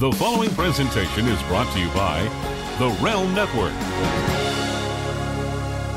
The 0.00 0.12
following 0.12 0.48
presentation 0.52 1.26
is 1.26 1.42
brought 1.42 1.70
to 1.74 1.78
you 1.78 1.86
by 1.88 2.22
the 2.78 2.88
Realm 3.04 3.34
Network. 3.34 3.74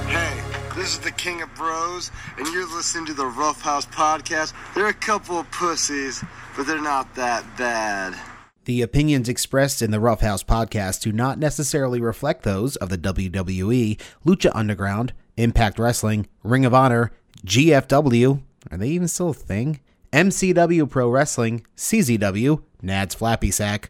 Hey, 0.08 0.44
this 0.76 0.92
is 0.92 1.00
the 1.00 1.12
King 1.12 1.42
of 1.42 1.56
Bros, 1.56 2.12
and 2.38 2.46
you're 2.48 2.68
listening 2.76 3.06
to 3.06 3.14
the 3.14 3.26
Rough 3.26 3.62
House 3.62 3.86
Podcast. 3.86 4.52
They're 4.76 4.90
a 4.90 4.94
couple 4.94 5.40
of 5.40 5.50
pussies, 5.52 6.22
but 6.58 6.68
they're 6.68 6.82
not 6.82 7.16
that 7.16 7.46
bad. 7.58 8.20
The 8.66 8.82
opinions 8.82 9.30
expressed 9.30 9.82
in 9.82 9.92
the 9.92 10.02
Rough 10.02 10.20
House 10.20 10.44
podcast 10.44 11.00
do 11.00 11.14
not 11.14 11.40
necessarily 11.40 12.02
reflect 12.02 12.44
those 12.44 12.76
of 12.76 12.90
the 12.90 12.98
WWE, 12.98 13.98
Lucha 14.26 14.52
Underground, 14.54 15.14
Impact 15.38 15.80
Wrestling, 15.80 16.28
Ring 16.44 16.66
of 16.66 16.74
Honor, 16.74 17.14
GFW, 17.46 18.42
are 18.70 18.78
they 18.78 18.90
even 18.90 19.08
still 19.08 19.30
a 19.30 19.34
thing? 19.34 19.80
MCW 20.12 20.88
Pro 20.90 21.10
Wrestling, 21.10 21.66
CZW, 21.76 22.62
Nad's 22.84 23.16
Flappy 23.16 23.50
Sack, 23.50 23.90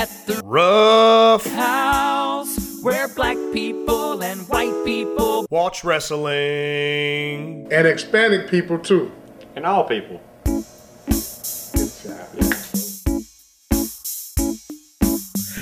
At 0.00 0.08
the 0.26 0.40
Rough 0.46 1.44
house 1.44 2.80
where 2.80 3.06
black 3.08 3.36
people 3.52 4.22
and 4.22 4.40
white 4.48 4.72
people 4.82 5.46
Watch 5.50 5.84
Wrestling. 5.84 7.68
and 7.70 7.86
Hispanic 7.86 8.48
people 8.48 8.78
too. 8.78 9.12
and 9.56 9.66
all 9.66 9.84
people. 9.84 10.18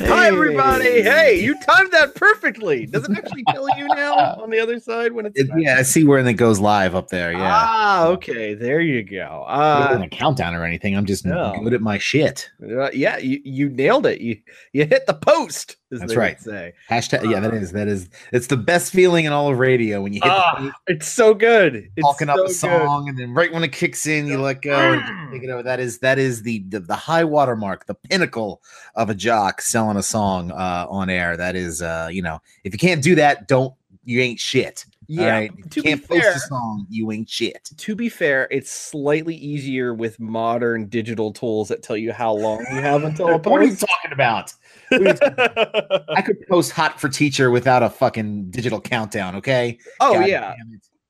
Hi, 0.01 0.29
everybody. 0.29 1.03
Hey, 1.03 1.41
you 1.43 1.59
timed 1.61 1.93
that 1.93 2.15
perfectly. 2.15 2.87
Does 2.87 3.09
it 3.09 3.17
actually 3.19 3.45
kill 3.53 3.69
you 3.77 3.89
now 3.89 4.18
on 4.37 4.51
the 4.51 4.59
other 4.59 4.79
side 4.81 5.13
when 5.13 5.27
it's. 5.27 5.39
It- 5.39 5.49
yeah, 5.57 5.77
I 5.79 5.83
see 5.83 6.05
where 6.05 6.19
it 6.27 6.33
goes 6.35 6.61
live 6.61 6.95
up 6.95 7.09
there. 7.09 7.33
Yeah. 7.33 7.39
Ah, 7.43 8.07
okay. 8.09 8.55
There 8.55 8.81
you 8.81 9.03
go. 9.03 9.45
Uh, 9.49 10.01
a 10.03 10.09
countdown 10.09 10.55
or 10.55 10.65
anything. 10.65 10.97
I'm 10.97 11.07
just 11.07 11.25
No. 11.25 11.55
good 11.63 11.75
at 11.75 11.81
my 11.81 11.99
shit. 11.99 12.51
uh, 12.63 12.91
yeah, 12.93 13.19
you, 13.19 13.41
you 13.45 13.69
nailed 13.71 14.07
it. 14.07 14.21
You 14.21 14.37
you 14.73 14.85
hit 14.85 15.07
the 15.07 15.15
post. 15.15 15.77
That's 15.91 16.15
right. 16.15 16.39
Say, 16.39 16.75
Hashtag. 16.91 17.31
Yeah, 17.31 17.41
that 17.41 17.55
is. 17.55 17.73
That 17.73 17.89
is. 17.89 18.11
It's 18.33 18.49
the 18.49 18.59
best 18.59 18.93
feeling 18.93 19.25
in 19.25 19.33
all 19.33 19.51
of 19.51 19.59
radio 19.59 20.03
when 20.03 20.13
you 20.13 20.21
hit 20.23 20.29
the 20.29 20.35
ah, 20.35 20.73
it's 20.87 21.09
so 21.09 21.33
good. 21.33 21.77
It's 21.97 22.05
talking 22.05 22.29
up 22.29 22.37
so 22.37 22.45
a 22.45 22.47
good. 22.49 22.55
song, 22.57 23.09
and 23.09 23.19
then 23.19 23.33
right 23.33 23.51
when 23.51 23.65
it 23.65 23.73
kicks 23.73 24.07
in, 24.07 24.27
you 24.27 24.39
let 24.39 24.61
go 24.61 24.77
and 24.77 25.01
just 25.01 25.13
take. 25.33 25.65
That 25.65 25.81
is 25.81 25.99
that 26.01 26.19
is 26.19 26.43
the, 26.43 26.63
the 26.69 26.81
the 26.81 26.95
high 26.97 27.25
watermark, 27.25 27.87
the 27.87 27.95
pinnacle 27.95 28.61
of 28.97 29.09
a 29.09 29.15
jock 29.15 29.63
selling 29.63 29.97
a 29.97 30.03
song 30.03 30.51
uh, 30.51 30.87
on 30.91 31.09
air. 31.09 31.39
That 31.39 31.57
is, 31.57 31.81
uh, 31.81 32.09
you 32.13 32.21
know, 32.21 32.41
if 32.65 32.75
you 32.75 32.79
can't 32.79 33.03
do 33.03 33.15
that, 33.15 33.49
don't 33.49 33.73
you 34.09 34.21
ain't 34.21 34.41
shit. 34.41 34.87
Yeah, 35.07 35.31
right? 35.31 35.71
To 35.71 35.81
you 35.81 35.83
can't 35.83 36.09
post 36.09 36.23
fair- 36.23 36.33
a 36.33 36.39
song, 36.39 36.87
you 36.89 37.13
ain't 37.13 37.29
shit. 37.29 37.71
To 37.77 37.95
be 37.95 38.09
fair, 38.09 38.49
it's 38.51 38.71
slightly 38.71 39.35
easier 39.35 39.93
with 39.93 40.19
modern 40.19 40.87
digital 40.87 41.31
tools 41.31 41.69
that 41.69 41.83
tell 41.83 41.97
you 41.97 42.13
how 42.13 42.33
long 42.33 42.61
you 42.71 42.81
have 42.81 43.05
until 43.05 43.29
a 43.29 43.33
What 43.39 43.61
are 43.61 43.65
you 43.65 43.77
talking 43.77 44.13
about? 44.13 44.53
What 44.89 45.03
are 45.03 45.05
you 45.05 45.13
talking- 45.13 46.05
I 46.17 46.23
could 46.23 46.47
post 46.49 46.73
hot 46.73 46.99
for 46.99 47.11
teacher 47.11 47.51
without 47.51 47.83
a 47.83 47.91
fucking 47.91 48.51
digital 48.51 48.81
countdown. 48.81 49.37
Okay. 49.37 49.79
oh 50.01 50.15
God 50.15 50.27
yeah. 50.27 50.55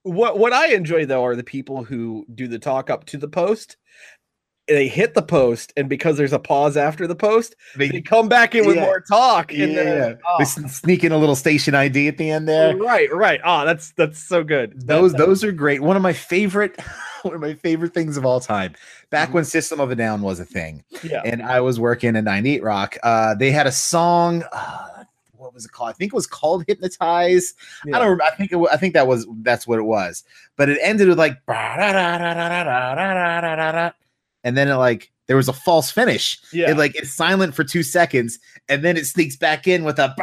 what 0.03 0.39
what 0.41 0.53
I 0.53 0.75
enjoy 0.75 1.07
though 1.07 1.25
are 1.25 1.37
the 1.37 1.45
people 1.45 1.85
who 1.85 2.27
do 2.35 2.49
the 2.49 2.59
talk 2.59 2.91
up 2.91 3.05
to 3.07 3.17
the 3.17 3.29
post. 3.29 3.77
They 4.69 4.87
hit 4.87 5.15
the 5.15 5.23
post, 5.23 5.73
and 5.77 5.89
because 5.89 6.17
there's 6.19 6.33
a 6.35 6.39
pause 6.39 6.77
after 6.77 7.07
the 7.07 7.15
post, 7.17 7.57
they 7.77 7.89
They, 7.89 8.01
come 8.03 8.29
back 8.29 8.55
in 8.55 8.67
with 8.67 8.77
Yeah. 8.77 8.85
more 8.85 9.01
talk. 9.01 9.53
yeah, 9.53 9.65
And 9.65 9.77
then, 9.77 10.19
they 10.39 10.45
sneak 10.45 11.05
in 11.05 11.11
a 11.13 11.17
little 11.19 11.35
station 11.37 11.75
ID 11.75 12.07
at 12.09 12.19
the 12.19 12.31
end 12.31 12.47
there. 12.49 12.75
oh, 12.75 12.79
right, 12.79 13.13
right. 13.13 13.41
Ah, 13.45 13.65
that's 13.65 13.93
that's 13.93 14.19
so 14.19 14.45
good. 14.45 14.75
Those 14.87 15.13
that- 15.13 15.19
those 15.19 15.43
are 15.43 15.53
great. 15.53 15.81
One 15.83 15.97
of 15.97 16.03
my 16.03 16.13
favorite 16.13 16.79
one 17.23 17.35
of 17.35 17.41
my 17.41 17.55
favorite 17.55 17.95
things 17.95 18.17
of 18.17 18.25
all 18.27 18.41
time. 18.41 18.75
Back 19.11 19.31
Mhm. 19.31 19.33
when 19.35 19.45
System 19.45 19.81
of 19.81 19.91
a 19.91 19.97
Down 19.97 20.21
was 20.23 20.39
a 20.39 20.45
thing, 20.45 20.85
yeah. 21.03 21.23
and 21.25 21.43
I 21.43 21.61
was 21.61 21.81
working 21.81 22.15
at 22.15 22.25
98 22.25 22.63
Rock. 22.63 22.97
Uh, 23.03 23.35
they 23.35 23.51
had 23.51 23.67
a 23.67 23.73
song. 23.73 24.45
Uh, 24.53 25.05
what 25.33 25.55
was 25.55 25.65
it 25.65 25.73
called? 25.73 25.89
I 25.91 25.93
think 25.95 26.13
it 26.13 26.17
was 26.17 26.27
called 26.27 26.65
"Hypnotize." 26.69 27.55
I 27.87 27.91
don't. 27.93 28.03
Remember, 28.03 28.25
I 28.25 28.35
think 28.37 28.53
it. 28.53 28.59
I 28.71 28.77
think 28.77 28.93
that 28.95 29.07
was 29.07 29.27
that's 29.43 29.67
what 29.67 29.79
it 29.79 29.85
was. 29.85 30.25
But 30.57 30.69
it 30.69 30.79
ended 30.83 31.09
with 31.09 31.19
like, 31.19 31.39
and 34.45 34.57
then 34.57 34.69
it 34.69 34.75
like 34.77 35.11
there 35.27 35.37
was 35.37 35.49
a 35.49 35.53
false 35.53 35.91
finish. 35.91 36.39
Yeah. 36.53 36.71
It 36.71 36.77
like 36.79 36.97
it's 36.97 37.13
silent 37.15 37.55
for 37.55 37.65
two 37.65 37.83
seconds, 37.83 38.39
and 38.69 38.85
then 38.85 38.97
it 38.97 39.07
sneaks 39.07 39.37
back 39.37 39.67
in 39.69 39.85
with 39.85 39.99
a, 39.99 40.15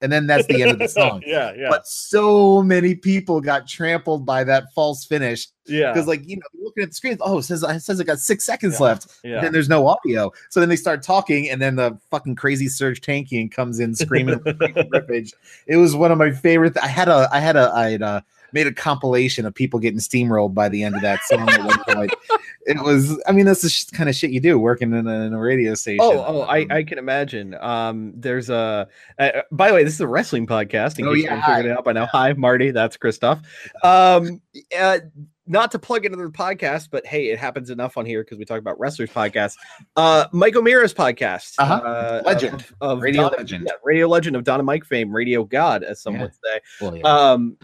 and 0.00 0.12
then 0.12 0.26
that's 0.28 0.46
the 0.46 0.62
end 0.62 0.70
of 0.70 0.78
the 0.78 0.88
song. 0.88 1.22
yeah, 1.26 1.52
yeah, 1.56 1.68
But 1.70 1.86
so 1.86 2.62
many 2.62 2.94
people 2.94 3.40
got 3.40 3.66
trampled 3.66 4.24
by 4.24 4.44
that 4.44 4.72
false 4.74 5.04
finish 5.04 5.48
yeah, 5.66 5.92
because, 5.92 6.06
like, 6.06 6.26
you 6.26 6.36
know, 6.36 6.42
looking 6.62 6.84
at 6.84 6.90
the 6.90 6.94
screen. 6.94 7.18
Oh, 7.20 7.38
it 7.38 7.42
says 7.42 7.62
it 7.64 7.80
says 7.80 7.98
it 8.00 8.04
got 8.04 8.20
six 8.20 8.44
seconds 8.44 8.76
Yeah. 8.78 8.86
left. 8.86 9.08
yeah. 9.24 9.40
Then 9.40 9.52
there's 9.52 9.68
no 9.68 9.86
audio. 9.88 10.30
So 10.50 10.60
then 10.60 10.68
they 10.68 10.76
start 10.76 11.02
talking, 11.02 11.50
and 11.50 11.60
then 11.60 11.76
the 11.76 11.98
fucking 12.10 12.36
crazy 12.36 12.66
Serj 12.66 13.00
Tankian 13.00 13.50
comes 13.50 13.80
in 13.80 13.94
screaming 13.94 14.38
rippage. 14.44 15.32
It 15.66 15.76
was 15.76 15.94
one 15.96 16.12
of 16.12 16.18
my 16.18 16.30
favorite. 16.30 16.76
I 16.78 16.86
had 16.88 17.08
a, 17.08 17.28
I 17.32 17.40
had 17.40 17.56
a, 17.56 17.72
I 17.74 17.90
had 17.90 18.02
a, 18.02 18.24
made 18.52 18.66
a 18.66 18.72
compilation 18.72 19.46
of 19.46 19.54
people 19.54 19.78
getting 19.80 20.00
steamrolled 20.00 20.54
by 20.54 20.68
the 20.68 20.82
end 20.82 20.94
of 20.96 21.02
that 21.02 21.20
song 21.24 21.48
at 21.48 21.64
one 21.64 21.78
point. 21.84 22.14
It 22.66 22.82
was, 22.82 23.18
I 23.26 23.32
mean, 23.32 23.46
that's 23.46 23.62
the 23.62 23.70
sh- 23.70 23.86
kind 23.86 24.10
of 24.10 24.14
shit 24.14 24.30
you 24.30 24.40
do 24.40 24.58
working 24.58 24.92
in 24.92 25.06
a, 25.06 25.20
in 25.22 25.32
a 25.32 25.40
radio 25.40 25.74
station. 25.74 26.00
Oh, 26.02 26.22
oh, 26.26 26.40
I, 26.42 26.62
Um, 26.64 26.66
I 26.72 26.82
can 26.82 26.98
imagine. 26.98 27.54
Um, 27.54 28.12
there's 28.14 28.50
a. 28.50 28.86
Uh, 29.18 29.30
by 29.50 29.68
the 29.68 29.74
way, 29.74 29.84
this 29.84 29.94
is 29.94 30.02
a 30.02 30.06
wrestling 30.06 30.46
podcast. 30.46 30.98
In 30.98 31.06
Oh, 31.06 31.14
case 31.14 31.22
you 31.22 31.24
yeah, 31.30 31.36
haven't 31.36 31.56
figured 31.56 31.72
it 31.72 31.78
out 31.78 31.84
by 31.86 31.92
now. 31.94 32.04
Hi, 32.12 32.34
Marty. 32.34 32.70
That's 32.70 32.98
Christoph. 32.98 33.40
Um, 33.82 34.42
uh, 34.78 34.98
not 35.46 35.70
to 35.70 35.78
plug 35.78 36.04
into 36.04 36.18
the 36.18 36.24
podcast, 36.24 36.88
but 36.90 37.06
hey, 37.06 37.30
it 37.30 37.38
happens 37.38 37.70
enough 37.70 37.96
on 37.96 38.04
here 38.04 38.22
because 38.22 38.36
we 38.36 38.44
talk 38.44 38.58
about 38.58 38.78
wrestlers 38.78 39.08
podcasts. 39.08 39.54
Uh, 39.96 40.26
Mike 40.32 40.54
O'Meara's 40.54 40.92
podcast, 40.92 41.54
Uh-huh. 41.56 41.72
uh, 41.74 42.22
Legend. 42.26 42.54
of, 42.82 42.98
of 42.98 43.00
Radio 43.00 43.22
Donna- 43.22 43.36
legend. 43.38 43.64
yeah, 43.66 43.72
radio 43.82 44.06
legend 44.08 44.36
of 44.36 44.44
Don 44.44 44.60
and 44.60 44.66
Mike 44.66 44.84
fame, 44.84 45.10
radio 45.10 45.42
god, 45.42 45.84
as 45.84 46.02
some 46.02 46.16
Yeah. 46.16 46.22
would 46.24 46.32
say. 46.34 46.60
well, 46.82 46.96
yeah. 46.98 47.02
Um, 47.32 47.56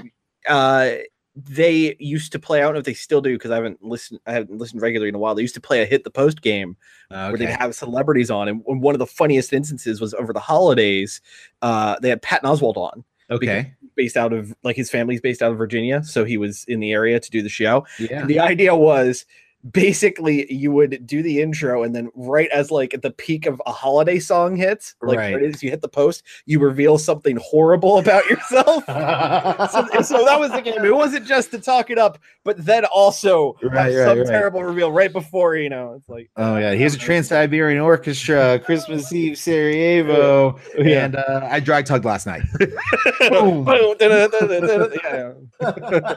uh, 0.49 0.91
they 1.37 1.97
used 1.99 2.33
to 2.33 2.39
play. 2.39 2.61
I 2.61 2.63
don't 2.63 2.75
know 2.75 2.79
if 2.79 2.85
they 2.85 2.95
still 2.95 3.21
do 3.21 3.33
because 3.33 3.51
I 3.51 3.57
haven't 3.57 3.83
listened. 3.83 4.21
I 4.27 4.33
haven't 4.33 4.57
listened 4.57 4.83
regularly 4.83 5.09
in 5.09 5.15
a 5.15 5.19
while. 5.19 5.35
They 5.35 5.43
used 5.43 5.55
to 5.55 5.61
play 5.61 5.83
a 5.83 5.87
hit 5.87 6.05
the 6.05 6.11
post 6.11 6.43
game 6.43 6.77
where 7.09 7.37
they'd 7.37 7.47
have 7.47 7.75
celebrities 7.75 8.31
on. 8.31 8.49
And 8.49 8.63
and 8.69 8.81
one 8.81 8.95
of 8.95 9.01
the 9.01 9.07
funniest 9.07 9.53
instances 9.53 10.01
was 10.01 10.15
over 10.15 10.33
the 10.33 10.41
holidays. 10.41 11.21
Uh, 11.61 11.97
they 12.01 12.09
had 12.09 12.23
Patton 12.23 12.49
Oswalt 12.49 12.77
on, 12.77 13.05
okay. 13.31 13.75
based 13.97 14.17
out 14.17 14.33
of 14.33 14.55
like 14.63 14.77
his 14.77 14.91
family's 14.91 15.21
based 15.21 15.43
out 15.43 15.51
of 15.51 15.59
Virginia, 15.59 16.05
so 16.05 16.25
he 16.25 16.37
was 16.37 16.65
in 16.67 16.79
the 16.81 16.93
area 16.93 17.19
to 17.19 17.31
do 17.31 17.43
the 17.43 17.49
show. 17.49 17.85
Yeah. 17.99 18.21
And 18.21 18.31
the 18.31 18.39
idea 18.39 18.75
was 18.77 19.27
basically 19.73 20.53
you 20.53 20.71
would 20.71 21.07
do 21.07 21.23
the 21.23 21.41
intro 21.41 21.83
and 21.85 21.95
then 21.95 22.11
right 22.15 22.51
as 22.51 22.71
like 22.71 22.93
at 22.93 23.01
the 23.01 23.11
peak 23.11 23.47
of 23.47 23.63
a 23.67 23.73
holiday 23.73 24.19
song 24.19 24.57
hits 24.57 24.95
like 25.01 25.17
Right. 25.19 25.35
right 25.37 25.45
as 25.45 25.63
you 25.63 25.71
hit 25.71 25.81
the 25.81 25.89
post 25.89 26.23
you 26.45 26.61
reveal 26.61 26.99
something 26.99 27.39
horrible 27.43 27.97
about 27.99 28.27
yourself 28.29 28.85
so, 28.87 30.03
so 30.03 30.25
that 30.25 30.37
was 30.39 30.51
the 30.53 30.61
game 30.61 30.85
it 30.85 30.95
wasn't 30.95 31.27
just 31.27 31.51
to 31.53 31.59
talk 31.59 31.89
it 31.89 31.97
up 31.99 32.19
but 32.45 32.63
then 32.65 32.85
also 32.85 33.57
Right, 33.63 33.95
right, 33.95 34.05
some 34.05 34.25
terrible 34.27 34.63
reveal 34.63 34.93
right 34.93 35.13
before 35.13 35.57
you 35.57 35.71
know 35.71 35.95
it's 35.97 36.09
like 36.11 36.31
Oh 36.37 36.57
yeah, 36.59 36.73
here's 36.75 36.95
a 36.95 36.99
Trans 36.99 37.29
Siberian 37.29 37.81
Orchestra, 37.81 38.59
Christmas 38.65 39.11
Eve, 39.13 39.39
Sarajevo, 39.39 40.59
Yeah. 40.77 41.05
and 41.07 41.17
uh, 41.17 41.49
I 41.51 41.61
drag 41.61 41.87
tugged 41.87 42.05
last 42.05 42.27
night. 42.27 42.43
Boom. 43.31 43.67
yeah, 44.01 45.33
yeah. 45.61 46.15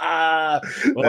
Well, 0.00 0.60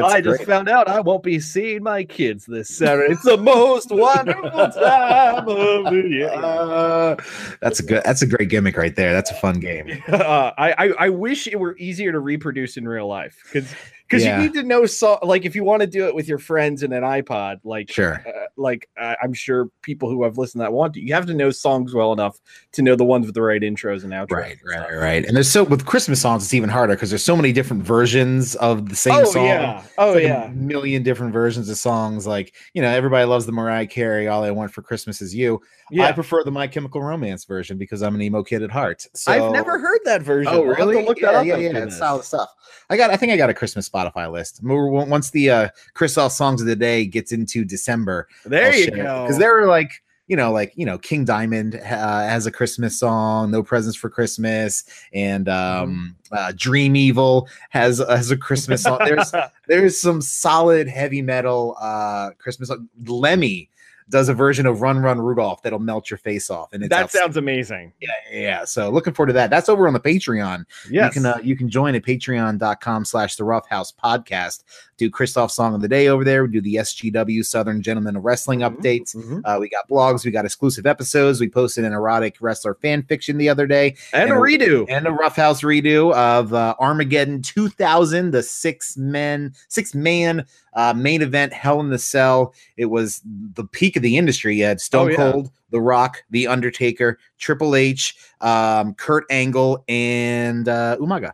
That's 0.01 0.13
I 0.13 0.21
just 0.21 0.37
great. 0.37 0.47
found 0.47 0.69
out 0.69 0.87
I 0.87 0.99
won't 0.99 1.23
be 1.23 1.39
seeing 1.39 1.83
my 1.83 2.03
kids 2.03 2.45
this 2.45 2.69
Saturday. 2.69 3.13
It's 3.13 3.23
the 3.23 3.37
most 3.37 3.89
wonderful 3.91 4.49
time 4.51 5.47
of 5.47 5.85
the 5.85 6.05
year. 6.09 6.29
Uh, 6.31 7.15
that's 7.61 7.79
a 7.79 7.83
good. 7.83 8.03
That's 8.03 8.21
a 8.21 8.27
great 8.27 8.49
gimmick 8.49 8.75
right 8.77 8.95
there. 8.95 9.13
That's 9.13 9.31
a 9.31 9.35
fun 9.35 9.59
game. 9.59 10.01
Uh, 10.11 10.51
I, 10.57 10.71
I 10.73 10.87
I 11.05 11.09
wish 11.09 11.47
it 11.47 11.59
were 11.59 11.75
easier 11.77 12.11
to 12.11 12.19
reproduce 12.19 12.77
in 12.77 12.87
real 12.87 13.07
life 13.07 13.37
because 13.45 13.73
because 14.11 14.25
Yeah. 14.25 14.37
you 14.37 14.43
need 14.43 14.53
to 14.55 14.63
know 14.63 14.85
so 14.85 15.17
like 15.23 15.45
if 15.45 15.55
you 15.55 15.63
want 15.63 15.79
to 15.81 15.87
do 15.87 16.05
it 16.05 16.13
with 16.13 16.27
your 16.27 16.37
friends 16.37 16.83
and 16.83 16.93
an 16.93 17.03
iPod 17.03 17.59
like 17.63 17.89
Sure. 17.89 18.21
uh, 18.27 18.47
like 18.57 18.89
uh, 18.99 19.15
I'm 19.23 19.33
sure 19.33 19.69
people 19.81 20.09
who 20.09 20.23
have 20.23 20.37
listened 20.37 20.61
that 20.61 20.73
want 20.73 20.93
to 20.95 21.01
you 21.01 21.13
have 21.13 21.25
to 21.27 21.33
know 21.33 21.49
songs 21.49 21.93
well 21.93 22.11
enough 22.11 22.37
to 22.73 22.81
know 22.81 22.95
the 22.97 23.05
ones 23.05 23.25
with 23.25 23.35
the 23.35 23.41
right 23.41 23.61
intros 23.61 24.03
and 24.03 24.11
outros. 24.11 24.31
Right, 24.31 24.51
and 24.51 24.69
right, 24.69 24.87
stuff. 24.89 25.01
right. 25.01 25.25
And 25.25 25.35
there's 25.35 25.49
so 25.49 25.63
with 25.63 25.85
Christmas 25.85 26.19
songs, 26.21 26.43
it's 26.43 26.53
even 26.53 26.69
harder 26.69 26.93
because 26.95 27.09
there's 27.09 27.23
so 27.23 27.35
many 27.37 27.53
different 27.53 27.83
versions 27.83 28.55
of 28.55 28.89
the 28.89 28.95
same 28.95 29.13
Oh 29.15 29.23
song. 29.25 29.45
yeah, 29.45 29.83
oh 29.97 30.13
like 30.13 30.23
yeah. 30.23 30.45
a 30.45 30.49
million 30.49 31.03
different 31.03 31.31
versions 31.31 31.69
of 31.69 31.77
songs. 31.77 32.27
Like 32.27 32.53
you 32.73 32.81
know, 32.81 32.89
everybody 32.89 33.25
loves 33.25 33.45
the 33.45 33.51
Mariah 33.53 33.87
Carey 33.87 34.27
"All 34.27 34.43
I 34.43 34.51
Want 34.51 34.71
for 34.73 34.81
Christmas 34.81 35.21
Is 35.21 35.33
You." 35.33 35.61
yeah. 35.89 36.05
I 36.07 36.11
prefer 36.11 36.43
the 36.43 36.51
My 36.51 36.67
Chemical 36.67 37.01
Romance 37.01 37.45
version 37.45 37.77
because 37.77 38.01
I'm 38.01 38.15
an 38.15 38.21
emo 38.21 38.43
kid 38.43 38.61
at 38.63 38.71
heart. 38.71 39.07
So, 39.13 39.31
I've 39.31 39.51
never 39.51 39.77
heard 39.79 39.99
that 40.05 40.21
version. 40.21 40.51
Oh, 40.53 40.61
I'll 40.63 40.67
have 40.69 40.77
to 40.77 40.85
really? 40.85 41.05
look 41.05 41.19
yeah, 41.19 41.31
that 41.31 41.37
up 41.39 41.45
yeah, 41.45 41.57
yeah. 41.57 41.77
It's 41.83 41.97
solid 41.97 42.23
stuff. 42.23 42.49
I 42.89 42.97
got. 42.97 43.09
I 43.09 43.17
think 43.17 43.31
I 43.31 43.37
got 43.37 43.49
a 43.49 43.53
Christmas 43.53 43.87
Spotify 44.01 44.31
list. 44.31 44.59
Once 44.63 45.31
the 45.31 45.49
uh, 45.49 45.69
Christoph 45.93 46.31
songs 46.31 46.61
of 46.61 46.67
the 46.67 46.75
day 46.75 47.05
gets 47.05 47.31
into 47.31 47.63
December, 47.63 48.27
There 48.45 48.75
you 48.75 48.91
go. 48.91 49.23
Because 49.23 49.37
there 49.37 49.53
were 49.53 49.67
like, 49.67 50.03
you 50.27 50.37
know, 50.37 50.51
like 50.51 50.71
you 50.75 50.85
know, 50.85 50.97
King 50.97 51.25
Diamond 51.25 51.75
uh, 51.75 51.79
has 52.21 52.45
a 52.45 52.51
Christmas 52.51 52.97
song, 52.97 53.51
"No 53.51 53.63
Presents 53.63 53.97
for 53.97 54.09
Christmas," 54.09 54.85
and 55.13 55.49
um, 55.49 56.15
uh, 56.31 56.53
Dream 56.55 56.95
Evil 56.95 57.49
has 57.69 57.99
has 57.99 58.31
a 58.31 58.37
Christmas 58.37 58.83
song. 58.83 58.99
There's 59.03 59.33
there's 59.67 59.99
some 59.99 60.21
solid 60.21 60.87
heavy 60.87 61.21
metal 61.21 61.75
uh 61.81 62.31
Christmas. 62.37 62.69
song. 62.69 62.87
Lemmy 63.05 63.69
does 64.11 64.29
a 64.29 64.33
version 64.33 64.65
of 64.65 64.81
Run 64.81 64.99
Run 64.99 65.19
Rudolph 65.19 65.63
that'll 65.63 65.79
melt 65.79 66.11
your 66.11 66.17
face 66.19 66.49
off, 66.49 66.71
and 66.73 66.83
it's 66.83 66.89
that 66.89 67.09
sounds 67.09 67.37
amazing. 67.37 67.93
yeah, 67.99 68.09
yeah, 68.31 68.39
yeah. 68.39 68.65
So 68.65 68.89
looking 68.89 69.13
forward 69.13 69.27
to 69.27 69.33
that. 69.33 69.49
That's 69.49 69.69
over 69.69 69.87
on 69.87 69.93
the 69.93 69.99
Patreon. 69.99 70.65
Yes. 70.89 71.15
You 71.15 71.21
can 71.21 71.25
uh, 71.25 71.39
you 71.41 71.55
can 71.55 71.69
join 71.69 71.95
at 71.95 72.03
patreon.com 72.03 73.05
slash 73.05 73.37
the 73.37 73.43
rough 73.43 73.67
house 73.67 73.91
podcast. 73.91 74.63
Do 75.01 75.09
Christoph 75.09 75.49
song 75.51 75.73
of 75.73 75.81
the 75.81 75.87
day 75.87 76.09
over 76.09 76.23
there. 76.23 76.43
We 76.45 76.51
do 76.51 76.61
the 76.61 76.75
SGW 76.75 77.43
Southern 77.43 77.81
Gentlemen 77.81 78.15
of 78.15 78.23
Wrestling 78.23 78.59
updates. 78.59 79.15
Mhm. 79.15 79.41
Uh, 79.43 79.57
we 79.59 79.67
got 79.67 79.89
blogs, 79.89 80.23
we 80.23 80.29
got 80.29 80.45
exclusive 80.45 80.85
episodes. 80.85 81.39
We 81.41 81.49
posted 81.49 81.85
an 81.85 81.91
erotic 81.91 82.35
wrestler 82.39 82.75
fan 82.75 83.01
fiction 83.01 83.39
the 83.39 83.49
other 83.49 83.65
day, 83.65 83.95
and 84.13 84.29
a 84.29 84.33
and 84.35 84.43
a- 84.43 84.45
redo. 84.45 84.85
and 84.89 85.07
a 85.07 85.11
roughhouse 85.11 85.61
redo 85.63 86.13
of 86.13 86.53
uh, 86.53 86.75
Armageddon 86.79 87.41
2000, 87.41 88.29
the 88.29 88.43
six 88.43 88.95
men, 88.95 89.53
six 89.69 89.95
man 89.95 90.45
uh, 90.75 90.93
main 90.95 91.23
event, 91.23 91.51
Hell 91.51 91.79
in 91.79 91.89
the 91.89 91.97
Cell. 91.97 92.53
It 92.77 92.85
was 92.91 93.21
the 93.55 93.63
peak 93.65 93.95
of 93.95 94.03
the 94.03 94.17
industry. 94.19 94.55
You 94.57 94.65
had 94.65 94.79
Stone 94.79 95.07
Oh, 95.07 95.09
yeah. 95.09 95.31
Cold, 95.31 95.51
The 95.71 95.81
Rock, 95.81 96.21
The 96.29 96.45
Undertaker, 96.45 97.17
Triple 97.39 97.75
H, 97.75 98.15
um, 98.39 98.93
Kurt 98.93 99.25
Angle, 99.31 99.83
and 99.89 100.69
uh, 100.69 100.97
Umaga. 100.99 101.31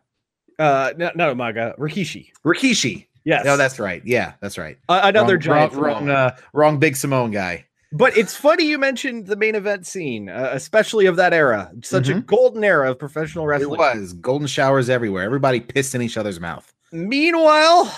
Uh, 0.58 0.94
no, 0.98 1.12
no, 1.16 1.36
Maga 1.36 1.76
Rikishi. 1.78 2.30
Rikishi. 2.46 3.07
Yes. 3.28 3.44
No, 3.44 3.58
that's 3.58 3.78
right. 3.78 4.02
Yeah, 4.06 4.34
that's 4.40 4.58
right. 4.58 4.78
Uh, 4.88 5.02
another 5.04 5.34
wrong, 5.34 5.42
giant. 5.42 5.74
wrong, 5.74 5.84
wrong, 6.08 6.10
uh, 6.10 6.38
wrong 6.54 6.80
big 6.80 6.96
Simone 6.96 7.32
guy. 7.32 7.66
But 7.92 8.16
it's 8.18 8.36
funny 8.36 8.64
you 8.66 8.78
mentioned 8.78 9.28
the 9.28 9.36
main 9.36 9.54
event 9.56 9.86
scene, 9.86 10.30
uh, 10.30 10.50
especially 10.54 11.08
of 11.08 11.18
that 11.18 11.34
era. 11.34 11.70
Such 11.84 12.08
a 12.08 12.22
golden 12.22 12.64
era 12.64 12.90
of 12.92 13.00
professional 13.00 13.46
Mm-hmm. 13.46 13.64
It 13.64 13.68
wrestling. 13.78 14.00
was 14.02 14.14
golden 14.14 14.48
showers 14.48 14.90
everywhere. 14.90 15.24
Everybody 15.24 15.60
pissed 15.60 15.94
in 15.94 16.02
each 16.02 16.16
other's 16.18 16.40
mouth. 16.40 16.74
Meanwhile, 16.94 17.94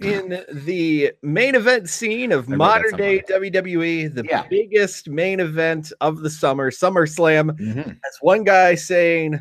in 0.00 0.42
the 0.50 1.12
main 1.22 1.54
event 1.54 1.90
scene 1.90 2.32
of 2.32 2.38
I 2.38 2.40
read 2.44 2.50
that 2.52 2.56
modern 2.56 2.96
day 2.96 3.22
WWE, 3.30 4.08
the 4.14 4.24
Yeah. 4.24 4.46
biggest 4.48 5.10
main 5.10 5.40
event 5.40 5.92
of 6.00 6.20
the 6.20 6.30
summer, 6.30 6.70
SummerSlam, 6.70 7.50
Mhm. 7.60 7.86
has 7.86 8.16
one 8.22 8.44
guy 8.44 8.76
saying, 8.76 9.40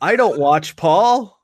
I 0.00 0.16
don't 0.16 0.40
watch 0.40 0.74
Paul. 0.76 1.38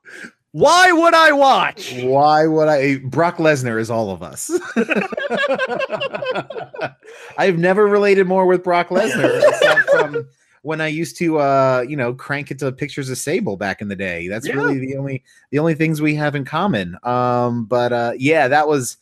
Why 0.56 0.90
would 0.90 1.12
I 1.12 1.32
watch? 1.32 1.92
Why 2.02 2.46
would 2.46 2.66
I? 2.66 2.96
Brock 2.96 3.36
Lesnar 3.36 3.78
is 3.78 3.90
all 3.90 4.10
of 4.10 4.22
us. 4.22 4.50
I've 7.36 7.58
never 7.58 7.86
related 7.86 8.26
more 8.26 8.46
with 8.46 8.64
Brock 8.64 8.88
Lesnar 8.88 9.36
aside 9.52 9.84
from 9.90 10.26
when 10.62 10.80
I 10.80 10.86
used 10.86 11.18
to, 11.18 11.40
uh, 11.40 11.84
you 11.86 11.94
know, 11.94 12.14
crank 12.14 12.50
it 12.50 12.58
to 12.60 12.72
pictures 12.72 13.10
of 13.10 13.18
Sable 13.18 13.58
back 13.58 13.82
in 13.82 13.88
the 13.88 13.96
day. 13.96 14.28
That's 14.28 14.48
Yeah. 14.48 14.54
really 14.54 14.78
the 14.78 14.96
only 14.96 15.22
the 15.50 15.58
only 15.58 15.74
things 15.74 16.00
we 16.00 16.14
have 16.14 16.34
in 16.34 16.46
common. 16.46 16.96
Um, 17.02 17.66
but 17.66 17.92
uh, 17.92 18.12
yeah, 18.16 18.48
that 18.48 18.66
was. 18.66 18.96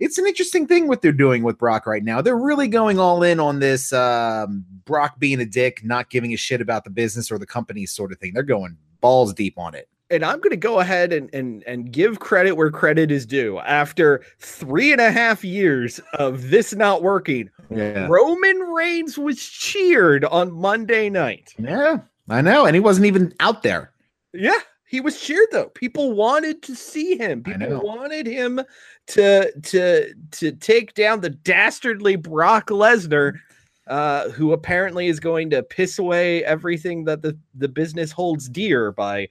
It's 0.00 0.18
an 0.18 0.26
interesting 0.26 0.66
thing 0.66 0.88
what 0.88 1.00
they're 1.00 1.10
doing 1.10 1.42
with 1.42 1.56
Brock 1.56 1.86
right 1.86 2.04
now. 2.04 2.20
They're 2.20 2.36
really 2.36 2.68
going 2.68 2.98
all 2.98 3.22
in 3.22 3.40
on 3.40 3.60
this 3.60 3.94
um, 3.94 4.62
Brock 4.84 5.18
being 5.18 5.40
a 5.40 5.46
dick, 5.46 5.82
not 5.82 6.10
giving 6.10 6.34
a 6.34 6.36
shit 6.36 6.60
about 6.60 6.84
the 6.84 6.90
business 6.90 7.32
or 7.32 7.38
the 7.38 7.46
company 7.46 7.86
sort 7.86 8.12
of 8.12 8.18
thing. 8.18 8.34
They're 8.34 8.42
going 8.42 8.76
balls 9.00 9.32
deep 9.32 9.58
on 9.58 9.74
it. 9.74 9.88
And 10.10 10.24
I'm 10.24 10.38
going 10.40 10.50
to 10.50 10.56
go 10.56 10.80
ahead 10.80 11.12
and, 11.12 11.28
and 11.34 11.62
and 11.66 11.92
give 11.92 12.20
credit 12.20 12.52
where 12.54 12.70
credit 12.70 13.10
is 13.10 13.26
due. 13.26 13.58
After 13.60 14.22
three 14.38 14.92
and 14.92 15.00
a 15.00 15.10
half 15.10 15.44
years 15.44 16.00
of 16.14 16.50
this 16.50 16.74
not 16.74 17.02
working, 17.02 17.50
Yeah. 17.70 18.06
Roman 18.08 18.58
Reigns 18.58 19.18
was 19.18 19.38
cheered 19.38 20.24
on 20.24 20.52
Monday 20.52 21.10
night. 21.10 21.54
Yeah, 21.58 21.98
I 22.28 22.40
know. 22.40 22.64
And 22.64 22.74
he 22.74 22.80
wasn't 22.80 23.06
even 23.06 23.34
out 23.40 23.62
there. 23.62 23.92
Yeah, 24.32 24.58
he 24.86 25.00
was 25.00 25.20
cheered 25.20 25.48
though. 25.52 25.68
People 25.70 26.12
wanted 26.12 26.62
to 26.62 26.74
see 26.74 27.16
him. 27.16 27.42
People 27.42 27.80
wanted 27.80 28.26
him 28.26 28.60
to 29.08 29.52
to 29.60 30.14
to 30.32 30.52
take 30.52 30.94
down 30.94 31.20
the 31.20 31.30
dastardly 31.30 32.16
Brock 32.16 32.68
Lesnar. 32.68 33.38
Uh, 33.86 34.28
who 34.32 34.52
apparently 34.52 35.06
is 35.06 35.18
going 35.18 35.48
to 35.48 35.62
piss 35.62 35.98
away 35.98 36.44
everything 36.44 37.04
that 37.04 37.22
the, 37.22 37.34
the 37.54 37.68
business 37.68 38.12
holds 38.12 38.46
dear 38.46 38.92
by 38.92 39.26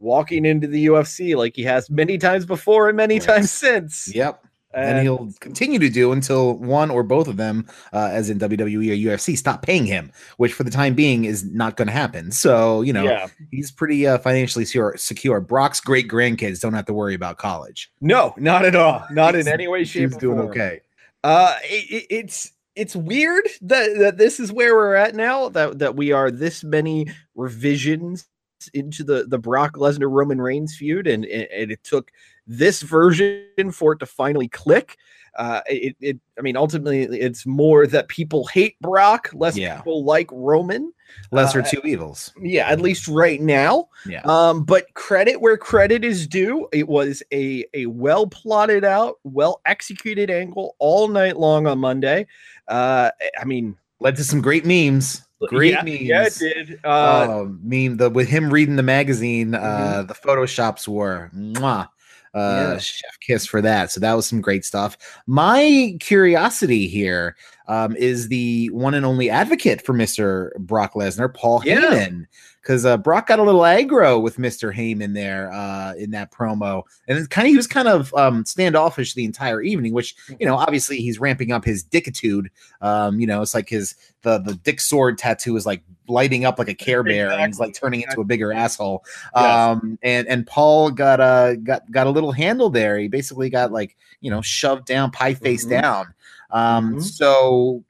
walking 0.00 0.44
into 0.44 0.66
the 0.66 0.86
UFC 0.86 1.36
like 1.36 1.56
he 1.56 1.62
has 1.64 1.90
many 1.90 2.18
times 2.18 2.46
before 2.46 2.88
and 2.88 2.96
many 2.96 3.16
Yes. 3.16 3.26
times 3.26 3.50
since. 3.50 4.14
Yep. 4.14 4.44
And, 4.74 4.98
And- 4.98 5.02
he'll 5.02 5.30
continue 5.40 5.78
to 5.78 5.88
do 5.88 6.12
until 6.12 6.54
one 6.58 6.90
or 6.90 7.02
both 7.02 7.26
of 7.26 7.38
them, 7.38 7.66
uh, 7.92 8.10
as 8.12 8.28
in 8.28 8.38
WWE 8.38 8.90
or 8.90 8.94
UFC, 9.16 9.34
stop 9.36 9.62
paying 9.62 9.86
him, 9.86 10.12
which 10.36 10.52
for 10.52 10.62
the 10.62 10.70
time 10.70 10.92
being 10.94 11.24
is 11.24 11.42
not 11.42 11.76
going 11.78 11.88
to 11.88 11.92
happen. 11.92 12.30
So, 12.30 12.82
you 12.82 12.92
know, 12.92 13.02
yeah, 13.02 13.28
he's 13.50 13.70
pretty 13.70 14.06
uh, 14.06 14.18
financially 14.18 14.66
secure. 14.66 15.40
Brock's 15.40 15.80
great 15.80 16.06
grandkids 16.06 16.60
don't 16.60 16.74
have 16.74 16.84
to 16.84 16.92
worry 16.92 17.14
about 17.14 17.38
college. 17.38 17.90
no, 18.02 18.34
not 18.36 18.66
at 18.66 18.76
all, 18.76 19.04
not 19.10 19.34
in 19.34 19.48
any 19.48 19.66
way, 19.68 19.84
shape, 19.84 20.10
He's 20.10 20.16
or 20.18 20.20
doing 20.20 20.38
okay. 20.40 20.80
Uh, 21.24 21.54
it, 21.64 21.90
it- 21.90 22.06
it's 22.10 22.52
it's 22.76 22.94
weird 22.94 23.48
that 23.62 23.98
that 23.98 24.18
this 24.18 24.38
is 24.38 24.52
where 24.52 24.74
we're 24.76 24.94
at 24.94 25.14
now. 25.16 25.48
That 25.48 25.78
that 25.80 25.96
we 25.96 26.12
are 26.12 26.30
this 26.30 26.62
many 26.62 27.08
revisions 27.34 28.26
into 28.74 29.04
the 29.04 29.24
the 29.28 29.38
Brock 29.38 29.74
Lesnar 29.74 30.10
Roman 30.10 30.40
Reigns 30.40 30.76
feud, 30.76 31.06
and, 31.06 31.24
and, 31.24 31.70
it 31.70 31.82
took 31.84 32.10
this 32.46 32.82
version 32.82 33.70
for 33.72 33.92
it 33.92 33.98
to 34.00 34.06
finally 34.06 34.48
click. 34.48 34.96
Uh, 35.36 35.60
it, 35.66 35.94
it 36.00 36.18
I 36.38 36.42
mean, 36.42 36.56
ultimately, 36.56 37.02
it's 37.02 37.46
more 37.46 37.86
that 37.86 38.08
people 38.08 38.46
hate 38.46 38.78
Brock, 38.80 39.30
less 39.32 39.56
Yeah. 39.56 39.76
people 39.76 40.04
like 40.04 40.28
Roman. 40.32 40.92
Lesser 41.30 41.60
Uh, 41.60 41.64
two 41.64 41.80
evils. 41.84 42.32
Yeah, 42.42 42.68
at 42.68 42.80
least 42.80 43.08
right 43.08 43.40
now. 43.40 43.88
Yeah. 44.06 44.20
Um, 44.24 44.64
but 44.64 44.92
credit 44.94 45.40
where 45.40 45.56
credit 45.56 46.04
is 46.04 46.26
due. 46.26 46.68
It 46.72 46.88
was 46.88 47.22
a 47.32 47.64
a 47.72 47.86
well 47.86 48.26
plotted 48.26 48.84
out, 48.84 49.16
well 49.24 49.60
executed 49.64 50.30
angle 50.30 50.74
all 50.78 51.08
night 51.08 51.38
long 51.38 51.66
on 51.66 51.78
Monday. 51.78 52.26
Uh, 52.66 53.10
I 53.40 53.44
mean, 53.44 53.76
Led 54.00 54.16
to 54.16 54.24
some 54.24 54.40
great 54.40 54.64
memes. 54.64 55.22
Great 55.46 55.72
yeah, 55.74 55.82
memes. 55.82 56.00
Yeah, 56.00 56.24
it 56.26 56.66
did. 56.66 56.80
Uh, 56.84 56.88
uh, 56.88 57.46
meme 57.62 57.96
the 57.96 58.10
with 58.10 58.28
him 58.28 58.50
reading 58.50 58.76
the 58.76 58.82
magazine, 58.82 59.52
Mm-hmm. 59.52 59.64
uh, 59.64 60.02
the 60.02 60.14
photoshops 60.14 60.88
were 60.88 61.30
mwah. 61.34 61.88
Uh, 62.34 62.72
Yeah. 62.72 62.78
chef 62.78 63.18
kiss 63.20 63.46
for 63.46 63.62
that. 63.62 63.90
So 63.90 64.00
that 64.00 64.12
was 64.14 64.26
some 64.26 64.40
great 64.40 64.64
stuff. 64.64 64.98
My 65.26 65.96
curiosity 66.00 66.86
here 66.86 67.36
um, 67.68 67.96
is 67.96 68.28
the 68.28 68.68
one 68.70 68.94
and 68.94 69.06
only 69.06 69.30
advocate 69.30 69.84
for 69.84 69.94
Mr. 69.94 70.54
Brock 70.58 70.92
Lesnar, 70.94 71.32
Paul 71.32 71.62
Yeah. 71.64 71.80
Heyman, 71.80 72.26
because 72.68 72.84
uh, 72.84 72.98
Brock 72.98 73.28
got 73.28 73.38
a 73.38 73.42
little 73.42 73.62
aggro 73.62 74.20
with 74.20 74.36
Mr. 74.36 74.74
Heyman 74.74 75.14
there 75.14 75.50
uh, 75.50 75.94
in 75.94 76.10
that 76.10 76.30
promo, 76.30 76.82
and 77.08 77.16
it's 77.16 77.26
kind 77.26 77.46
of 77.46 77.50
he 77.50 77.56
was 77.56 77.66
kind 77.66 77.88
of 77.88 78.12
um, 78.12 78.44
standoffish 78.44 79.14
the 79.14 79.24
entire 79.24 79.62
evening, 79.62 79.94
which 79.94 80.14
you 80.38 80.44
know 80.44 80.54
obviously 80.54 80.98
he's 80.98 81.18
ramping 81.18 81.50
up 81.50 81.64
his 81.64 81.82
dickitude. 81.82 82.48
Um, 82.82 83.20
you 83.20 83.26
know, 83.26 83.40
it's 83.40 83.54
like 83.54 83.70
his 83.70 83.94
the 84.20 84.36
the 84.36 84.52
dick 84.54 84.82
sword 84.82 85.16
tattoo 85.16 85.56
is 85.56 85.64
like 85.64 85.82
lighting 86.08 86.44
up 86.44 86.58
like 86.58 86.68
a 86.68 86.74
Care 86.74 87.02
Bear, 87.02 87.30
and 87.30 87.46
he's 87.46 87.58
like 87.58 87.72
turning 87.72 88.02
into 88.02 88.20
a 88.20 88.24
bigger 88.24 88.52
asshole. 88.52 89.02
Yes. 89.34 89.44
Um, 89.46 89.98
and 90.02 90.28
and 90.28 90.46
Paul 90.46 90.90
got 90.90 91.20
a 91.20 91.56
got 91.56 91.90
got 91.90 92.06
a 92.06 92.10
little 92.10 92.32
handle 92.32 92.68
there. 92.68 92.98
He 92.98 93.08
basically 93.08 93.48
got 93.48 93.72
like 93.72 93.96
you 94.20 94.30
know 94.30 94.42
shoved 94.42 94.84
down, 94.84 95.10
pie 95.10 95.32
face 95.32 95.64
Mhm. 95.64 95.70
down. 95.70 96.14
Um, 96.50 96.96
Mhm. 96.96 97.02
so 97.02 97.82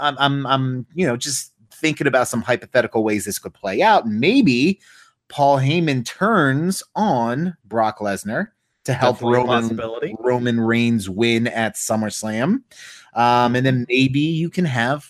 I'm 0.00 0.16
I'm 0.18 0.44
I'm 0.48 0.86
you 0.92 1.06
know 1.06 1.16
just 1.16 1.52
thinking 1.74 2.06
about 2.06 2.28
some 2.28 2.42
hypothetical 2.42 3.04
ways 3.04 3.24
this 3.24 3.38
could 3.38 3.54
play 3.54 3.82
out. 3.82 4.06
Maybe 4.06 4.80
Paul 5.28 5.58
Heyman 5.58 6.04
turns 6.04 6.82
on 6.94 7.56
Brock 7.64 7.98
Lesnar 7.98 8.48
to 8.84 8.92
help 8.92 9.20
Roman. 9.20 9.80
Roman 10.18 10.60
Reigns 10.60 11.08
win 11.08 11.46
at 11.48 11.74
SummerSlam. 11.74 12.62
Um, 13.14 13.56
and 13.56 13.64
then 13.64 13.86
maybe 13.88 14.20
you 14.20 14.50
can 14.50 14.64
have, 14.64 15.08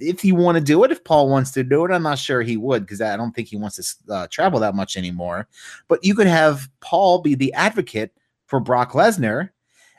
if 0.00 0.24
you 0.24 0.34
want 0.34 0.58
to 0.58 0.64
do 0.64 0.82
it, 0.84 0.90
if 0.90 1.04
Paul 1.04 1.28
wants 1.28 1.52
to 1.52 1.62
do 1.62 1.84
it, 1.84 1.92
I'm 1.92 2.02
not 2.02 2.18
sure 2.18 2.42
he 2.42 2.56
would 2.56 2.82
because 2.82 3.00
I 3.00 3.16
don't 3.16 3.32
think 3.32 3.48
he 3.48 3.56
wants 3.56 3.76
to 3.76 4.12
uh, 4.12 4.26
travel 4.28 4.58
that 4.60 4.74
much 4.74 4.96
anymore. 4.96 5.46
But 5.88 6.04
you 6.04 6.14
could 6.14 6.26
have 6.26 6.68
Paul 6.80 7.20
be 7.20 7.34
the 7.34 7.52
advocate 7.52 8.12
for 8.46 8.60
Brock 8.60 8.92
Lesnar. 8.92 9.50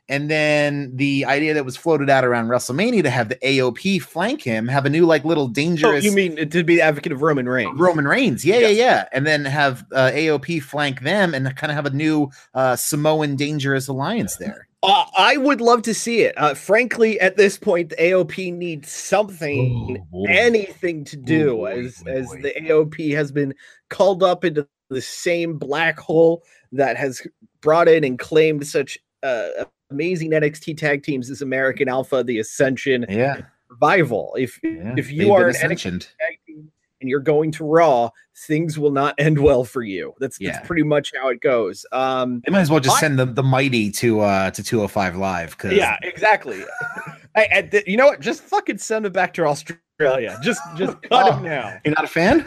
And 0.07 0.29
then 0.29 0.91
the 0.95 1.25
idea 1.25 1.55
that 1.55 1.65
was 1.65 1.75
floated 1.75 2.11
out 2.11 2.23
around 2.23 2.47
WrestleMania 2.47 3.01
to 3.03 3.09
have 3.09 3.29
the 3.29 3.37
AOP 3.37 3.99
flank 4.01 4.43
him, 4.43 4.67
have 4.67 4.85
a 4.85 4.89
new 4.89 5.05
like 5.05 5.25
little 5.25 5.45
Oh, 5.45 5.51
dangerous 5.51 6.03
you 6.03 6.11
mean 6.11 6.35
to 6.49 6.63
be 6.63 6.75
the 6.75 6.81
advocate 6.83 7.11
of 7.11 7.23
Roman 7.23 7.49
Reigns? 7.49 7.79
Roman 7.79 8.07
Reigns, 8.07 8.45
yeah, 8.45 8.57
Yes. 8.59 8.75
yeah, 8.77 8.83
yeah, 8.85 9.05
and 9.13 9.25
then 9.25 9.45
have 9.45 9.83
uh, 9.91 10.11
AOP 10.13 10.61
flank 10.61 11.01
them 11.01 11.33
and 11.33 11.55
kind 11.55 11.71
of 11.71 11.75
have 11.75 11.87
a 11.87 11.89
new 11.89 12.29
uh, 12.53 12.75
Samoan 12.75 13.35
dangerous 13.35 13.87
alliance 13.87 14.35
there. 14.37 14.67
Uh, 14.83 15.05
I 15.17 15.37
would 15.37 15.61
love 15.61 15.81
to 15.83 15.95
see 15.95 16.21
it. 16.21 16.35
Uh, 16.37 16.53
frankly, 16.53 17.19
at 17.19 17.37
this 17.37 17.57
point, 17.57 17.89
the 17.89 17.95
AOP 17.95 18.53
needs 18.53 18.91
something, 18.91 19.97
Oh, 19.99 20.05
boy. 20.11 20.25
anything 20.29 21.03
to 21.05 21.17
do, 21.17 21.55
boy, 21.57 21.85
as 21.85 21.95
boy, 22.03 22.11
as 22.11 22.27
boy. 22.27 22.41
the 22.43 22.53
AOP 22.61 23.15
has 23.15 23.31
been 23.31 23.55
called 23.89 24.21
up 24.21 24.45
into 24.45 24.67
the 24.91 25.01
same 25.01 25.57
black 25.57 25.97
hole 25.97 26.43
that 26.73 26.95
has 26.97 27.25
brought 27.61 27.87
in 27.87 28.03
and 28.03 28.19
claimed 28.19 28.67
such 28.67 28.99
uh, 29.23 29.47
amazing 29.91 30.31
NXT 30.31 30.77
tag 30.77 31.03
teams 31.03 31.29
is 31.29 31.41
American 31.41 31.87
Alpha, 31.89 32.23
the 32.23 32.39
Ascension, 32.39 33.05
Yeah, 33.09 33.41
Revival. 33.69 34.35
If 34.37 34.59
yeah. 34.63 34.93
if 34.97 35.11
you 35.11 35.33
are 35.33 35.47
an 35.47 35.55
NXT 35.55 35.99
tag 36.17 36.39
team 36.47 36.71
and 37.01 37.09
you're 37.09 37.19
going 37.19 37.51
to 37.51 37.65
Raw, 37.65 38.09
things 38.47 38.79
will 38.79 38.91
not 38.91 39.15
end 39.19 39.37
well 39.37 39.63
for 39.63 39.81
you. 39.83 40.13
That's, 40.19 40.39
Yeah. 40.39 40.53
that's 40.53 40.67
pretty 40.67 40.83
much 40.83 41.11
how 41.19 41.29
it 41.29 41.41
goes. 41.41 41.85
Um, 41.91 42.41
They 42.45 42.51
might 42.51 42.61
as 42.61 42.71
well 42.71 42.79
just 42.79 42.97
I- 42.97 43.01
send 43.01 43.19
the, 43.19 43.25
the 43.25 43.43
mighty 43.43 43.91
to 43.91 44.21
uh 44.21 44.51
to 44.51 44.63
205 44.63 45.17
live 45.17 45.51
because 45.51 45.73
Yeah, 45.73 45.97
exactly. 46.03 46.63
I, 47.35 47.47
I- 47.53 47.61
th- 47.63 47.85
you 47.87 47.97
know 47.97 48.05
what? 48.07 48.21
Just 48.21 48.43
fucking 48.43 48.77
send 48.77 49.05
him 49.05 49.11
back 49.11 49.33
to 49.35 49.45
Australia. 49.45 50.39
Just 50.41 50.61
just 50.77 50.93
cut 51.03 51.09
Oh. 51.11 51.31
him 51.33 51.43
now. 51.43 51.77
you're 51.83 51.93
not 51.95 52.05
a 52.05 52.07
fan. 52.07 52.45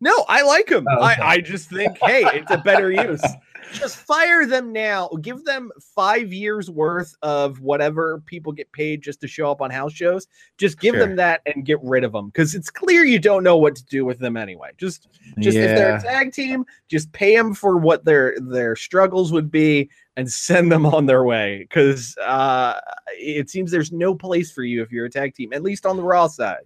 No, 0.00 0.26
I 0.28 0.42
like 0.42 0.68
him. 0.68 0.86
Oh, 0.90 0.96
okay. 1.10 1.22
I, 1.22 1.26
I 1.32 1.40
just 1.40 1.70
think, 1.70 1.96
hey, 2.02 2.22
it's 2.34 2.50
a 2.50 2.58
better 2.58 2.90
use. 2.92 3.22
Just 3.74 3.96
fire 3.96 4.46
them 4.46 4.72
now. 4.72 5.08
Give 5.20 5.44
them 5.44 5.70
five 5.94 6.32
years 6.32 6.70
worth 6.70 7.14
of 7.22 7.60
whatever 7.60 8.22
people 8.26 8.52
get 8.52 8.70
paid 8.72 9.02
just 9.02 9.20
to 9.20 9.28
show 9.28 9.50
up 9.50 9.60
on 9.60 9.70
house 9.70 9.92
shows. 9.92 10.26
Just 10.58 10.78
give 10.78 10.94
Sure. 10.94 11.06
them 11.06 11.16
that 11.16 11.42
and 11.46 11.64
get 11.64 11.78
rid 11.82 12.04
of 12.04 12.12
them 12.12 12.26
because 12.28 12.54
it's 12.54 12.70
clear 12.70 13.04
you 13.04 13.18
don't 13.18 13.42
know 13.42 13.56
what 13.56 13.76
to 13.76 13.84
do 13.86 14.04
with 14.04 14.18
them 14.18 14.36
anyway. 14.36 14.70
Just 14.76 15.08
just 15.40 15.56
if 15.56 15.76
they're 15.76 15.96
a 15.96 16.02
tag 16.02 16.32
team, 16.32 16.64
just 16.88 17.12
pay 17.12 17.36
them 17.36 17.52
for 17.54 17.76
what 17.76 18.04
their 18.04 18.36
their 18.40 18.76
struggles 18.76 19.32
would 19.32 19.50
be 19.50 19.90
and 20.16 20.30
send 20.30 20.70
them 20.70 20.86
on 20.86 21.06
their 21.06 21.24
way. 21.24 21.58
Because 21.68 22.16
uh, 22.18 22.78
it 23.18 23.50
seems 23.50 23.70
there's 23.70 23.92
no 23.92 24.14
place 24.14 24.52
for 24.52 24.62
you 24.62 24.82
if 24.82 24.92
you're 24.92 25.06
a 25.06 25.10
tag 25.10 25.34
team, 25.34 25.52
at 25.52 25.62
least 25.62 25.84
on 25.84 25.96
the 25.96 26.02
Raw 26.02 26.28
side. 26.28 26.64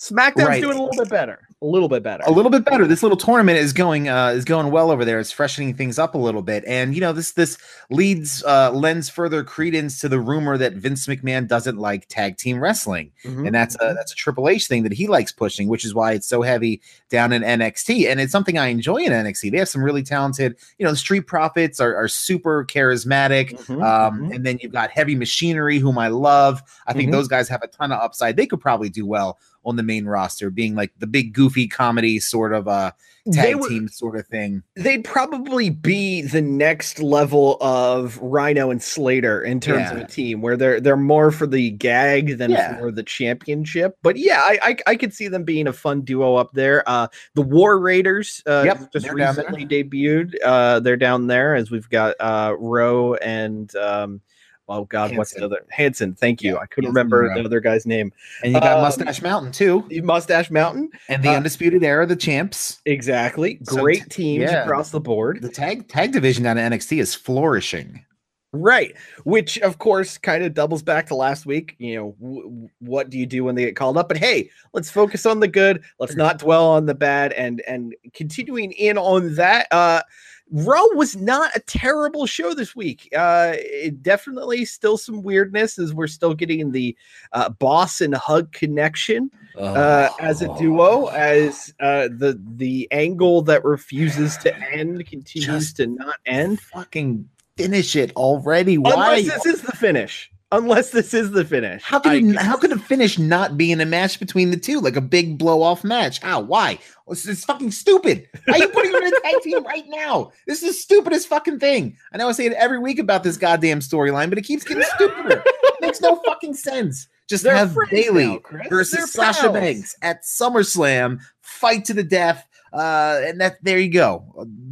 SmackDown's 0.00 0.44
Right. 0.46 0.62
doing 0.62 0.78
a 0.78 0.82
little 0.82 0.96
bit 1.04 1.10
better. 1.10 1.40
A 1.62 1.66
little 1.66 1.90
bit 1.90 2.02
better. 2.02 2.22
a 2.26 2.30
little 2.30 2.50
bit 2.50 2.64
better. 2.64 2.86
This 2.86 3.02
little 3.02 3.18
tournament 3.18 3.58
is 3.58 3.74
going 3.74 4.08
uh 4.08 4.28
is 4.28 4.46
going 4.46 4.70
well 4.70 4.90
over 4.90 5.04
there. 5.04 5.20
It's 5.20 5.30
freshening 5.30 5.74
things 5.74 5.98
up 5.98 6.14
a 6.14 6.18
little 6.18 6.40
bit. 6.40 6.64
And 6.66 6.94
you 6.94 7.02
know, 7.02 7.12
this 7.12 7.32
this 7.32 7.58
leads 7.90 8.42
uh 8.44 8.70
lends 8.72 9.10
further 9.10 9.44
credence 9.44 10.00
to 10.00 10.08
the 10.08 10.18
rumor 10.18 10.56
that 10.56 10.72
Vince 10.72 11.06
McMahon 11.06 11.46
doesn't 11.46 11.76
like 11.76 12.06
tag 12.08 12.38
team 12.38 12.60
wrestling. 12.60 13.10
Mhm. 13.26 13.44
And 13.48 13.54
that's 13.54 13.74
a 13.74 13.92
that's 13.94 14.10
a 14.12 14.14
Triple 14.16 14.48
H 14.48 14.68
thing 14.68 14.84
that 14.84 14.92
he 14.94 15.06
likes 15.06 15.32
pushing, 15.32 15.68
which 15.68 15.84
is 15.84 15.94
why 15.94 16.12
it's 16.12 16.26
so 16.26 16.40
heavy 16.40 16.80
down 17.10 17.30
in 17.34 17.42
NXT. 17.42 18.10
And 18.10 18.20
it's 18.22 18.32
something 18.32 18.56
I 18.56 18.68
enjoy 18.68 18.96
in 19.02 19.12
NXT. 19.12 19.50
They 19.50 19.58
have 19.58 19.68
some 19.68 19.84
really 19.84 20.02
talented, 20.02 20.56
you 20.78 20.86
know, 20.86 20.92
the 20.92 20.96
Street 20.96 21.26
Profits 21.26 21.78
are, 21.78 21.94
are 21.94 22.08
super 22.08 22.64
charismatic. 22.64 23.50
Mhm, 23.66 23.84
Um, 23.84 24.20
mhm. 24.30 24.34
and 24.34 24.46
then 24.46 24.58
you've 24.62 24.72
got 24.72 24.88
Heavy 24.90 25.14
Machinery, 25.14 25.78
whom 25.78 25.98
I 25.98 26.08
love. 26.08 26.62
I 26.86 26.94
think 26.94 27.10
Mhm. 27.10 27.12
those 27.12 27.28
guys 27.28 27.50
have 27.50 27.62
a 27.62 27.66
ton 27.66 27.92
of 27.92 28.00
upside. 28.00 28.38
They 28.38 28.46
could 28.46 28.60
probably 28.62 28.88
do 28.88 29.04
well 29.04 29.38
on 29.64 29.76
the 29.76 29.82
main 29.82 30.06
roster, 30.06 30.50
being 30.50 30.74
like 30.74 30.92
the 30.98 31.06
big 31.06 31.32
goofy 31.34 31.68
comedy 31.68 32.18
sort 32.18 32.52
of 32.52 32.66
uh 32.68 32.92
tag 33.32 33.56
would- 33.56 33.68
team 33.68 33.86
sort 33.88 34.16
of 34.16 34.26
thing. 34.26 34.62
they'd 34.76 35.04
probably 35.04 35.68
be 35.68 36.22
the 36.22 36.40
next 36.40 37.00
level 37.00 37.58
of 37.60 38.18
Rhyno 38.20 38.70
and 38.70 38.82
Slater 38.82 39.42
in 39.42 39.60
terms 39.60 39.90
of 39.90 39.98
a 39.98 40.06
team 40.06 40.40
where 40.40 40.56
they're 40.56 40.80
they're 40.80 40.96
more 40.96 41.30
for 41.30 41.46
the 41.46 41.70
gag 41.72 42.38
than 42.38 42.50
Yeah. 42.50 42.78
for 42.78 42.90
the 42.90 43.02
championship. 43.02 43.98
But 44.02 44.16
yeah, 44.16 44.40
I, 44.42 44.58
I 44.62 44.76
I 44.92 44.96
could 44.96 45.12
see 45.12 45.28
them 45.28 45.44
being 45.44 45.66
a 45.68 45.72
fun 45.72 46.00
duo 46.00 46.36
up 46.36 46.52
there. 46.54 46.82
Uh, 46.88 47.08
the 47.34 47.42
War 47.42 47.78
Raiders, 47.78 48.42
uh, 48.46 48.62
Yep, 48.64 48.92
just 48.92 49.06
they're 49.06 49.14
down 49.14 49.34
there. 49.36 49.44
recently 49.50 49.66
debuted. 49.66 50.34
Uh, 50.42 50.80
they're 50.80 50.96
down 50.96 51.26
there 51.26 51.54
as 51.54 51.70
we've 51.70 51.88
got 51.90 52.16
uh 52.20 52.54
Rowe 52.58 53.14
and 53.14 53.74
um. 53.76 54.22
Oh 54.70 54.84
God, 54.84 55.16
what's 55.16 55.34
the 55.34 55.44
other 55.44 55.64
Hanson? 55.70 56.14
Thank 56.14 56.42
you. 56.42 56.54
Yeah, 56.54 56.60
I 56.60 56.66
couldn't 56.66 56.94
Hanson 56.94 57.10
remember 57.10 57.34
the 57.34 57.44
other 57.44 57.60
guy's 57.60 57.86
name. 57.86 58.12
And 58.42 58.52
you 58.54 58.60
got 58.60 58.76
Um, 58.76 58.82
Mustache 58.82 59.20
Mountain 59.20 59.52
too. 59.52 59.86
Mustache 60.02 60.50
Mountain. 60.50 60.90
And 61.08 61.22
the 61.22 61.30
uh, 61.30 61.34
Undisputed 61.36 61.82
Era, 61.82 62.06
the 62.06 62.16
champs. 62.16 62.80
Exactly. 62.86 63.58
So 63.64 63.82
Great 63.82 64.04
t- 64.04 64.08
teams 64.08 64.42
yeah. 64.50 64.62
across 64.62 64.90
the 64.90 65.00
board. 65.00 65.42
The 65.42 65.48
tag 65.48 65.88
tag 65.88 66.12
division 66.12 66.44
down 66.44 66.56
in 66.56 66.72
NXT 66.72 67.00
is 67.00 67.14
flourishing. 67.14 68.04
Right, 68.52 68.96
which 69.22 69.58
of 69.58 69.78
course 69.78 70.18
kind 70.18 70.42
of 70.42 70.54
doubles 70.54 70.82
back 70.82 71.06
to 71.06 71.14
last 71.14 71.46
week. 71.46 71.76
You 71.78 71.94
know, 71.96 72.16
w- 72.20 72.68
what 72.80 73.08
do 73.08 73.16
you 73.16 73.24
do 73.24 73.44
when 73.44 73.54
they 73.54 73.64
get 73.64 73.76
called 73.76 73.96
up? 73.96 74.08
But 74.08 74.16
hey, 74.16 74.50
let's 74.72 74.90
focus 74.90 75.24
on 75.24 75.38
the 75.38 75.46
good. 75.46 75.84
Let's 76.00 76.16
not 76.16 76.38
dwell 76.40 76.66
on 76.66 76.86
the 76.86 76.94
bad. 76.94 77.32
And 77.34 77.62
and 77.68 77.94
continuing 78.12 78.72
in 78.72 78.98
on 78.98 79.36
that, 79.36 79.68
uh, 79.70 80.02
Raw 80.50 80.84
was 80.94 81.16
not 81.16 81.54
a 81.54 81.60
terrible 81.60 82.26
show 82.26 82.54
this 82.54 82.74
week. 82.74 83.08
Uh, 83.16 83.52
it 83.54 84.02
definitely 84.02 84.64
still 84.64 84.98
some 84.98 85.22
weirdness 85.22 85.78
as 85.78 85.94
we're 85.94 86.08
still 86.08 86.34
getting 86.34 86.72
the 86.72 86.96
uh, 87.32 87.50
boss 87.50 88.00
and 88.00 88.14
hug 88.14 88.50
connection 88.52 89.30
uh, 89.56 90.08
as 90.20 90.42
a 90.42 90.52
duo, 90.58 91.06
as 91.06 91.72
uh, 91.80 92.08
the 92.08 92.40
the 92.56 92.88
angle 92.90 93.42
that 93.42 93.64
refuses 93.64 94.36
to 94.38 94.56
end 94.72 95.06
continues 95.06 95.46
Just 95.46 95.76
to 95.76 95.86
not 95.86 96.16
end. 96.26 96.60
fucking 96.60 97.28
finish 97.56 97.94
it 97.94 98.12
already. 98.16 98.76
Why? 98.78 99.18
Unless 99.18 99.44
this 99.44 99.46
is 99.46 99.62
the 99.62 99.72
finish. 99.72 100.30
Unless 100.52 100.90
this 100.90 101.14
is 101.14 101.30
the 101.30 101.44
finish. 101.44 101.80
How 101.82 102.00
could 102.00 102.12
I- 102.12 102.16
it, 102.16 102.36
how 102.36 102.56
could 102.56 102.72
a 102.72 102.78
finish 102.78 103.18
not 103.18 103.56
be 103.56 103.70
in 103.70 103.80
a 103.80 103.86
match 103.86 104.18
between 104.18 104.50
the 104.50 104.56
two, 104.56 104.80
like 104.80 104.96
a 104.96 105.00
big 105.00 105.38
blow 105.38 105.62
off 105.62 105.84
match? 105.84 106.20
How? 106.20 106.40
Why? 106.40 106.78
Well, 107.06 107.12
It's, 107.12 107.26
it's 107.26 107.44
fucking 107.44 107.70
stupid. 107.70 108.28
Why 108.46 108.54
are 108.54 108.58
you 108.58 108.68
putting 108.68 108.90
them 108.90 109.02
in 109.04 109.14
a 109.14 109.20
tag 109.20 109.34
team 109.42 109.64
right 109.64 109.84
now? 109.86 110.32
This 110.48 110.62
is 110.62 110.68
the 110.70 110.74
stupidest 110.74 111.28
fucking 111.28 111.60
thing. 111.60 111.96
I 112.12 112.16
know 112.18 112.28
I 112.28 112.32
say 112.32 112.46
it 112.46 112.52
every 112.54 112.80
week 112.80 112.98
about 112.98 113.22
this 113.22 113.36
goddamn 113.36 113.78
storyline, 113.78 114.28
but 114.28 114.38
it 114.38 114.42
keeps 114.42 114.64
getting 114.64 114.82
stupider. 114.82 115.42
it 115.46 115.74
makes 115.80 116.00
no 116.00 116.16
fucking 116.16 116.54
sense. 116.54 117.06
Just 117.28 117.44
They're 117.44 117.54
have 117.54 117.76
Bayley 117.92 118.26
now, 118.26 118.40
versus 118.68 118.98
They're 118.98 119.06
Sasha 119.06 119.42
pals. 119.42 119.52
Banks 119.54 119.94
at 120.02 120.24
SummerSlam, 120.24 121.20
fight 121.42 121.84
to 121.84 121.94
the 121.94 122.02
death, 122.02 122.44
uh, 122.72 123.20
and 123.24 123.40
that 123.40 123.58
there 123.62 123.78
you 123.78 123.92
go, 123.92 124.24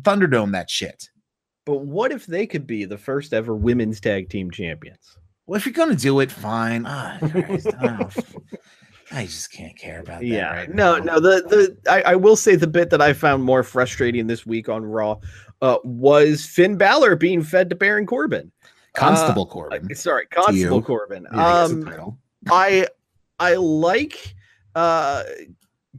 Thunderdome 0.03 0.51
that 0.53 0.69
shit. 0.69 1.09
But 1.67 1.83
what 1.87 2.11
if 2.11 2.27
they 2.27 2.47
could 2.49 2.67
be 2.67 2.85
the 2.85 2.99
first 2.99 3.33
ever 3.33 3.55
women's 3.55 4.01
tag 4.01 4.29
team 4.29 4.51
champions? 4.51 5.17
Well, 5.49 5.57
if 5.57 5.65
you're 5.65 5.73
gonna 5.73 5.97
do 5.97 6.21
it, 6.21 6.31
fine. 6.31 6.85
Ah, 6.87 7.17
Christ, 7.31 7.69
I. 7.81 8.07
I 9.11 9.25
just 9.25 9.51
can't 9.51 9.75
care 9.79 10.01
about 10.01 10.21
that. 10.21 10.27
yeah. 10.27 10.53
right 10.55 10.75
no, 10.75 10.99
now. 10.99 11.15
no. 11.15 11.21
The 11.21 11.77
the 11.83 11.91
I, 11.91 12.13
I 12.13 12.15
will 12.17 12.37
say 12.37 12.55
the 12.55 12.67
bit 12.67 12.91
that 12.91 13.01
I 13.01 13.15
found 13.15 13.43
more 13.43 13.63
frustrating 13.63 14.27
this 14.27 14.45
week 14.45 14.69
on 14.69 14.85
Raw 14.85 15.17
uh, 15.63 15.79
was 15.83 16.45
Finn 16.45 16.77
Balor 16.77 17.17
being 17.17 17.43
fed 17.43 17.71
to 17.71 17.77
Baron 17.77 18.05
Corbin. 18.05 18.53
Constable 18.95 19.45
Uh, 19.45 19.53
Corbin. 19.55 19.95
sorry, 19.95 20.27
Constable. 20.27 20.83
Corbin. 20.83 21.27
Yeah, 21.33 21.63
um. 21.63 22.19
I 22.51 22.87
I 23.39 23.55
like 23.55 24.35
uh 24.75 25.23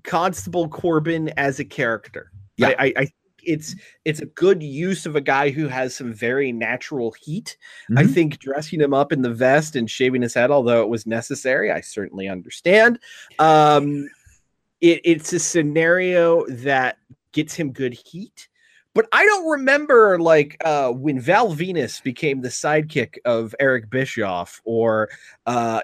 Constable 0.03 0.69
Corbin 0.69 1.29
as 1.37 1.59
a 1.59 1.65
character. 1.65 2.31
Yeah. 2.57 2.75
I, 2.77 2.93
I, 2.95 3.07
it's 3.43 3.75
it's 4.05 4.21
a 4.21 4.25
good 4.25 4.61
use 4.63 5.05
of 5.05 5.15
a 5.15 5.21
guy 5.21 5.49
who 5.49 5.67
has 5.67 5.95
some 5.95 6.13
very 6.13 6.51
natural 6.51 7.13
heat. 7.21 7.57
I 7.95 8.03
Mhm. 8.03 8.13
think 8.13 8.39
dressing 8.39 8.81
him 8.81 8.93
up 8.93 9.11
in 9.11 9.21
the 9.21 9.33
vest 9.33 9.75
and 9.75 9.89
shaving 9.89 10.21
his 10.21 10.33
head, 10.33 10.51
although 10.51 10.81
it 10.81 10.89
was 10.89 11.05
necessary, 11.05 11.71
I 11.71 11.81
certainly 11.81 12.27
understand. 12.27 12.99
Um 13.39 14.09
it, 14.81 15.01
it's 15.03 15.33
a 15.33 15.39
scenario 15.39 16.45
that 16.47 16.97
gets 17.33 17.53
him 17.53 17.71
good 17.73 17.93
heat. 17.93 18.47
But 18.95 19.07
I 19.13 19.23
don't 19.23 19.47
remember 19.47 20.17
like 20.19 20.57
uh, 20.65 20.89
when 20.91 21.19
Val 21.19 21.53
Venis 21.53 22.01
became 22.01 22.41
the 22.41 22.49
sidekick 22.49 23.17
of 23.23 23.53
Eric 23.59 23.89
Bischoff, 23.89 24.59
or 24.65 25.09
uh, 25.45 25.81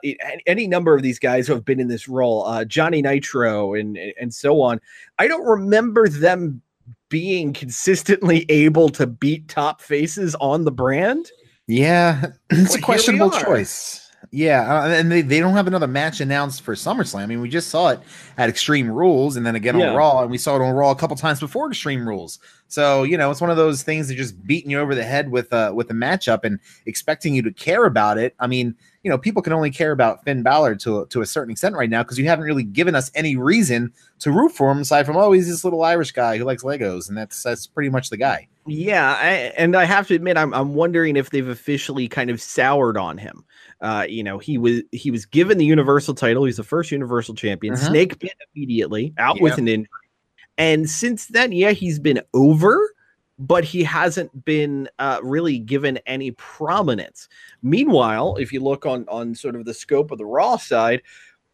any 0.47 0.65
number 0.65 0.95
of 0.95 1.03
these 1.03 1.19
guys 1.19 1.45
who 1.45 1.53
have 1.53 1.63
been 1.63 1.79
in 1.79 1.87
this 1.87 2.09
role, 2.09 2.45
uh, 2.47 2.65
Johnny 2.65 3.03
Nitro, 3.03 3.75
and 3.75 3.97
and 4.19 4.33
so 4.33 4.59
on. 4.59 4.81
I 5.19 5.27
don't 5.27 5.45
remember 5.45 6.09
them 6.09 6.61
being 7.09 7.53
consistently 7.53 8.45
able 8.49 8.89
to 8.89 9.07
beat 9.07 9.47
top 9.47 9.81
faces 9.81 10.35
on 10.35 10.63
the 10.65 10.71
brand. 10.71 11.31
Yeah, 11.67 12.27
it's 12.49 12.69
Well, 12.71 12.79
a 12.79 12.81
questionable 12.81 13.31
choice. 13.31 14.01
Yeah, 14.31 14.81
uh, 14.83 14.87
and 14.87 15.11
they, 15.11 15.21
they 15.21 15.39
don't 15.39 15.53
have 15.53 15.67
another 15.67 15.87
match 15.87 16.19
announced 16.19 16.63
for 16.63 16.73
SummerSlam. 16.73 17.19
I 17.19 17.25
mean, 17.27 17.41
we 17.41 17.47
just 17.49 17.69
saw 17.69 17.89
it 17.89 17.99
at 18.37 18.49
Extreme 18.49 18.89
Rules 18.89 19.37
and 19.37 19.45
then 19.45 19.55
again 19.55 19.79
Yeah. 19.79 19.89
on 19.91 19.95
Raw, 19.95 20.21
and 20.23 20.31
we 20.31 20.37
saw 20.39 20.55
it 20.55 20.61
on 20.61 20.73
Raw 20.73 20.89
a 20.91 20.95
couple 20.95 21.15
times 21.15 21.39
before 21.39 21.69
Extreme 21.69 22.07
Rules. 22.07 22.39
So, 22.67 23.03
you 23.03 23.17
know, 23.17 23.29
it's 23.29 23.39
one 23.39 23.51
of 23.51 23.57
those 23.57 23.83
things 23.83 24.07
that 24.07 24.15
just 24.15 24.43
beating 24.45 24.71
you 24.71 24.79
over 24.79 24.95
the 24.95 25.03
head 25.03 25.29
with 25.29 25.53
uh 25.53 25.71
with 25.75 25.89
a 25.91 25.93
matchup 25.93 26.43
and 26.43 26.59
expecting 26.87 27.35
you 27.35 27.43
to 27.43 27.53
care 27.53 27.85
about 27.85 28.17
it. 28.17 28.35
I 28.39 28.47
mean, 28.47 28.75
you 29.05 29.11
know, 29.11 29.19
people 29.19 29.43
can 29.43 29.53
only 29.53 29.69
care 29.69 29.91
about 29.91 30.23
Finn 30.23 30.41
Balor 30.41 30.77
to 30.77 31.01
a, 31.01 31.07
to 31.09 31.21
a 31.21 31.27
certain 31.27 31.51
extent 31.51 31.75
right 31.75 31.91
now 31.91 32.01
because 32.01 32.17
you 32.17 32.25
haven't 32.25 32.43
really 32.45 32.63
given 32.63 32.95
us 32.95 33.11
any 33.13 33.35
reason 33.35 33.93
to 34.17 34.31
root 34.31 34.51
for 34.51 34.71
him 34.71 34.79
aside 34.79 35.05
from 35.05 35.15
oh, 35.15 35.31
he's 35.31 35.47
this 35.47 35.63
little 35.63 35.83
Irish 35.83 36.11
guy 36.11 36.39
who 36.39 36.43
likes 36.43 36.63
Legos, 36.63 37.07
and 37.07 37.15
that's 37.15 37.43
that's 37.43 37.67
pretty 37.67 37.91
much 37.91 38.09
the 38.09 38.17
guy. 38.17 38.47
Yeah, 38.65 39.15
I, 39.21 39.29
and 39.57 39.75
I 39.75 39.85
have 39.85 40.07
to 40.07 40.15
admit, 40.15 40.37
I'm 40.37 40.51
I'm 40.55 40.73
wondering 40.73 41.17
if 41.17 41.29
they've 41.29 41.47
officially 41.47 42.07
kind 42.07 42.31
of 42.31 42.41
soured 42.41 42.97
on 42.97 43.19
him. 43.19 43.45
Uh, 43.79 44.07
you 44.09 44.23
know, 44.23 44.39
he 44.39 44.57
was 44.57 44.81
he 44.91 45.11
was 45.11 45.27
given 45.27 45.59
the 45.59 45.65
Universal 45.65 46.15
title. 46.15 46.45
He's 46.45 46.57
the 46.57 46.63
first 46.63 46.91
Universal 46.91 47.35
Champion. 47.35 47.75
Mhm. 47.75 47.85
Snake 47.85 48.17
bit 48.17 48.33
immediately, 48.55 49.13
out 49.19 49.39
with 49.39 49.59
an 49.59 49.67
injury, 49.67 50.09
and 50.57 50.89
since 50.89 51.27
then, 51.27 51.51
yeah, 51.51 51.73
he's 51.73 51.99
been 51.99 52.21
over, 52.33 52.94
but 53.37 53.63
he 53.63 53.83
hasn't 53.83 54.45
been 54.45 54.87
uh, 54.99 55.19
really 55.23 55.59
given 55.59 55.97
any 56.05 56.31
prominence. 56.31 57.27
Meanwhile, 57.61 58.37
if 58.37 58.53
you 58.53 58.61
look 58.61 58.85
on 58.85 59.05
on 59.09 59.35
sort 59.35 59.55
of 59.55 59.65
the 59.65 59.73
scope 59.73 60.11
of 60.11 60.17
the 60.17 60.25
Raw 60.25 60.57
side, 60.57 61.01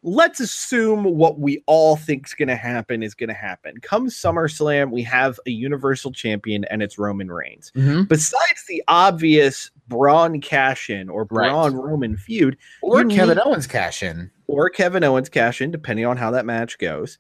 let's 0.04 0.40
assume 0.40 1.04
what 1.04 1.40
we 1.40 1.64
all 1.68 1.96
think 1.96 2.26
is 2.28 2.34
going 2.34 2.48
to 2.50 2.56
happen 2.56 3.04
is 3.04 3.14
going 3.14 3.30
to 3.30 3.36
happen. 3.36 3.76
Come 3.82 4.08
SummerSlam, 4.08 4.92
we 4.92 5.04
have 5.04 5.40
a 5.46 5.52
Universal 5.52 6.12
Champion, 6.14 6.66
and 6.66 6.82
it's 6.82 6.98
Roman 6.98 7.32
Reigns. 7.32 7.72
Besides 7.76 8.64
the 8.68 8.84
obvious 8.88 9.70
Braun 9.88 10.42
cash 10.42 10.90
in 10.90 11.10
or 11.10 11.28
Right. 11.30 11.50
Braun 11.50 11.76
Roman 11.76 12.18
feud, 12.18 12.58
Or 12.82 13.04
Kevin 13.06 13.38
need- 13.38 13.44
Owens 13.46 13.68
cash 13.68 14.02
in. 14.04 14.32
or 14.48 14.70
Kevin 14.70 15.04
Owens 15.04 15.30
cash 15.30 15.62
in, 15.62 15.70
depending 15.72 16.06
on 16.06 16.18
how 16.18 16.32
that 16.32 16.46
match 16.46 16.78
goes, 16.80 17.20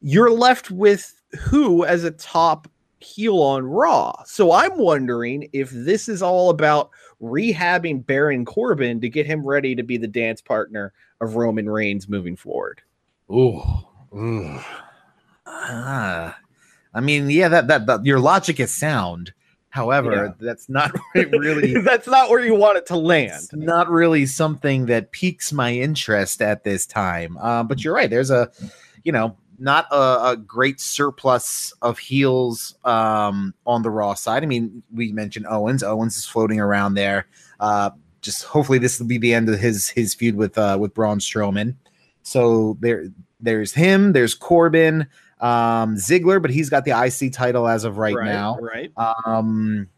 you're 0.00 0.30
left 0.30 0.70
with 0.70 1.20
who 1.40 1.84
as 1.84 2.04
a 2.04 2.10
top 2.12 2.68
heel 3.02 3.40
on 3.40 3.64
Raw. 3.64 4.22
So 4.24 4.52
I'm 4.52 4.76
wondering 4.78 5.48
if 5.52 5.70
this 5.70 6.08
is 6.08 6.22
all 6.22 6.50
about 6.50 6.90
rehabbing 7.20 8.04
Baron 8.04 8.44
Corbin 8.44 9.00
to 9.00 9.08
get 9.08 9.26
him 9.26 9.46
ready 9.46 9.74
to 9.74 9.82
be 9.82 9.96
the 9.96 10.08
dance 10.08 10.40
partner 10.40 10.92
of 11.20 11.36
Roman 11.36 11.68
Reigns 11.68 12.08
moving 12.08 12.36
forward. 12.36 12.82
Ooh. 13.30 13.62
Ooh. 14.14 14.58
Ah. 15.46 16.38
I 16.94 17.00
mean, 17.00 17.30
yeah, 17.30 17.48
that, 17.48 17.68
that 17.68 17.86
that 17.86 18.04
your 18.04 18.20
logic 18.20 18.60
is 18.60 18.72
sound. 18.72 19.32
However, 19.70 20.36
that's 20.38 20.68
not 20.68 20.92
really 21.14 21.72
That's 21.80 22.06
not 22.06 22.28
where 22.28 22.44
you 22.44 22.54
want 22.54 22.76
it 22.76 22.84
to 22.86 22.96
land. 22.96 23.32
it's 23.44 23.54
not 23.54 23.88
really 23.88 24.26
something 24.26 24.84
that 24.86 25.12
piques 25.12 25.50
my 25.50 25.72
interest 25.72 26.42
at 26.42 26.62
this 26.62 26.84
time. 26.84 27.38
Um, 27.38 27.68
but 27.68 27.82
you're 27.82 27.94
right. 27.94 28.10
There's 28.10 28.30
a, 28.30 28.50
you 29.02 29.12
know, 29.12 29.34
not 29.58 29.86
a, 29.90 30.30
a 30.30 30.36
great 30.36 30.80
surplus 30.80 31.72
of 31.82 31.98
heels 31.98 32.74
um, 32.84 33.54
on 33.66 33.82
the 33.82 33.90
Raw 33.90 34.14
side. 34.14 34.42
I 34.42 34.46
mean, 34.46 34.82
we 34.92 35.12
mentioned 35.12 35.46
Owens. 35.48 35.82
Owens 35.82 36.16
is 36.16 36.26
floating 36.26 36.60
around 36.60 36.94
there. 36.94 37.26
Uh, 37.60 37.90
just 38.20 38.44
hopefully 38.44 38.78
this 38.78 38.98
will 38.98 39.06
be 39.06 39.18
the 39.18 39.34
end 39.34 39.48
of 39.48 39.58
his 39.58 39.88
his 39.88 40.14
feud 40.14 40.36
with 40.36 40.56
uh, 40.56 40.76
with 40.80 40.94
Braun 40.94 41.18
Strowman. 41.18 41.74
So 42.22 42.76
there, 42.80 43.06
there's 43.40 43.72
him. 43.74 44.12
There's 44.12 44.34
Corbin, 44.34 45.06
um, 45.40 45.96
Ziggler, 45.96 46.40
but 46.40 46.50
he's 46.50 46.70
got 46.70 46.84
the 46.84 46.92
IC 46.92 47.32
title 47.32 47.68
as 47.68 47.84
of 47.84 47.98
right, 47.98 48.14
now. 48.14 48.58
Right. 48.60 48.92
Um, 48.96 49.88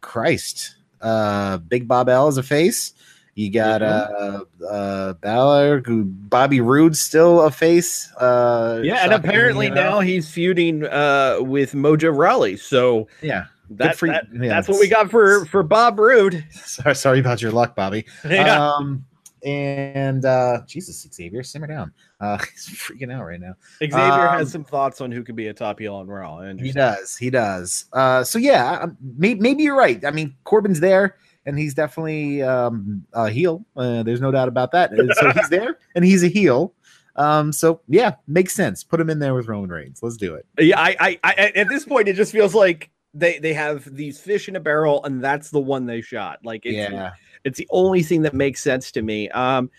Christ, 0.00 0.76
uh, 1.00 1.58
Big 1.58 1.88
Bob 1.88 2.08
L 2.08 2.28
is 2.28 2.36
a 2.36 2.42
face. 2.42 2.94
You 3.36 3.50
got 3.50 3.82
uh, 3.82 4.44
uh, 4.66 5.12
Balor, 5.12 5.82
who 5.84 6.04
Bobby 6.06 6.62
Roode's 6.62 7.02
still 7.02 7.42
a 7.42 7.50
face. 7.50 8.10
Uh, 8.14 8.80
Yeah, 8.82 9.04
and 9.04 9.12
apparently 9.12 9.68
now 9.68 10.00
he's 10.00 10.30
feuding 10.30 10.84
uh, 10.86 11.36
with 11.40 11.72
Mojo 11.74 12.16
Rawley. 12.16 12.56
So 12.56 13.08
yeah. 13.20 13.44
that, 13.70 13.96
for 13.98 14.08
that- 14.08 14.24
Yeah, 14.32 14.48
that's 14.48 14.68
what 14.68 14.80
we 14.80 14.88
got 14.88 15.10
for 15.10 15.44
for 15.46 15.62
Bob 15.62 15.98
Roode. 15.98 16.42
Sorry, 16.50 16.94
sorry 16.96 17.20
about 17.20 17.42
your 17.42 17.52
luck, 17.52 17.76
Bobby. 17.76 18.06
Yeah. 18.28 18.68
Um, 18.70 19.04
and 19.44 20.24
uh, 20.24 20.62
Jesus, 20.66 21.06
Xavier, 21.12 21.42
simmer 21.42 21.66
down. 21.66 21.92
Uh, 22.18 22.38
he's 22.52 22.68
freaking 22.70 23.12
out 23.12 23.24
right 23.24 23.38
now. 23.38 23.54
Xavier 23.80 24.00
um, 24.28 24.38
has 24.38 24.50
some 24.50 24.64
thoughts 24.64 25.02
on 25.02 25.12
who 25.12 25.22
could 25.22 25.36
be 25.36 25.48
a 25.48 25.54
top 25.54 25.78
heel 25.78 25.94
on 25.94 26.06
Raw. 26.06 26.40
He 26.40 26.72
does. 26.72 27.16
He 27.16 27.28
does. 27.28 27.84
Uh, 27.92 28.24
so 28.24 28.38
yeah, 28.38 28.86
maybe, 29.18 29.38
maybe 29.38 29.62
you're 29.62 29.76
right. 29.76 30.02
I 30.06 30.10
mean, 30.10 30.34
Corbin's 30.44 30.80
there, 30.80 31.16
and 31.46 31.58
he's 31.58 31.74
definitely 31.74 32.42
um, 32.42 33.04
a 33.12 33.30
heel. 33.30 33.64
Uh, 33.76 34.02
there's 34.02 34.20
no 34.20 34.30
doubt 34.30 34.48
about 34.48 34.72
that. 34.72 34.92
And 34.92 35.12
so 35.14 35.32
he's 35.32 35.48
there, 35.48 35.78
and 35.94 36.04
he's 36.04 36.22
a 36.24 36.28
heel. 36.28 36.74
Um, 37.14 37.52
so 37.52 37.80
yeah, 37.88 38.16
makes 38.26 38.52
sense. 38.52 38.84
Put 38.84 39.00
him 39.00 39.08
in 39.08 39.20
there 39.20 39.34
with 39.34 39.48
Roman 39.48 39.70
Reigns. 39.70 40.02
Let's 40.02 40.16
do 40.16 40.34
it. 40.34 40.46
Yeah, 40.58 40.78
I, 40.78 40.96
I, 41.00 41.18
I, 41.24 41.32
at 41.54 41.68
this 41.68 41.84
point, 41.84 42.08
it 42.08 42.14
just 42.14 42.32
feels 42.32 42.54
like 42.54 42.90
they 43.14 43.38
they 43.38 43.54
have 43.54 43.94
these 43.94 44.20
fish 44.20 44.48
in 44.48 44.56
a 44.56 44.60
barrel, 44.60 45.02
and 45.04 45.24
that's 45.24 45.50
the 45.50 45.60
one 45.60 45.86
they 45.86 46.02
shot. 46.02 46.40
Like, 46.44 46.66
it's, 46.66 46.92
yeah. 46.92 47.12
it's 47.44 47.58
the 47.58 47.68
only 47.70 48.02
thing 48.02 48.22
that 48.22 48.34
makes 48.34 48.62
sense 48.62 48.90
to 48.92 49.02
me. 49.02 49.30
Um, 49.30 49.70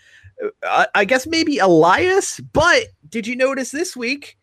I, 0.64 0.86
I 0.94 1.04
guess 1.04 1.26
maybe 1.26 1.58
Elias, 1.58 2.40
but 2.40 2.86
did 3.08 3.26
you 3.26 3.36
notice 3.36 3.70
this 3.70 3.96
week, 3.96 4.36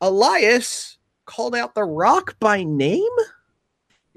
Elias 0.00 0.98
called 1.24 1.54
out 1.54 1.74
The 1.74 1.84
Rock 1.84 2.38
by 2.38 2.62
name? 2.62 3.02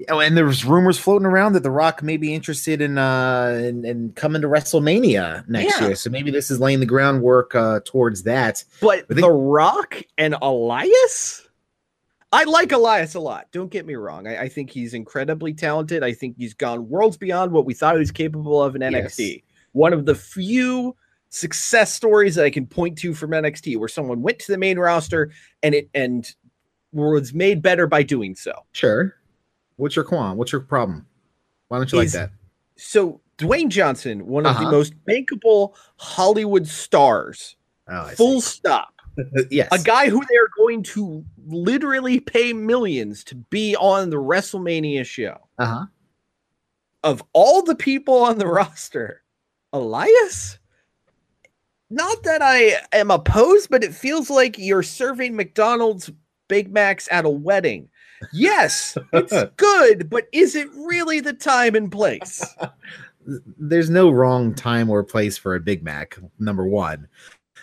Oh, 0.08 0.18
and 0.20 0.36
there's 0.36 0.64
rumors 0.64 0.98
floating 0.98 1.24
around 1.26 1.52
that 1.52 1.62
The 1.62 1.70
Rock 1.70 2.02
may 2.02 2.16
be 2.16 2.34
interested 2.34 2.80
in 2.80 2.98
uh 2.98 3.60
in, 3.64 3.84
in 3.84 4.12
coming 4.12 4.42
to 4.42 4.48
WrestleMania 4.48 5.48
next 5.48 5.80
Yeah. 5.80 5.86
year. 5.88 5.96
So 5.96 6.10
maybe 6.10 6.30
this 6.30 6.50
is 6.50 6.58
laying 6.60 6.80
the 6.80 6.86
groundwork 6.86 7.54
uh 7.54 7.80
towards 7.84 8.24
that. 8.24 8.64
But 8.80 9.06
think- 9.08 9.20
The 9.20 9.30
Rock 9.30 10.02
and 10.18 10.34
Elias? 10.42 11.48
I 12.32 12.42
like 12.44 12.72
Elias 12.72 13.14
a 13.14 13.20
lot. 13.20 13.46
Don't 13.52 13.70
get 13.70 13.86
me 13.86 13.94
wrong. 13.94 14.26
I, 14.26 14.42
I 14.42 14.48
think 14.48 14.70
he's 14.70 14.92
incredibly 14.94 15.54
talented. 15.54 16.02
I 16.02 16.12
think 16.12 16.36
he's 16.36 16.52
gone 16.54 16.88
worlds 16.88 17.16
beyond 17.16 17.52
what 17.52 17.64
we 17.64 17.74
thought 17.74 17.94
he 17.94 18.00
was 18.00 18.10
capable 18.10 18.60
of 18.60 18.74
in 18.74 18.82
NXT. 18.82 19.44
One 19.70 19.92
of 19.92 20.04
the 20.04 20.16
few 20.16 20.96
success 21.28 21.94
stories 21.94 22.34
that 22.34 22.44
I 22.44 22.50
can 22.50 22.66
point 22.66 22.98
to 22.98 23.14
from 23.14 23.30
NXT 23.30 23.76
where 23.76 23.88
someone 23.88 24.22
went 24.22 24.40
to 24.40 24.50
the 24.52 24.58
main 24.58 24.78
roster 24.80 25.30
and 25.62 25.74
it 25.76 25.88
and 25.94 26.28
was 26.92 27.32
made 27.32 27.62
better 27.62 27.86
by 27.86 28.02
doing 28.02 28.34
so. 28.34 28.52
Sure. 28.72 29.14
What's 29.76 29.96
your 29.96 30.04
qualm? 30.04 30.36
What's 30.36 30.52
your 30.52 30.60
problem? 30.60 31.06
Why 31.68 31.78
don't 31.78 31.90
you 31.92 32.00
He's- 32.00 32.14
like 32.14 32.28
that? 32.30 32.36
So 32.76 33.20
Dwayne 33.38 33.68
Johnson, 33.68 34.26
one 34.26 34.46
of 34.46 34.56
Uh-huh. 34.56 34.64
the 34.64 34.70
most 34.70 34.94
bankable 35.08 35.74
Hollywood 35.96 36.66
stars, 36.66 37.56
Oh, 37.88 38.00
I 38.02 38.10
see. 38.10 38.16
full 38.16 38.40
stop. 38.40 38.90
yes. 39.50 39.68
a 39.70 39.78
guy 39.78 40.08
who 40.08 40.20
they're 40.28 40.48
going 40.56 40.82
to 40.82 41.24
literally 41.46 42.18
pay 42.18 42.52
millions 42.52 43.22
to 43.24 43.36
be 43.36 43.76
on 43.76 44.10
the 44.10 44.16
WrestleMania 44.16 45.04
show. 45.06 45.38
Uh-huh. 45.58 45.86
Of 47.04 47.22
all 47.32 47.62
the 47.62 47.76
people 47.76 48.18
on 48.24 48.38
the 48.38 48.46
roster, 48.60 49.22
Elias? 49.72 50.58
Not 51.90 52.24
that 52.24 52.42
I 52.42 52.76
am 52.92 53.10
opposed, 53.12 53.70
but 53.70 53.84
it 53.84 53.94
feels 53.94 54.30
like 54.30 54.58
you're 54.58 54.82
serving 54.82 55.36
McDonald's 55.36 56.10
Big 56.48 56.72
Macs 56.72 57.06
at 57.12 57.24
a 57.24 57.30
wedding. 57.30 57.88
Yes, 58.32 58.96
it's 59.12 59.52
good, 59.56 60.08
but 60.10 60.28
is 60.32 60.54
it 60.56 60.68
really 60.74 61.20
the 61.20 61.32
time 61.32 61.74
and 61.74 61.90
place? 61.90 62.44
There's 63.58 63.88
no 63.90 64.10
wrong 64.10 64.54
time 64.54 64.90
or 64.90 65.02
place 65.02 65.38
for 65.38 65.54
a 65.54 65.60
Big 65.60 65.82
Mac, 65.82 66.18
number 66.38 66.66
one. 66.66 67.08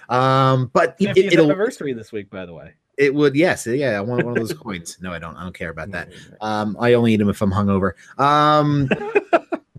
Um, 0.09 0.71
but 0.73 0.95
it, 0.99 1.15
50th 1.15 1.31
it'll 1.33 1.45
anniversary 1.45 1.93
this 1.93 2.11
week, 2.11 2.29
by 2.29 2.45
the 2.45 2.53
way. 2.53 2.73
it 2.97 3.13
would 3.13 3.35
yes, 3.35 3.65
yeah, 3.67 3.91
I 3.97 4.01
want 4.01 4.25
one 4.25 4.37
of 4.37 4.39
those 4.39 4.57
coins. 4.57 4.97
No, 5.01 5.13
I 5.13 5.19
don't. 5.19 5.35
I 5.37 5.43
don't 5.43 5.53
care 5.55 5.69
about 5.69 5.91
that. 5.91 6.09
Um, 6.41 6.75
I 6.79 6.93
only 6.93 7.13
eat 7.13 7.17
them 7.17 7.29
if 7.29 7.41
I'm 7.41 7.51
hungover. 7.51 7.93
Um, 8.19 8.89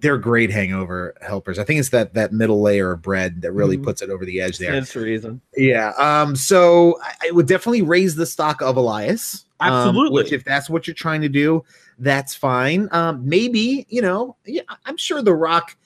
they're 0.03 0.19
great 0.19 0.51
hangover 0.51 1.15
helpers. 1.23 1.59
I 1.59 1.65
think 1.65 1.81
it's 1.81 1.89
that 1.91 2.13
that 2.15 2.33
middle 2.33 2.61
layer 2.61 2.93
of 2.93 3.01
bread 3.03 3.41
that 3.43 3.53
really 3.53 3.79
Mhm. 3.79 3.85
puts 3.85 4.03
it 4.03 4.11
over 4.11 4.27
the 4.27 4.41
edge 4.41 4.59
there. 4.59 4.73
That's 4.73 4.93
the 4.93 5.01
reason. 5.01 5.41
Yeah. 5.57 5.93
Um. 5.97 6.37
So 6.37 6.99
I, 7.03 7.29
I 7.29 7.31
would 7.31 7.47
definitely 7.47 7.83
raise 7.83 8.17
the 8.17 8.27
stock 8.27 8.61
of 8.61 8.77
Elias. 8.77 9.47
um, 9.61 9.73
Absolutely. 9.73 10.15
which, 10.23 10.33
if 10.33 10.45
that's 10.45 10.69
what 10.69 10.87
you're 10.89 10.95
trying 10.95 11.21
to 11.23 11.29
do, 11.29 11.65
that's 11.99 12.35
fine. 12.35 12.89
Um. 12.93 13.27
Maybe 13.27 13.87
you 13.89 14.03
know. 14.03 14.37
Yeah. 14.45 14.63
I'm 14.85 14.97
sure 14.99 15.23
The 15.23 15.35
Rock 15.35 15.77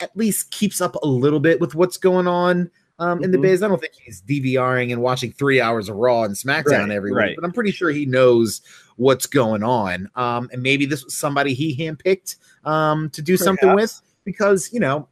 at 0.00 0.16
least 0.16 0.50
keeps 0.50 0.80
up 0.80 0.94
a 0.96 1.06
little 1.06 1.40
bit 1.40 1.60
with 1.60 1.74
what's 1.74 1.96
going 1.98 2.26
on. 2.26 2.70
Um, 3.00 3.22
in 3.22 3.30
the 3.30 3.38
Mhm. 3.38 3.42
biz, 3.42 3.62
I 3.62 3.68
don't 3.68 3.80
think 3.80 3.92
he's 3.94 4.22
DVRing 4.22 4.90
and 4.92 5.00
watching 5.00 5.30
three 5.30 5.60
hours 5.60 5.88
of 5.88 5.94
Raw 5.96 6.24
and 6.24 6.34
SmackDown 6.34 6.80
Right, 6.88 6.90
every 6.90 7.12
right. 7.12 7.28
week, 7.28 7.36
but 7.36 7.44
I'm 7.44 7.52
pretty 7.52 7.70
sure 7.70 7.90
he 7.90 8.06
knows 8.06 8.60
what's 8.98 9.26
going 9.26 9.62
on. 9.62 10.10
Um, 10.14 10.50
and 10.52 10.62
maybe 10.62 10.84
this 10.84 11.04
was 11.04 11.14
somebody 11.14 11.54
he 11.54 11.74
handpicked 11.76 12.36
um, 12.64 13.08
to 13.10 13.22
do 13.22 13.36
something 13.36 13.74
with 13.74 14.00
because 14.24 14.70
you 14.72 14.80
know 14.80 15.08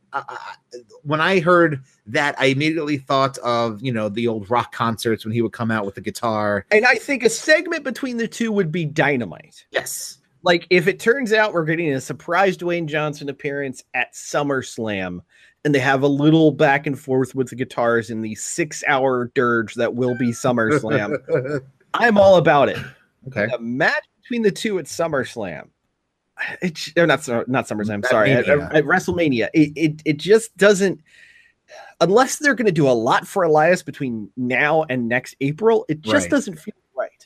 when 1.02 1.20
I 1.20 1.40
heard 1.40 1.82
that, 2.06 2.38
I 2.38 2.46
immediately 2.46 2.98
thought 2.98 3.38
of 3.38 3.82
you 3.82 3.92
know 3.92 4.08
the 4.08 4.28
old 4.28 4.50
rock 4.50 4.72
concerts 4.72 5.24
when 5.24 5.32
he 5.32 5.40
would 5.40 5.52
come 5.52 5.70
out 5.70 5.86
with 5.86 5.94
the 5.94 6.00
guitar. 6.00 6.66
And 6.70 6.84
I 6.84 6.96
think 6.96 7.22
a 7.22 7.30
segment 7.30 7.84
between 7.84 8.18
the 8.18 8.28
two 8.28 8.52
would 8.52 8.70
be 8.70 8.84
dynamite. 8.84 9.64
Yes, 9.70 10.18
like 10.42 10.66
if 10.70 10.86
it 10.86 11.00
turns 11.00 11.32
out 11.32 11.52
we're 11.52 11.64
getting 11.64 11.92
a 11.92 12.00
surprise 12.00 12.56
Dwayne 12.56 12.86
Johnson 12.86 13.28
appearance 13.28 13.82
at 13.94 14.12
SummerSlam 14.12 15.20
and 15.64 15.74
they 15.74 15.80
have 15.80 16.02
a 16.02 16.08
little 16.08 16.52
back 16.52 16.86
and 16.86 16.96
forth 16.98 17.34
with 17.34 17.48
the 17.50 17.56
guitars 17.56 18.10
in 18.10 18.20
the 18.20 18.36
six 18.36 18.84
hour 18.86 19.32
dirge 19.34 19.74
that 19.74 19.94
will 19.94 20.16
be 20.16 20.28
SummerSlam, 20.30 21.60
I'm 21.94 22.18
all 22.18 22.36
about 22.36 22.68
it. 22.68 22.78
Okay. 23.28 23.48
A 23.52 23.58
match 23.58 24.04
between 24.22 24.42
the 24.42 24.50
two 24.50 24.78
at 24.78 24.86
SummerSlam. 24.86 25.68
It's 26.60 26.92
or 26.96 27.06
not 27.06 27.26
not 27.48 27.66
SummerSlam. 27.66 28.04
Sorry, 28.06 28.32
at, 28.32 28.46
at 28.48 28.84
WrestleMania. 28.84 29.48
It, 29.54 29.72
it 29.74 30.02
it 30.04 30.16
just 30.18 30.56
doesn't. 30.56 31.00
Unless 32.00 32.38
they're 32.38 32.54
going 32.54 32.66
to 32.66 32.72
do 32.72 32.86
a 32.88 32.92
lot 32.92 33.26
for 33.26 33.42
Elias 33.42 33.82
between 33.82 34.30
now 34.36 34.84
and 34.90 35.08
next 35.08 35.34
April, 35.40 35.86
it 35.88 36.02
just 36.02 36.24
Right. 36.24 36.30
doesn't 36.30 36.56
feel 36.58 36.74
right. 36.94 37.25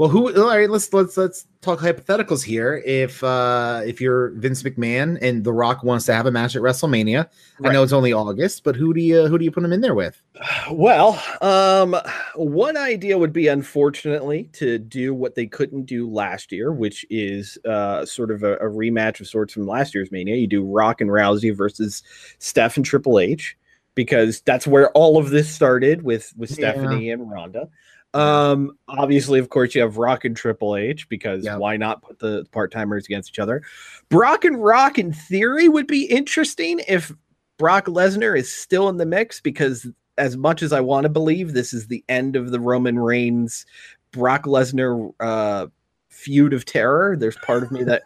Well, 0.00 0.08
who? 0.08 0.34
All 0.34 0.48
right, 0.48 0.70
let's 0.70 0.90
let's 0.94 1.18
let's 1.18 1.46
talk 1.60 1.78
hypotheticals 1.78 2.42
here. 2.42 2.82
If 2.86 3.22
uh 3.22 3.82
if 3.84 4.00
you're 4.00 4.30
Vince 4.30 4.62
McMahon 4.62 5.18
and 5.20 5.44
The 5.44 5.52
Rock 5.52 5.82
wants 5.84 6.06
to 6.06 6.14
have 6.14 6.24
a 6.24 6.30
match 6.30 6.56
at 6.56 6.62
WrestleMania, 6.62 7.28
I 7.62 7.70
know 7.70 7.82
it's 7.82 7.92
only 7.92 8.14
August, 8.14 8.64
but 8.64 8.76
who 8.76 8.94
do 8.94 9.00
you 9.02 9.26
who 9.26 9.36
do 9.36 9.44
you 9.44 9.50
put 9.50 9.62
him 9.62 9.74
in 9.74 9.82
there 9.82 9.94
with? 9.94 10.22
Well, 10.70 11.22
um, 11.42 11.94
one 12.34 12.78
idea 12.78 13.18
would 13.18 13.34
be, 13.34 13.48
unfortunately, 13.48 14.44
to 14.54 14.78
do 14.78 15.12
what 15.12 15.34
they 15.34 15.46
couldn't 15.46 15.84
do 15.84 16.08
last 16.08 16.50
year, 16.50 16.72
which 16.72 17.04
is 17.10 17.58
uh, 17.66 18.06
sort 18.06 18.30
of 18.30 18.42
a, 18.42 18.54
a 18.54 18.70
rematch 18.70 19.20
of 19.20 19.28
sorts 19.28 19.52
from 19.52 19.66
last 19.66 19.94
year's 19.94 20.10
Mania. 20.10 20.36
You 20.36 20.46
do 20.46 20.64
Rock 20.64 21.02
and 21.02 21.10
Rousey 21.10 21.54
versus 21.54 22.02
Steph 22.38 22.78
and 22.78 22.86
Triple 22.86 23.20
H, 23.20 23.54
because 23.94 24.40
that's 24.46 24.66
where 24.66 24.90
all 24.92 25.18
of 25.18 25.28
this 25.28 25.54
started 25.54 26.04
with 26.04 26.32
with 26.38 26.58
Yeah. 26.58 26.72
Stephanie 26.72 27.10
and 27.10 27.30
Ronda. 27.30 27.68
Um, 28.12 28.72
obviously, 28.88 29.38
of 29.38 29.50
course, 29.50 29.74
you 29.74 29.82
have 29.82 29.96
Rock 29.96 30.24
and 30.24 30.36
Triple 30.36 30.76
H 30.76 31.08
because 31.08 31.44
Yep. 31.44 31.58
why 31.58 31.76
not 31.76 32.02
put 32.02 32.18
the 32.18 32.44
part 32.50 32.72
timers 32.72 33.04
against 33.06 33.30
each 33.30 33.38
other? 33.38 33.62
Brock 34.08 34.44
and 34.44 34.62
Rock, 34.62 34.98
in 34.98 35.12
theory, 35.12 35.68
would 35.68 35.86
be 35.86 36.04
interesting 36.06 36.80
if 36.88 37.12
Brock 37.58 37.86
Lesnar 37.86 38.36
is 38.36 38.52
still 38.52 38.88
in 38.88 38.96
the 38.96 39.06
mix 39.06 39.40
because 39.40 39.86
as 40.18 40.36
much 40.36 40.62
as 40.62 40.72
I 40.72 40.80
want 40.80 41.04
to 41.04 41.08
believe 41.08 41.52
this 41.52 41.72
is 41.72 41.86
the 41.86 42.04
end 42.08 42.36
of 42.36 42.50
the 42.50 42.60
Roman 42.60 42.98
Reigns 42.98 43.64
Brock 44.12 44.44
Lesnar 44.44 45.12
uh, 45.20 45.68
feud 46.08 46.52
of 46.52 46.64
terror, 46.64 47.16
there's 47.16 47.36
part 47.36 47.62
of 47.62 47.70
me 47.70 47.84
that 47.84 48.02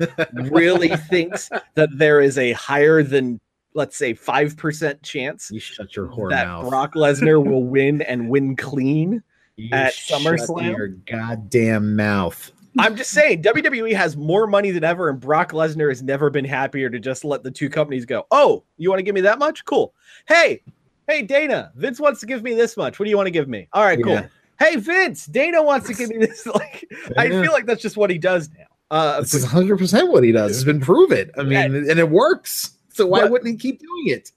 really 0.50 0.88
thinks 1.08 1.50
that 1.74 1.88
there 1.92 2.20
is 2.20 2.36
a 2.36 2.52
higher 2.52 3.02
than 3.02 3.40
let's 3.74 3.96
say 3.96 4.14
5% 4.14 5.02
chance 5.02 5.50
You 5.50 5.58
shut 5.58 5.96
your 5.96 6.06
whore 6.06 6.30
that 6.30 6.46
mouth. 6.46 6.68
Brock 6.68 6.94
Lesnar 6.94 7.44
will 7.44 7.64
win 7.64 8.02
and 8.02 8.28
win 8.28 8.54
clean. 8.54 9.22
You 9.56 9.70
at 9.72 9.92
SummerSlam? 9.94 10.76
Your 10.76 10.88
goddamn 10.88 11.96
mouth. 11.96 12.50
I'm 12.76 12.96
just 12.96 13.10
saying 13.10 13.42
WWE 13.42 13.94
has 13.94 14.16
more 14.16 14.48
money 14.48 14.72
than 14.72 14.82
ever 14.82 15.08
and 15.08 15.20
Brock 15.20 15.52
Lesnar 15.52 15.88
has 15.90 16.02
never 16.02 16.28
been 16.28 16.44
happier 16.44 16.90
to 16.90 16.98
just 16.98 17.24
let 17.24 17.44
the 17.44 17.50
two 17.50 17.68
companies 17.70 18.04
go. 18.04 18.26
"Oh, 18.32 18.64
you 18.78 18.88
want 18.90 18.98
to 18.98 19.04
give 19.04 19.14
me 19.14 19.20
that 19.20 19.38
much? 19.38 19.64
Cool. 19.64 19.94
Hey, 20.26 20.60
hey 21.06 21.22
Dana, 21.22 21.70
Vince 21.76 22.00
wants 22.00 22.18
to 22.20 22.26
give 22.26 22.42
me 22.42 22.54
this 22.54 22.76
much. 22.76 22.98
What 22.98 23.04
do 23.04 23.10
you 23.10 23.16
want 23.16 23.28
to 23.28 23.30
give 23.32 23.48
me? 23.48 23.68
All 23.72 23.84
right, 23.84 24.02
cool. 24.02 24.14
Yeah. 24.14 24.26
Hey 24.58 24.74
Vince, 24.76 25.26
Dana 25.26 25.62
wants 25.62 25.86
to 25.86 25.94
give 25.94 26.08
me 26.10 26.16
this 26.18 26.46
like 26.54 26.84
I 27.16 27.28
feel 27.28 27.52
like 27.52 27.66
that's 27.66 27.82
just 27.82 27.96
what 27.96 28.10
he 28.10 28.18
does 28.18 28.50
now. 28.58 28.64
Uh 28.90 29.20
This 29.20 29.34
is 29.34 29.44
100 29.44 29.78
percent 29.78 30.10
what 30.10 30.24
he 30.24 30.32
does. 30.32 30.50
It's 30.56 30.64
been 30.64 30.80
proven. 30.80 31.30
I 31.38 31.42
mean, 31.42 31.52
Yeah. 31.52 31.64
and 31.64 31.98
it 32.00 32.10
works. 32.10 32.72
So 32.92 33.06
why 33.06 33.20
But- 33.22 33.30
wouldn't 33.30 33.50
he 33.52 33.56
keep 33.56 33.78
doing 33.80 34.08
it? 34.18 34.32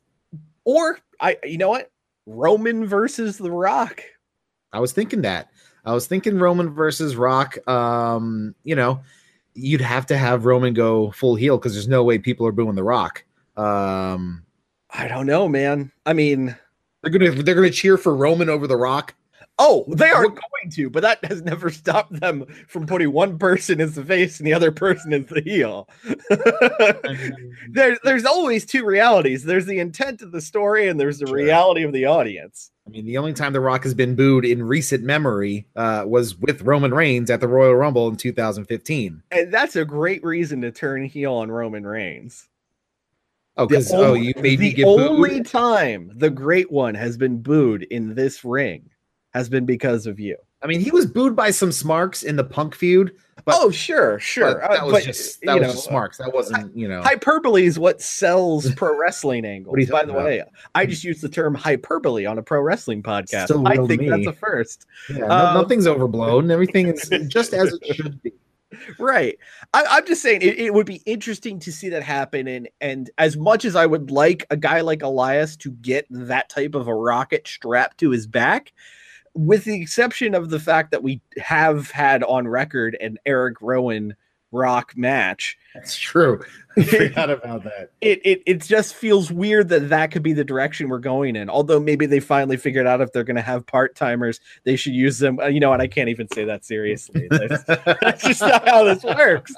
or 0.63 0.99
I 1.19 1.38
you 1.43 1.58
know 1.58 1.69
what? 1.69 1.91
Roman 2.27 2.86
versus 2.86 3.38
The 3.39 3.49
Rock. 3.51 4.03
I 4.73 4.80
was 4.80 4.91
thinking 4.91 5.21
that. 5.21 5.49
I 5.86 5.93
was 5.93 6.08
thinking 6.08 6.38
Roman 6.38 6.69
versus 6.69 7.15
Rock. 7.15 7.58
Um, 7.67 8.53
you 8.63 8.75
know, 8.75 9.01
you'd 9.53 9.82
have 9.82 10.06
to 10.08 10.17
have 10.17 10.45
Roman 10.45 10.73
go 10.73 11.12
full 11.12 11.36
heel 11.36 11.58
because 11.58 11.73
there's 11.73 11.88
no 11.88 12.03
way 12.03 12.17
people 12.17 12.45
are 12.45 12.51
booing 12.51 12.75
the 12.75 12.84
Rock. 12.84 13.23
Um, 13.56 14.43
I 14.89 15.08
don't 15.08 15.25
know, 15.25 15.47
man. 15.47 15.91
I 16.06 16.13
mean, 16.13 16.56
they're 17.01 17.12
gonna 17.12 17.32
they're 17.32 17.56
gonna 17.56 17.69
cheer 17.69 17.97
for 17.97 18.15
Roman 18.15 18.49
over 18.49 18.67
the 18.67 18.77
Rock. 18.77 19.15
Oh, 19.60 19.86
they 19.88 20.10
are 20.12 20.27
going 20.27 20.69
to, 20.73 20.89
but 20.89 21.01
that 21.01 21.25
has 21.25 21.41
never 21.41 21.71
stopped 21.71 22.19
them 22.19 22.45
from 22.67 22.86
putting 22.86 23.12
one 23.12 23.39
person 23.39 23.82
as 23.82 23.95
the 23.95 24.06
face 24.06 24.39
and 24.39 24.45
the 24.45 24.53
other 24.53 24.71
person 24.71 25.13
as 25.13 25.25
the 25.25 25.41
heel. 25.41 25.89
there's 27.69 27.97
there's 28.03 28.25
always 28.25 28.65
two 28.65 28.86
realities. 28.86 29.43
There's 29.43 29.65
the 29.65 29.80
intent 29.80 30.21
of 30.21 30.32
the 30.32 30.41
story 30.41 30.89
and 30.89 30.99
there's 30.99 31.17
the 31.17 31.32
reality 31.32 31.84
of 31.84 31.91
the 31.91 32.06
audience. 32.06 32.71
I 32.88 32.89
mean, 32.89 33.06
the 33.06 33.17
only 33.17 33.34
time 33.34 33.52
the 33.52 33.60
Rock 33.60 33.84
has 33.84 33.93
been 33.93 34.15
booed 34.15 34.45
in 34.45 34.63
recent 34.63 35.04
memory 35.04 35.67
uh, 35.76 36.04
was 36.08 36.38
with 36.38 36.62
Roman 36.62 36.93
Reigns 36.93 37.30
at 37.30 37.41
the 37.41 37.47
Royal 37.47 37.76
Rumble 37.76 38.08
in 38.08 38.15
2015. 38.15 39.23
And 39.30 39.54
that's 39.54 39.76
a 39.76 39.84
great 39.84 40.23
reason 40.23 40.62
to 40.62 40.71
turn 40.71 41.04
heel 41.04 41.34
on 41.34 41.52
Roman 41.52 41.86
Reigns. 41.86 42.47
Oh, 43.58 43.65
The 43.65 43.80
because 43.80 43.91
oh, 43.93 44.13
you 44.13 44.34
made 44.38 44.60
me 44.60 44.73
the 44.73 44.86
only 44.86 45.39
booed. 45.39 45.47
time 45.47 46.12
the 46.15 46.30
great 46.30 46.71
one 46.71 46.95
has 46.95 47.17
been 47.17 47.41
booed 47.41 47.84
in 47.84 48.15
this 48.15 48.45
ring 48.45 48.89
has 49.34 49.50
been 49.50 49.65
because 49.65 50.06
of 50.08 50.19
you. 50.19 50.38
I 50.62 50.67
mean, 50.67 50.80
he 50.80 50.91
was 50.91 51.06
booed 51.06 51.36
by 51.36 51.52
some 51.52 51.71
smarks 51.71 52.23
in 52.23 52.38
the 52.38 52.43
Punk 52.43 52.73
feud. 52.73 53.15
But, 53.47 53.55
oh, 53.60 53.71
sure, 53.71 54.19
sure. 54.19 54.55
but 54.55 54.69
that 54.69 54.81
Uh, 54.81 54.86
was 54.86 54.93
but, 54.93 55.03
just 55.03 55.41
that 55.41 55.53
was 55.55 55.62
know, 55.62 55.71
just 55.73 55.86
smarks. 55.86 56.17
That 56.17 56.33
wasn't 56.33 56.75
you 56.77 56.88
know. 56.88 57.01
Hyperbole 57.01 57.65
is 57.65 57.79
what 57.79 58.01
sells 58.01 58.69
pro 58.75 58.95
wrestling 58.95 59.45
angles. 59.45 59.71
What 59.71 59.79
are 59.79 59.83
you 59.83 59.88
By 59.88 60.03
the 60.05 60.13
way, 60.13 60.43
I 60.75 60.86
just 60.86 61.03
used 61.03 61.21
the 61.21 61.29
term 61.29 61.55
hyperbole 61.55 62.25
on 62.25 62.38
a 62.38 62.43
pro 62.43 62.62
wrestling 62.62 63.01
podcast. 63.01 63.45
Still 63.45 63.67
I 63.67 63.77
think 63.77 64.01
that's 64.07 64.17
me. 64.19 64.25
a 64.27 64.33
first. 64.33 64.86
Yeah, 65.10 65.19
no- 65.19 65.29
Um, 65.29 65.53
nothing's 65.55 65.88
overblown. 65.88 66.51
Everything 66.51 66.88
is 66.89 67.10
just 67.29 67.53
as 67.53 67.73
it 67.81 67.95
should 67.95 68.21
be. 68.21 68.33
Right. 68.99 69.38
I, 69.73 69.86
I'm 69.89 70.05
just 70.05 70.21
saying 70.21 70.41
it, 70.41 70.60
it 70.60 70.73
would 70.73 70.86
be 70.86 71.01
interesting 71.05 71.57
to 71.62 71.71
see 71.71 71.88
that 71.88 72.03
happen. 72.03 72.49
And 72.49 72.67
and 72.81 73.10
as 73.17 73.38
much 73.38 73.63
as 73.63 73.77
I 73.77 73.86
would 73.86 74.12
like 74.12 74.45
a 74.49 74.57
guy 74.57 74.81
like 74.81 75.03
Elias 75.03 75.55
to 75.57 75.71
get 75.71 76.05
that 76.10 76.49
type 76.49 76.75
of 76.75 76.88
a 76.89 76.93
rocket 76.93 77.47
strapped 77.47 77.97
to 77.99 78.10
his 78.10 78.27
back, 78.27 78.73
with 79.38 79.63
the 79.65 79.80
exception 79.82 80.34
of 80.36 80.50
the 80.50 80.60
fact 80.60 80.91
that 80.91 81.04
we 81.04 81.21
have 81.38 81.91
had 81.91 82.23
on 82.23 82.47
record 82.47 82.97
an 83.00 83.17
Eric 83.26 83.62
Rowan 83.62 84.15
rock 84.52 84.93
match, 84.95 85.58
That's 85.76 85.97
true. 85.97 86.41
I 86.78 86.84
forgot 86.84 87.30
about 87.30 87.63
that. 87.65 87.91
it, 88.02 88.21
it 88.26 88.41
it 88.45 88.62
just 88.63 88.95
feels 88.95 89.30
weird 89.32 89.67
that 89.69 89.89
that 89.89 90.12
could 90.12 90.23
be 90.23 90.32
the 90.34 90.43
direction 90.45 90.88
we're 90.89 91.00
going 91.00 91.36
in. 91.36 91.50
Although 91.50 91.80
maybe 91.82 92.06
they 92.06 92.19
finally 92.21 92.56
figured 92.58 92.88
out 92.88 93.02
if 93.02 93.12
they're 93.12 93.23
going 93.26 93.36
to 93.36 93.41
have 93.41 93.65
part 93.65 93.95
timers, 93.95 94.39
they 94.63 94.76
should 94.76 94.93
use 94.93 95.19
them. 95.19 95.39
uh, 95.39 95.47
You 95.47 95.60
know 95.60 95.69
what? 95.69 95.82
I 95.82 95.88
can't 95.88 96.10
even 96.10 96.28
say 96.34 96.45
that 96.45 96.63
seriously. 96.65 97.28
That's, 97.32 97.63
that's 97.65 98.23
just 98.23 98.41
not 98.41 98.67
how 98.67 98.84
this 98.86 99.04
works. 99.04 99.54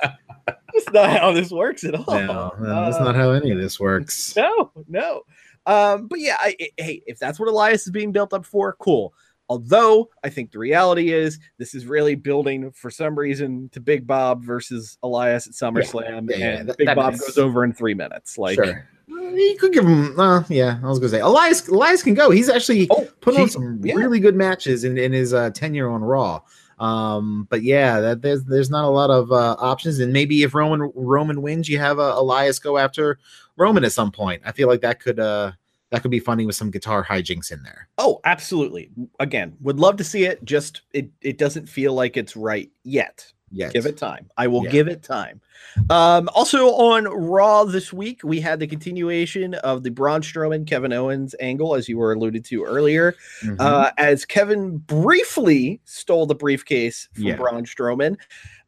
That's 0.48 0.92
not 0.92 1.10
how 1.12 1.32
this 1.34 1.52
works 1.52 1.84
at 1.84 1.94
all. 1.96 2.06
No, 2.08 2.54
no, 2.60 2.86
that's 2.86 2.98
Uh, 2.98 3.04
not 3.06 3.15
how 3.15 3.30
any 3.32 3.52
of 3.52 3.58
this 3.60 3.80
works. 3.80 4.36
no, 4.38 4.72
no. 4.88 5.22
Um, 5.65 6.08
but 6.08 6.20
yeah, 6.20 6.38
I, 6.39 6.56
I- 6.60 6.70
hey, 6.78 7.04
if 7.06 7.20
that's 7.20 7.39
what 7.39 7.48
Elias 7.50 7.86
is 7.86 7.92
being 7.92 8.12
built 8.12 8.34
up 8.34 8.46
for, 8.46 8.76
cool. 8.80 9.13
Although 9.49 10.09
I 10.23 10.29
think 10.29 10.51
the 10.51 10.59
reality 10.59 11.12
is 11.12 11.39
this 11.57 11.73
is 11.73 11.85
really 11.88 12.15
building 12.15 12.71
for 12.71 12.91
some 12.91 13.17
reason 13.17 13.67
to 13.73 13.79
Big 13.79 14.05
Bob 14.05 14.43
versus 14.45 14.97
Elias 15.03 15.47
at 15.47 15.53
SummerSlam, 15.53 16.29
yeah, 16.29 16.38
yeah, 16.38 16.45
and 16.59 16.69
that- 16.69 16.77
Big 16.77 16.88
that 16.88 16.95
Bob 16.95 17.13
makes- 17.13 17.25
goes 17.25 17.38
over 17.39 17.63
in 17.63 17.73
three 17.73 17.93
minutes. 17.95 18.38
Like, 18.38 18.55
sure. 18.55 18.88
You 19.07 19.57
could 19.59 19.73
give 19.73 19.85
him. 19.85 20.19
Uh, 20.19 20.43
yeah, 20.49 20.79
I 20.83 20.88
was 20.88 20.99
gonna 20.99 21.09
say 21.09 21.19
Elias. 21.19 21.67
Elias 21.67 22.03
can 22.03 22.13
go. 22.13 22.29
He's 22.29 22.47
actually 22.49 22.88
Oh, 22.91 23.07
put 23.21 23.35
on 23.38 23.49
some 23.49 23.79
yeah. 23.83 23.95
really 23.95 24.19
good 24.19 24.35
matches 24.35 24.83
in, 24.83 24.97
in 24.99 25.12
his 25.12 25.33
uh, 25.33 25.49
tenure 25.49 25.89
on 25.89 26.01
Raw. 26.03 26.41
Um, 26.79 27.45
but 27.49 27.62
yeah, 27.63 27.99
that 27.99 28.21
there's 28.21 28.43
there's 28.45 28.69
not 28.69 28.85
a 28.85 28.89
lot 28.89 29.09
of 29.09 29.31
uh, 29.31 29.55
options, 29.59 29.99
and 29.99 30.13
maybe 30.13 30.43
if 30.43 30.53
Roman 30.53 30.91
Roman 30.95 31.41
wins, 31.41 31.67
you 31.67 31.79
have 31.79 31.99
uh, 31.99 32.13
Elias 32.17 32.59
go 32.59 32.77
after 32.77 33.17
Roman 33.57 33.83
at 33.83 33.91
some 33.91 34.12
point. 34.12 34.41
I 34.45 34.51
feel 34.51 34.67
like 34.67 34.81
that 34.81 34.99
could 34.99 35.19
uh 35.19 35.51
that 35.91 36.02
could 36.02 36.12
be 36.12 36.19
funny 36.19 36.45
with 36.45 36.56
some 36.56 36.69
guitar 36.71 37.04
hijinks 37.04 37.52
in 37.52 37.63
there. 37.63 37.88
oh, 37.97 38.19
absolutely. 38.25 38.89
Again, 39.19 39.56
would 39.62 39.80
love 39.80 39.97
to 39.97 40.04
see 40.04 40.23
it. 40.25 40.43
Just 40.45 40.82
it, 40.93 41.10
it 41.21 41.38
doesn't 41.38 41.67
feel 41.67 41.93
like 41.93 42.15
it's 42.17 42.36
right 42.36 42.69
yet. 42.84 43.32
Yes. 43.52 43.71
Give 43.73 43.88
it 43.88 43.97
time. 43.97 44.30
I 44.38 44.45
will 44.47 44.63
Yeah. 44.65 44.69
give 44.69 44.88
it 44.88 45.02
time. 45.02 45.41
Um, 45.89 46.30
also 46.36 46.67
on 46.67 47.06
Raw 47.06 47.63
this 47.63 47.91
week, 47.91 48.21
we 48.23 48.39
had 48.39 48.60
the 48.60 48.67
continuation 48.67 49.56
of 49.56 49.82
the 49.82 49.89
Braun 49.89 50.21
Strowman 50.21 50.67
Kevin 50.67 50.93
Owens 50.93 51.34
angle, 51.39 51.73
as 51.73 51.89
you 51.89 51.97
were 51.97 52.13
alluded 52.13 52.45
to 52.45 52.63
earlier. 52.63 53.15
Mhm. 53.41 53.56
Uh, 53.60 53.89
as 53.97 54.23
Kevin 54.23 54.78
briefly 54.78 55.82
stole 55.86 56.28
the 56.28 56.36
briefcase 56.36 57.10
from 57.13 57.23
Yeah. 57.23 57.36
Braun 57.38 57.65
Strowman, 57.65 58.17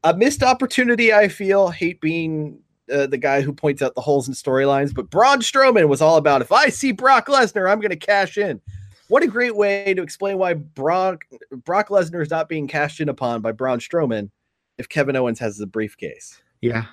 a 0.04 0.16
missed 0.16 0.42
opportunity. 0.42 1.14
I 1.14 1.28
feel 1.28 1.70
hate 1.70 2.02
being 2.02 2.58
uh, 2.92 3.08
the 3.08 3.18
guy 3.18 3.42
who 3.42 3.54
points 3.54 3.82
out 3.82 3.96
the 3.96 4.02
holes 4.02 4.28
in 4.28 4.34
storylines, 4.34 4.94
but 4.94 5.10
Braun 5.10 5.40
Strowman 5.40 5.88
was 5.88 6.02
all 6.02 6.18
about 6.18 6.42
if 6.42 6.52
I 6.52 6.70
see 6.70 6.92
Brock 6.92 7.28
Lesnar, 7.28 7.70
I'm 7.72 7.80
going 7.80 7.90
to 7.92 7.96
cash 7.96 8.38
in. 8.38 8.60
What 9.08 9.24
a 9.24 9.28
great 9.28 9.56
way 9.56 9.94
to 9.94 10.02
explain 10.02 10.38
why 10.38 10.54
Brock 10.54 11.26
Brock 11.66 11.90
Lesnar 11.90 12.22
is 12.22 12.30
not 12.30 12.48
being 12.48 12.68
cashed 12.68 13.00
in 13.02 13.10
upon 13.10 13.42
by 13.42 13.52
Braun 13.52 13.80
Strowman 13.80 14.30
if 14.78 14.88
Kevin 14.88 15.16
Owens 15.16 15.40
has 15.40 15.58
the 15.58 15.68
briefcase. 15.68 16.42
yeah, 16.62 16.86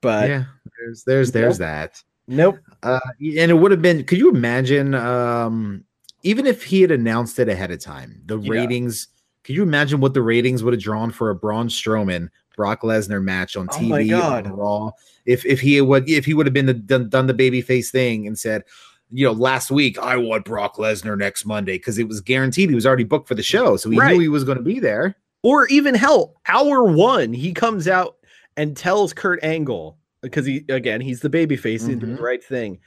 But 0.00 0.28
yeah. 0.28 0.44
There's 0.78 1.04
there's 1.04 1.32
there's 1.32 1.58
that. 1.58 2.02
nope. 2.26 2.58
Uh, 2.82 3.00
and 3.20 3.50
it 3.50 3.54
would 3.58 3.70
have 3.70 3.82
been. 3.82 4.04
Could 4.04 4.18
you 4.18 4.30
imagine? 4.30 4.94
Um, 4.94 5.84
even 6.22 6.46
if 6.46 6.62
he 6.64 6.80
had 6.80 6.90
announced 6.90 7.38
it 7.38 7.48
ahead 7.48 7.70
of 7.70 7.80
time, 7.80 8.20
the 8.26 8.38
Yeah. 8.38 8.50
ratings. 8.52 9.08
Could 9.44 9.54
you 9.56 9.62
imagine 9.62 10.00
what 10.00 10.12
the 10.14 10.22
ratings 10.22 10.64
would 10.64 10.72
have 10.74 10.82
drawn 10.82 11.10
for 11.12 11.30
a 11.30 11.34
Braun 11.34 11.68
Strowman 11.68 12.28
Brock 12.56 12.80
Lesnar 12.82 13.22
match 13.22 13.56
on 13.56 13.68
Oh 13.70 13.80
my 13.82 14.02
TV 14.02 14.10
God. 14.10 14.46
on 14.46 14.52
Raw. 14.56 14.90
If 15.26 15.44
if 15.46 15.60
he 15.60 15.80
would 15.80 16.08
if 16.08 16.24
he 16.24 16.34
would 16.34 16.46
have 16.46 16.52
been 16.54 16.66
the, 16.66 16.74
done, 16.74 17.08
done 17.08 17.26
the 17.26 17.34
babyface 17.34 17.90
thing 17.90 18.26
and 18.26 18.38
said, 18.38 18.64
you 19.10 19.24
know, 19.24 19.32
last 19.32 19.70
week 19.70 19.98
I 19.98 20.16
want 20.16 20.44
Brock 20.44 20.76
Lesnar 20.76 21.16
next 21.16 21.44
Monday 21.44 21.76
because 21.78 21.98
it 21.98 22.08
was 22.08 22.20
guaranteed 22.20 22.68
he 22.70 22.74
was 22.74 22.86
already 22.86 23.04
booked 23.04 23.28
for 23.28 23.34
the 23.34 23.42
show, 23.42 23.76
so 23.76 23.90
he 23.90 23.98
Right. 23.98 24.14
knew 24.14 24.20
he 24.20 24.28
was 24.28 24.44
going 24.44 24.58
to 24.58 24.64
be 24.64 24.80
there. 24.80 25.14
Or 25.42 25.66
even 25.68 25.94
hell, 25.94 26.34
hour 26.48 26.82
one, 26.82 27.32
he 27.32 27.52
comes 27.52 27.86
out 27.86 28.16
and 28.56 28.76
tells 28.76 29.12
Kurt 29.12 29.38
Angle 29.44 29.98
because 30.22 30.46
he 30.46 30.64
again 30.68 31.00
he's 31.00 31.20
the 31.20 31.30
babyface 31.30 31.82
mm 31.84 31.92
into 31.92 32.06
the 32.06 32.14
Mhm. 32.14 32.20
right 32.20 32.42
thing. 32.42 32.80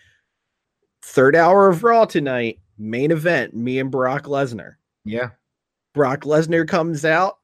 Third 1.03 1.36
hour 1.36 1.69
of 1.69 1.84
Raw 1.84 2.05
tonight, 2.05 2.60
main 2.77 3.12
event, 3.12 3.53
me 3.55 3.79
and 3.79 3.89
Brock 3.91 4.23
Lesnar. 4.25 4.75
Yeah, 5.05 5.29
Brock 5.93 6.21
Lesnar 6.21 6.67
comes 6.67 7.05
out. 7.05 7.38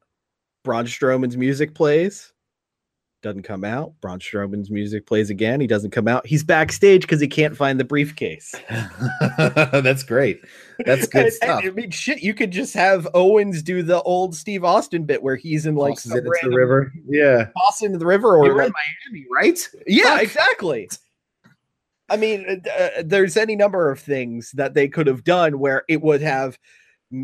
Braun 0.65 0.85
Strowman's 0.85 1.37
music 1.37 1.73
plays. 1.73 2.33
Doesn't 3.21 3.43
come 3.43 3.63
out. 3.63 3.93
Braun 4.01 4.19
Strowman's 4.19 4.69
music 4.69 5.07
plays 5.07 5.29
again. 5.31 5.59
He 5.61 5.65
doesn't 5.65 5.91
come 5.91 6.07
out. 6.07 6.27
He's 6.27 6.43
backstage 6.43 7.01
because 7.01 7.19
he 7.21 7.27
can't 7.27 7.55
find 7.57 7.79
the 7.79 7.83
briefcase. 7.83 8.53
that's 9.39 10.03
great. 10.03 10.41
That's 10.85 11.07
good 11.07 11.17
And- 11.19 11.25
and, 11.25 11.33
stuff. 11.33 11.63
I 11.65 11.69
mean, 11.71 11.89
shit, 11.89 12.21
you 12.21 12.33
could 12.35 12.51
just 12.51 12.73
have 12.75 13.07
Owens 13.15 13.63
do 13.63 13.81
the 13.81 14.01
old 14.03 14.35
Steve 14.35 14.63
Austin 14.63 15.05
bit 15.05 15.23
where 15.23 15.37
he's 15.37 15.65
in 15.65 15.75
like 15.75 15.97
some 15.97 16.11
the 16.17 16.49
river. 16.55 16.91
Yeah, 17.07 17.47
toss 17.57 17.81
into 17.81 17.97
the 17.97 18.05
river, 18.05 18.35
or 18.35 18.41
were 18.53 18.61
in 18.61 18.73
Miami, 19.11 19.25
right? 19.33 19.69
yeah, 19.87 20.15
Fuck. 20.15 20.21
exactly. 20.23 20.89
I 22.09 22.17
mean, 22.17 22.61
uh, 22.79 22.89
there's 23.03 23.37
any 23.37 23.55
number 23.55 23.89
of 23.89 23.99
things 23.99 24.51
that 24.51 24.75
they 24.75 24.87
could 24.87 25.07
have 25.07 25.23
done 25.23 25.57
where 25.57 25.83
it 25.89 26.03
would 26.03 26.21
have 26.21 26.59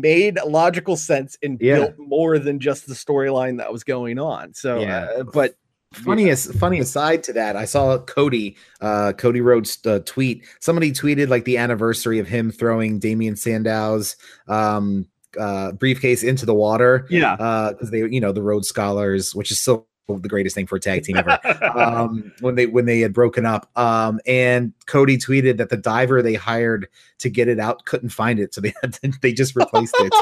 made 0.00 0.38
logical 0.46 0.96
sense 0.96 1.36
and 1.42 1.58
Yeah. 1.60 1.76
built 1.76 1.94
more 1.98 2.38
than 2.38 2.58
just 2.58 2.86
the 2.86 2.94
storyline 2.94 3.58
that 3.58 3.72
was 3.72 3.84
going 3.84 4.18
on. 4.18 4.54
So, 4.54 4.80
Yeah. 4.80 5.08
uh, 5.18 5.22
but 5.24 5.54
Funny 5.92 6.30
as 6.30 6.46
funny 6.58 6.78
aside 6.80 7.22
to 7.24 7.34
that, 7.34 7.54
I 7.54 7.66
saw 7.66 7.98
Cody, 7.98 8.56
uh, 8.80 9.12
Cody 9.12 9.42
Rhodes 9.42 9.78
uh, 9.84 9.98
tweet. 10.06 10.42
Somebody 10.58 10.90
tweeted 10.90 11.28
like 11.28 11.44
the 11.44 11.58
anniversary 11.58 12.18
of 12.18 12.26
him 12.26 12.50
throwing 12.50 12.98
Damien 12.98 13.36
Sandow's 13.36 14.16
um, 14.48 15.06
uh, 15.38 15.72
briefcase 15.72 16.22
into 16.22 16.46
the 16.46 16.54
water 16.54 17.06
yeah, 17.10 17.34
Uh 17.34 17.72
because 17.72 17.90
they, 17.90 17.98
you 17.98 18.20
know, 18.22 18.32
the 18.32 18.42
Rhodes 18.42 18.68
Scholars, 18.68 19.34
which 19.34 19.50
is 19.50 19.60
still 19.60 19.86
the 20.08 20.28
greatest 20.28 20.54
thing 20.54 20.66
for 20.66 20.76
a 20.76 20.80
tag 20.80 21.04
team 21.04 21.16
ever. 21.16 21.38
um, 21.78 22.32
when 22.40 22.54
they 22.54 22.66
when 22.66 22.84
they 22.86 23.00
had 23.00 23.12
broken 23.12 23.46
up, 23.46 23.70
um, 23.78 24.20
and 24.26 24.72
Cody 24.86 25.16
tweeted 25.16 25.56
that 25.58 25.68
the 25.70 25.76
diver 25.76 26.22
they 26.22 26.34
hired 26.34 26.88
to 27.18 27.30
get 27.30 27.48
it 27.48 27.58
out 27.60 27.84
couldn't 27.84 28.10
find 28.10 28.38
it, 28.40 28.54
so 28.54 28.60
they 28.60 28.74
had 28.82 28.94
to, 28.94 29.12
they 29.20 29.32
just 29.32 29.56
replaced 29.56 29.94
it. 29.98 30.12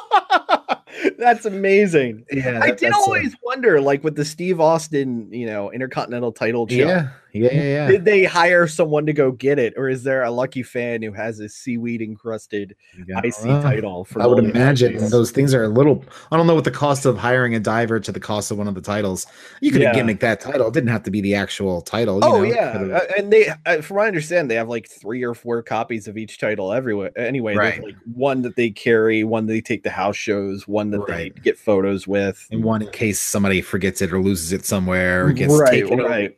that's 1.18 1.44
amazing. 1.46 2.24
Yeah, 2.30 2.60
I 2.62 2.68
that- 2.68 2.78
did 2.78 2.92
uh, 2.92 2.96
always 2.98 3.34
wonder, 3.42 3.80
like 3.80 4.04
with 4.04 4.16
the 4.16 4.24
Steve 4.24 4.60
Austin, 4.60 5.32
you 5.32 5.46
know, 5.46 5.72
Intercontinental 5.72 6.32
title 6.32 6.66
shot. 6.66 6.76
yeah, 6.76 7.08
yeah, 7.32 7.50
yeah, 7.52 7.62
yeah. 7.62 7.86
Did 7.88 8.04
they 8.04 8.24
hire 8.24 8.66
someone 8.66 9.06
to 9.06 9.12
go 9.12 9.32
get 9.32 9.58
it, 9.58 9.74
or 9.76 9.88
is 9.88 10.02
there 10.02 10.22
a 10.22 10.30
lucky 10.30 10.62
fan 10.62 11.02
who 11.02 11.12
has 11.12 11.38
a 11.40 11.48
seaweed 11.48 12.02
encrusted 12.02 12.74
IC 13.08 13.34
Uh, 13.46 13.62
title? 13.62 14.04
For 14.04 14.22
I 14.22 14.26
would 14.26 14.44
imagine 14.44 14.96
those 15.10 15.30
things 15.30 15.54
are 15.54 15.64
a 15.64 15.68
little. 15.68 16.04
I 16.30 16.36
don't 16.36 16.46
know 16.46 16.54
what 16.54 16.64
the 16.64 16.70
cost 16.70 17.06
of 17.06 17.16
hiring 17.18 17.54
a 17.54 17.60
diver 17.60 18.00
to 18.00 18.12
the 18.12 18.20
cost 18.20 18.50
of 18.50 18.58
one 18.58 18.68
of 18.68 18.74
the 18.74 18.80
titles. 18.80 19.26
You 19.60 19.70
could 19.72 19.82
Yeah. 19.82 19.94
gimmick 19.94 20.20
that 20.20 20.40
title. 20.40 20.68
It 20.68 20.74
didn't 20.74 20.90
have 20.90 21.02
to 21.04 21.10
be 21.10 21.20
the 21.20 21.34
actual 21.34 21.80
title. 21.82 22.16
you 22.16 22.20
Oh 22.24 22.38
know? 22.38 22.42
yeah, 22.44 22.96
uh, 22.96 23.00
and 23.16 23.32
they, 23.32 23.48
uh, 23.66 23.80
from 23.82 23.96
what 23.98 24.04
I 24.04 24.08
understand, 24.08 24.50
they 24.50 24.54
have 24.56 24.68
like 24.68 24.88
three 24.88 25.22
or 25.24 25.34
four 25.34 25.62
copies 25.62 26.08
of 26.08 26.16
each 26.16 26.38
title 26.38 26.72
everywhere. 26.72 27.10
Anyway, 27.16 27.54
there's 27.54 27.76
Right. 27.78 27.82
like 27.84 27.96
one 28.12 28.42
that 28.42 28.56
they 28.56 28.70
carry, 28.70 29.24
one 29.24 29.46
they 29.46 29.60
take 29.60 29.82
to 29.84 29.90
house 29.90 30.16
shows, 30.16 30.66
one 30.66 30.90
that 30.90 31.00
Right. 31.00 31.34
they 31.34 31.40
get 31.40 31.58
photos 31.58 32.06
with. 32.06 32.46
and 32.50 32.64
one 32.64 32.82
in 32.82 32.88
case 32.88 33.20
somebody 33.20 33.60
forgets 33.60 34.02
it 34.02 34.12
or 34.12 34.20
loses 34.20 34.52
it 34.52 34.64
somewhere 34.64 35.26
or 35.26 35.32
gets 35.32 35.52
right, 35.60 35.70
taken 35.70 36.00
over, 36.00 36.08
right. 36.08 36.36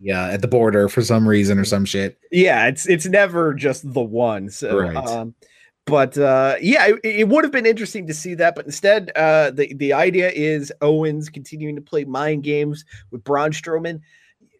Yeah, 0.00 0.28
at 0.28 0.40
the 0.40 0.48
border 0.48 0.88
for 0.88 1.02
some 1.02 1.28
reason 1.28 1.58
or 1.58 1.64
some 1.64 1.84
shit. 1.84 2.18
Yeah, 2.32 2.66
it's 2.66 2.88
it's 2.88 3.06
never 3.06 3.54
just 3.54 3.92
the 3.92 4.00
one. 4.00 4.48
So, 4.50 4.78
Right. 4.78 4.96
um, 4.96 5.34
but 5.86 6.16
uh, 6.16 6.56
yeah, 6.60 6.86
it, 6.86 7.00
it 7.04 7.28
would 7.28 7.44
have 7.44 7.52
been 7.52 7.66
interesting 7.66 8.06
to 8.06 8.14
see 8.14 8.34
that. 8.34 8.54
But 8.54 8.66
instead, 8.66 9.12
uh, 9.16 9.50
the 9.50 9.72
the 9.74 9.92
idea 9.92 10.30
is 10.30 10.72
Owens 10.80 11.28
continuing 11.28 11.76
to 11.76 11.82
play 11.82 12.04
mind 12.04 12.42
games 12.44 12.84
with 13.10 13.24
Braun 13.24 13.50
Strowman. 13.52 14.00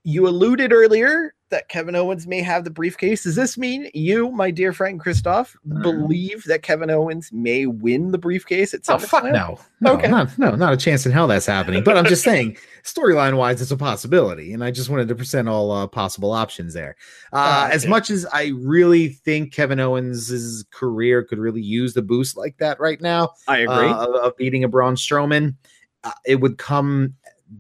You 0.05 0.27
alluded 0.29 0.73
earlier 0.73 1.35
that 1.51 1.69
Kevin 1.69 1.97
Owens 1.97 2.27
may 2.29 2.41
have 2.43 2.63
the 2.63 2.71
briefcase. 2.71 3.25
Does 3.25 3.35
this 3.35 3.59
mean 3.59 3.91
you, 3.93 4.31
my 4.31 4.53
dear 4.53 4.73
friend 4.73 5.01
Christoph, 5.01 5.57
Mm. 5.69 5.83
believe 5.83 6.45
that 6.45 6.63
Kevin 6.63 6.91
Owens 6.91 7.31
may 7.33 7.67
win 7.67 8.13
the 8.13 8.19
briefcase 8.19 8.73
at 8.73 8.83
Oh 8.89 8.99
fuck 8.99 9.25
no, 9.25 9.59
no, 9.81 9.95
Okay. 9.95 10.09
not, 10.09 10.39
no, 10.39 10.55
not 10.55 10.73
a 10.73 10.77
chance 10.77 11.05
in 11.07 11.13
hell 11.13 11.27
that's 11.27 11.47
happening. 11.47 11.83
But 11.83 11.99
I'm 11.99 12.07
just 12.07 12.23
saying, 12.23 12.57
storyline 12.85 13.37
wise, 13.37 13.61
it's 13.61 13.73
a 13.73 13.77
possibility, 13.77 14.53
and 14.55 14.63
I 14.63 14.71
just 14.71 14.89
wanted 14.91 15.09
to 15.09 15.15
present 15.17 15.49
all 15.49 15.73
uh, 15.73 15.87
possible 15.89 16.31
options 16.31 16.73
there. 16.73 16.95
Uh, 17.33 17.37
Ah, 17.37 17.69
as 17.71 17.85
much 17.85 18.11
as 18.11 18.25
I 18.33 18.53
really 18.57 19.09
think 19.09 19.53
Kevin 19.53 19.81
Owens' 19.81 20.65
career 20.71 21.25
could 21.25 21.39
really 21.41 21.63
use 21.63 21.95
the 21.95 22.03
boost 22.03 22.37
like 22.37 22.57
that 22.59 22.79
right 22.79 23.01
now, 23.01 23.31
I 23.49 23.59
agree. 23.59 23.89
uh, 23.89 24.07
of, 24.07 24.15
of 24.15 24.37
beating 24.37 24.63
a 24.65 24.69
Braun 24.69 24.95
Strowman, 24.95 25.57
uh, 26.05 26.13
it 26.25 26.37
would 26.37 26.59
come 26.59 27.15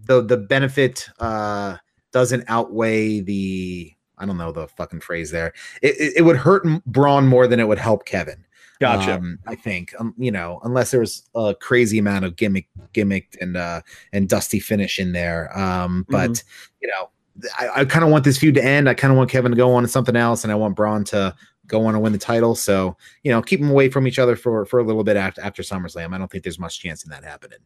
the 0.04 0.22
the 0.22 0.36
benefit 0.36 1.08
uh, 1.18 1.76
doesn't 2.12 2.44
outweigh 2.48 3.20
the 3.20 3.94
I 4.18 4.26
don't 4.26 4.36
know 4.36 4.52
the 4.52 4.68
fucking 4.68 5.00
phrase 5.00 5.30
there. 5.30 5.52
It, 5.80 5.94
it, 5.98 6.12
it 6.18 6.22
would 6.22 6.36
hurt 6.36 6.64
Braun 6.84 7.26
more 7.26 7.46
than 7.46 7.58
it 7.60 7.66
would 7.68 7.78
help 7.78 8.04
Kevin. 8.04 8.44
gotcha. 8.78 9.14
Um, 9.14 9.38
I 9.46 9.54
think, 9.54 9.94
um, 9.98 10.14
you 10.18 10.30
know, 10.30 10.60
unless 10.62 10.90
there's 10.90 11.22
a 11.34 11.54
crazy 11.58 11.98
amount 11.98 12.26
of 12.26 12.36
gimmick, 12.36 12.68
gimmicked 12.92 13.36
and 13.40 13.56
uh 13.56 13.80
and 14.12 14.28
dusty 14.28 14.60
finish 14.60 14.98
in 14.98 15.12
there. 15.12 15.56
Um, 15.58 16.04
but 16.08 16.30
Mm-hmm. 16.30 16.74
you 16.82 16.88
know, 16.88 17.10
I, 17.58 17.80
I 17.80 17.84
kind 17.86 18.04
of 18.04 18.10
want 18.10 18.24
this 18.24 18.36
feud 18.38 18.54
to 18.56 18.64
end. 18.64 18.88
I 18.88 18.94
kind 18.94 19.10
of 19.10 19.16
want 19.16 19.30
Kevin 19.30 19.52
to 19.52 19.56
go 19.56 19.72
on 19.72 19.82
to 19.84 19.88
something 19.88 20.16
else, 20.16 20.44
and 20.44 20.52
I 20.52 20.56
want 20.56 20.76
Braun 20.76 21.04
to 21.04 21.34
go 21.66 21.86
on 21.86 21.94
and 21.94 22.02
win 22.02 22.12
the 22.12 22.18
title. 22.18 22.54
So 22.54 22.96
you 23.22 23.30
know, 23.30 23.40
keep 23.40 23.60
them 23.60 23.70
away 23.70 23.88
from 23.88 24.06
each 24.06 24.18
other 24.18 24.36
for 24.36 24.66
for 24.66 24.80
a 24.80 24.84
little 24.84 25.04
bit 25.04 25.16
after 25.16 25.40
after 25.40 25.62
SummerSlam. 25.62 26.14
I 26.14 26.18
don't 26.18 26.30
think 26.30 26.44
there's 26.44 26.58
much 26.58 26.80
chance 26.80 27.04
in 27.04 27.10
that 27.10 27.24
happening. 27.24 27.60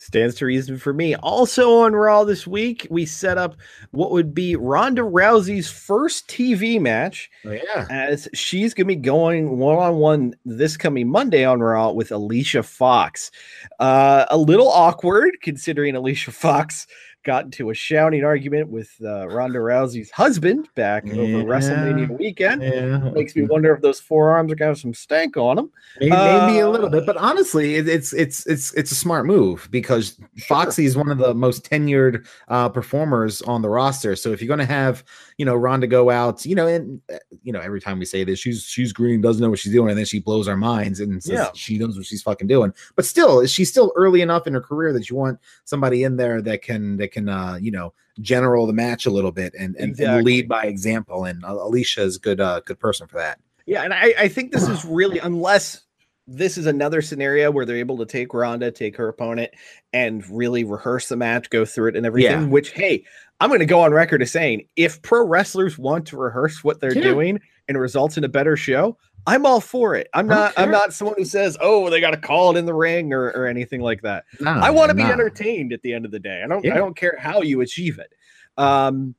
Stands 0.00 0.36
to 0.36 0.46
reason 0.46 0.78
for 0.78 0.92
me. 0.92 1.16
Also 1.16 1.80
on 1.80 1.92
Raw 1.92 2.22
this 2.22 2.46
week, 2.46 2.86
we 2.88 3.04
set 3.04 3.36
up 3.36 3.56
what 3.90 4.12
would 4.12 4.32
be 4.32 4.54
Ronda 4.54 5.02
Rousey's 5.02 5.68
first 5.68 6.28
TV 6.28 6.80
match 6.80 7.28
Oh 7.44 7.50
yeah, 7.50 7.86
as 7.90 8.28
she's 8.32 8.74
going 8.74 8.86
to 8.86 8.94
be 8.94 8.96
going 8.96 9.58
one 9.58 9.76
on 9.76 9.96
one 9.96 10.34
this 10.44 10.76
coming 10.76 11.08
Monday 11.08 11.44
on 11.44 11.58
Raw 11.58 11.90
with 11.90 12.12
Alicia 12.12 12.62
Fox. 12.62 13.32
Uh, 13.80 14.24
a 14.30 14.38
little 14.38 14.68
awkward 14.68 15.36
considering 15.42 15.96
Alicia 15.96 16.30
Fox 16.30 16.86
got 17.24 17.44
into 17.44 17.68
a 17.70 17.74
shouting 17.74 18.24
argument 18.24 18.70
with 18.70 18.90
uh, 19.04 19.26
Ronda 19.28 19.58
Rousey's 19.58 20.10
husband 20.10 20.68
back 20.74 21.04
over 21.08 21.22
Yeah. 21.22 21.42
WrestleMania 21.42 22.16
weekend. 22.18 22.62
yeah. 22.62 23.10
Makes 23.10 23.36
me 23.36 23.42
wonder 23.42 23.74
if 23.74 23.82
those 23.82 24.00
forearms 24.00 24.52
are 24.52 24.56
to 24.56 24.64
have 24.64 24.78
some 24.78 24.94
stank 24.94 25.36
on 25.36 25.56
them. 25.56 25.70
Maybe, 26.00 26.10
maybe 26.12 26.58
a 26.60 26.70
little 26.70 26.86
Uh, 26.86 26.90
bit, 26.90 27.06
but 27.06 27.16
honestly, 27.16 27.74
it, 27.74 27.88
it's 27.88 28.12
it's 28.12 28.46
it's 28.46 28.72
it's 28.74 28.92
a 28.92 28.94
smart 28.94 29.26
move 29.26 29.68
because 29.70 30.18
Foxy 30.46 30.84
is 30.86 30.96
one 30.96 31.10
of 31.10 31.18
the 31.18 31.34
most 31.34 31.68
tenured 31.68 32.26
uh, 32.48 32.68
performers 32.68 33.42
on 33.42 33.62
the 33.62 33.68
roster. 33.68 34.14
So 34.16 34.32
if 34.32 34.40
you're 34.40 34.48
going 34.48 34.66
to 34.66 34.72
have 34.72 35.04
you 35.36 35.44
know 35.44 35.54
Ronda 35.56 35.86
go 35.86 36.10
out, 36.10 36.46
you 36.46 36.54
know, 36.54 36.66
and 36.66 37.00
uh, 37.12 37.18
you 37.42 37.52
know 37.52 37.60
every 37.60 37.80
time 37.80 37.98
we 37.98 38.04
say 38.04 38.24
this, 38.24 38.38
she's 38.38 38.62
she's 38.62 38.92
green, 38.92 39.20
doesn't 39.20 39.42
know 39.42 39.50
what 39.50 39.58
she's 39.58 39.72
doing, 39.72 39.90
and 39.90 39.98
then 39.98 40.06
she 40.06 40.20
blows 40.20 40.48
our 40.48 40.56
minds 40.56 41.00
and 41.00 41.22
says 41.22 41.32
Yeah. 41.32 41.50
she 41.54 41.78
knows 41.78 41.96
what 41.96 42.06
she's 42.06 42.22
fucking 42.22 42.46
doing. 42.46 42.72
But 42.96 43.04
still, 43.04 43.44
she's 43.46 43.68
still 43.68 43.92
early 43.96 44.22
enough 44.22 44.46
in 44.46 44.54
her 44.54 44.60
career 44.60 44.92
that 44.92 45.10
you 45.10 45.16
want 45.16 45.38
somebody 45.64 46.04
in 46.04 46.16
there 46.16 46.40
that 46.42 46.62
can 46.62 46.96
that 46.98 47.07
can 47.08 47.28
uh, 47.28 47.58
you 47.60 47.70
know 47.70 47.92
general 48.20 48.66
the 48.66 48.72
match 48.72 49.06
a 49.06 49.10
little 49.10 49.32
bit 49.32 49.54
and 49.58 49.76
and, 49.76 49.98
and 49.98 50.24
lead 50.24 50.48
by 50.48 50.64
example. 50.64 51.24
And 51.24 51.42
Alicia 51.44 52.02
is 52.02 52.18
good 52.18 52.40
uh, 52.40 52.60
good 52.64 52.78
person 52.78 53.06
for 53.06 53.16
that. 53.18 53.40
Yeah, 53.66 53.82
and 53.82 53.92
I, 53.92 54.14
I 54.18 54.28
think 54.28 54.52
this 54.52 54.66
is 54.68 54.84
really 54.84 55.18
unless 55.18 55.82
this 56.26 56.58
is 56.58 56.66
another 56.66 57.00
scenario 57.00 57.50
where 57.50 57.64
they're 57.64 57.76
able 57.76 57.96
to 57.98 58.06
take 58.06 58.34
Ronda, 58.34 58.70
take 58.70 58.96
her 58.96 59.08
opponent, 59.08 59.50
and 59.92 60.22
really 60.30 60.62
rehearse 60.62 61.08
the 61.08 61.16
match, 61.16 61.48
go 61.48 61.64
through 61.64 61.88
it 61.88 61.96
and 61.96 62.04
everything. 62.04 62.42
Yeah. 62.42 62.46
Which, 62.46 62.70
hey, 62.72 63.04
I'm 63.40 63.48
going 63.48 63.60
to 63.60 63.66
go 63.66 63.80
on 63.80 63.92
record 63.92 64.20
as 64.20 64.30
saying 64.30 64.68
if 64.76 65.00
pro 65.00 65.26
wrestlers 65.26 65.78
want 65.78 66.06
to 66.08 66.18
rehearse 66.18 66.62
what 66.62 66.80
they're 66.80 66.94
Yeah. 66.94 67.02
doing 67.02 67.40
and 67.66 67.78
results 67.78 68.18
in 68.18 68.24
a 68.24 68.28
better 68.28 68.56
show, 68.56 68.98
I'm 69.26 69.44
all 69.44 69.60
for 69.60 69.94
it. 69.94 70.08
I'm 70.14 70.26
not. 70.26 70.54
I'm 70.56 70.70
not 70.70 70.92
someone 70.92 71.16
who 71.18 71.24
says, 71.24 71.56
"Oh, 71.60 71.90
they 71.90 72.00
got 72.00 72.12
to 72.12 72.16
call 72.16 72.54
it 72.54 72.58
in 72.58 72.64
the 72.66 72.74
ring" 72.74 73.12
or, 73.12 73.26
or 73.26 73.46
anything 73.46 73.80
like 73.80 74.00
that. 74.02 74.24
No, 74.40 74.50
I 74.50 74.70
want 74.70 74.88
to 74.88 74.94
be 74.94 75.02
no. 75.02 75.10
entertained 75.10 75.72
at 75.72 75.82
the 75.82 75.92
end 75.92 76.04
of 76.04 76.10
the 76.10 76.18
day. 76.18 76.42
I 76.42 76.48
don't 76.48 76.64
Yeah. 76.64 76.74
I 76.74 76.78
don't 76.78 76.96
care 76.96 77.16
how 77.18 77.42
you 77.42 77.60
achieve 77.60 77.98
it. 77.98 78.12
Um 78.56 79.14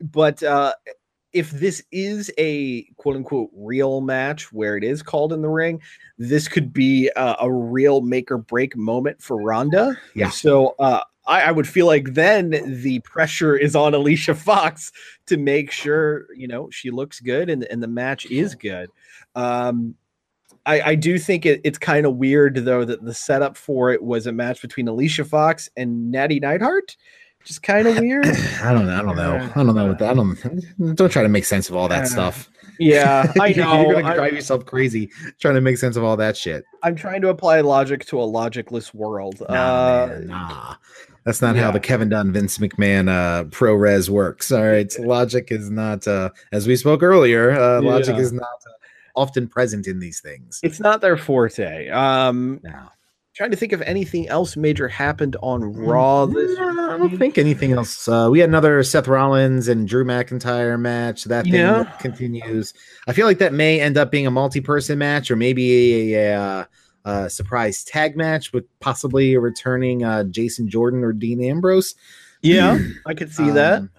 but 0.00 0.42
uh 0.42 0.74
if 1.32 1.50
this 1.50 1.82
is 1.92 2.30
a 2.38 2.84
quote 2.96 3.16
unquote 3.16 3.50
real 3.52 4.00
match 4.00 4.52
where 4.52 4.76
it 4.76 4.84
is 4.84 5.02
called 5.02 5.32
in 5.32 5.42
the 5.42 5.48
ring, 5.48 5.80
this 6.16 6.48
could 6.48 6.72
be 6.72 7.10
a, 7.16 7.36
a 7.40 7.52
real 7.52 8.00
make 8.00 8.30
or 8.30 8.38
break 8.38 8.76
moment 8.76 9.20
for 9.20 9.42
Ronda. 9.42 9.98
Yeah. 10.14 10.30
So 10.30 10.74
uh 10.78 11.02
I, 11.28 11.42
I 11.42 11.50
would 11.52 11.68
feel 11.68 11.86
like 11.86 12.14
then 12.14 12.50
the 12.82 13.00
pressure 13.00 13.56
is 13.56 13.76
on 13.76 13.94
Alicia 13.94 14.34
Fox 14.34 14.90
to 15.26 15.36
make 15.36 15.70
sure 15.70 16.26
you 16.34 16.48
know 16.48 16.68
she 16.70 16.90
looks 16.90 17.20
good 17.20 17.50
and, 17.50 17.64
and 17.64 17.82
the 17.82 17.88
match 17.88 18.26
is 18.26 18.54
good. 18.54 18.90
Um 19.34 19.94
I, 20.66 20.80
I 20.80 20.94
do 20.96 21.18
think 21.18 21.46
it, 21.46 21.60
it's 21.64 21.78
kind 21.78 22.04
of 22.04 22.16
weird 22.16 22.56
though 22.56 22.84
that 22.84 23.04
the 23.04 23.14
setup 23.14 23.56
for 23.56 23.90
it 23.90 24.02
was 24.02 24.26
a 24.26 24.32
match 24.32 24.60
between 24.60 24.88
Alicia 24.88 25.24
Fox 25.24 25.70
and 25.76 26.10
Natty 26.10 26.40
Neidhart. 26.40 26.96
Just 27.44 27.62
kind 27.62 27.86
of 27.86 27.98
weird. 27.98 28.26
I 28.62 28.72
don't 28.74 28.86
know. 28.86 28.98
I 28.98 29.02
don't 29.02 29.16
know. 29.16 29.50
I 29.54 29.62
don't 29.64 29.74
know 29.74 29.86
what 29.86 29.98
that. 30.00 30.10
I 30.10 30.14
don't. 30.14 30.96
Don't 30.96 31.10
try 31.10 31.22
to 31.22 31.28
make 31.28 31.46
sense 31.46 31.70
of 31.70 31.76
all 31.76 31.88
that 31.88 32.08
stuff. 32.08 32.50
Yeah, 32.78 33.32
I 33.40 33.52
know. 33.52 33.80
You're 33.82 34.02
gonna 34.02 34.14
drive 34.14 34.32
yourself 34.32 34.66
crazy 34.66 35.10
trying 35.40 35.54
to 35.54 35.60
make 35.60 35.78
sense 35.78 35.96
of 35.96 36.04
all 36.04 36.16
that 36.16 36.36
shit. 36.36 36.64
I'm 36.82 36.94
trying 36.94 37.22
to 37.22 37.28
apply 37.28 37.60
logic 37.60 38.04
to 38.06 38.20
a 38.20 38.26
logicless 38.26 38.92
world. 38.92 39.40
Nah, 39.48 39.54
uh, 39.54 40.06
man, 40.08 40.26
nah. 40.26 40.74
That's 41.28 41.42
not 41.42 41.56
how 41.56 41.70
the 41.70 41.78
Kevin 41.78 42.08
Dunn, 42.08 42.32
Vince 42.32 42.56
McMahon 42.56 43.10
uh, 43.10 43.44
pro 43.50 43.74
res 43.74 44.10
works. 44.10 44.50
All 44.50 44.64
right. 44.66 44.90
logic 44.98 45.48
is 45.52 45.68
not, 45.68 46.08
uh, 46.08 46.30
as 46.52 46.66
we 46.66 46.74
spoke 46.74 47.02
earlier, 47.02 47.50
uh, 47.50 47.82
logic 47.82 48.16
Yeah. 48.16 48.22
is 48.22 48.32
not 48.32 48.44
uh, 48.44 48.70
often 49.14 49.46
present 49.46 49.86
in 49.86 49.98
these 49.98 50.20
things. 50.20 50.58
It's 50.62 50.80
not 50.80 51.02
their 51.02 51.18
forte. 51.18 51.90
Um, 51.90 52.60
No. 52.64 52.72
trying 53.36 53.50
to 53.50 53.58
think 53.58 53.74
if 53.74 53.82
anything 53.82 54.26
else 54.28 54.56
major 54.56 54.88
happened 54.88 55.36
on 55.42 55.62
Raw 55.74 56.24
this. 56.24 56.58
I 56.58 56.96
don't 56.96 57.18
think 57.18 57.36
anything 57.36 57.72
else. 57.72 58.08
Uh, 58.08 58.28
we 58.30 58.38
had 58.40 58.48
another 58.48 58.82
Seth 58.82 59.06
Rollins 59.06 59.68
and 59.68 59.86
Drew 59.86 60.06
McIntyre 60.06 60.80
match. 60.80 61.24
That 61.24 61.44
thing 61.44 61.52
Yeah. 61.54 61.84
continues. 62.00 62.72
I 63.06 63.12
feel 63.12 63.26
like 63.26 63.38
that 63.38 63.52
may 63.52 63.80
end 63.82 63.98
up 63.98 64.10
being 64.10 64.26
a 64.26 64.30
multi-person 64.30 64.98
match 64.98 65.30
or 65.30 65.36
maybe 65.36 66.14
a, 66.14 66.32
a, 66.32 66.40
uh, 66.40 66.64
uh, 67.04 67.28
surprise 67.28 67.84
tag 67.84 68.16
match 68.16 68.52
with 68.52 68.64
possibly 68.80 69.34
a 69.34 69.40
returning 69.40 70.04
uh, 70.04 70.24
Jason 70.24 70.68
Jordan 70.68 71.02
or 71.04 71.12
Dean 71.12 71.42
Ambrose. 71.42 71.94
Yeah, 72.42 72.78
I 73.06 73.14
could 73.14 73.32
see 73.32 73.50
that. 73.50 73.78
Um, 73.80 73.90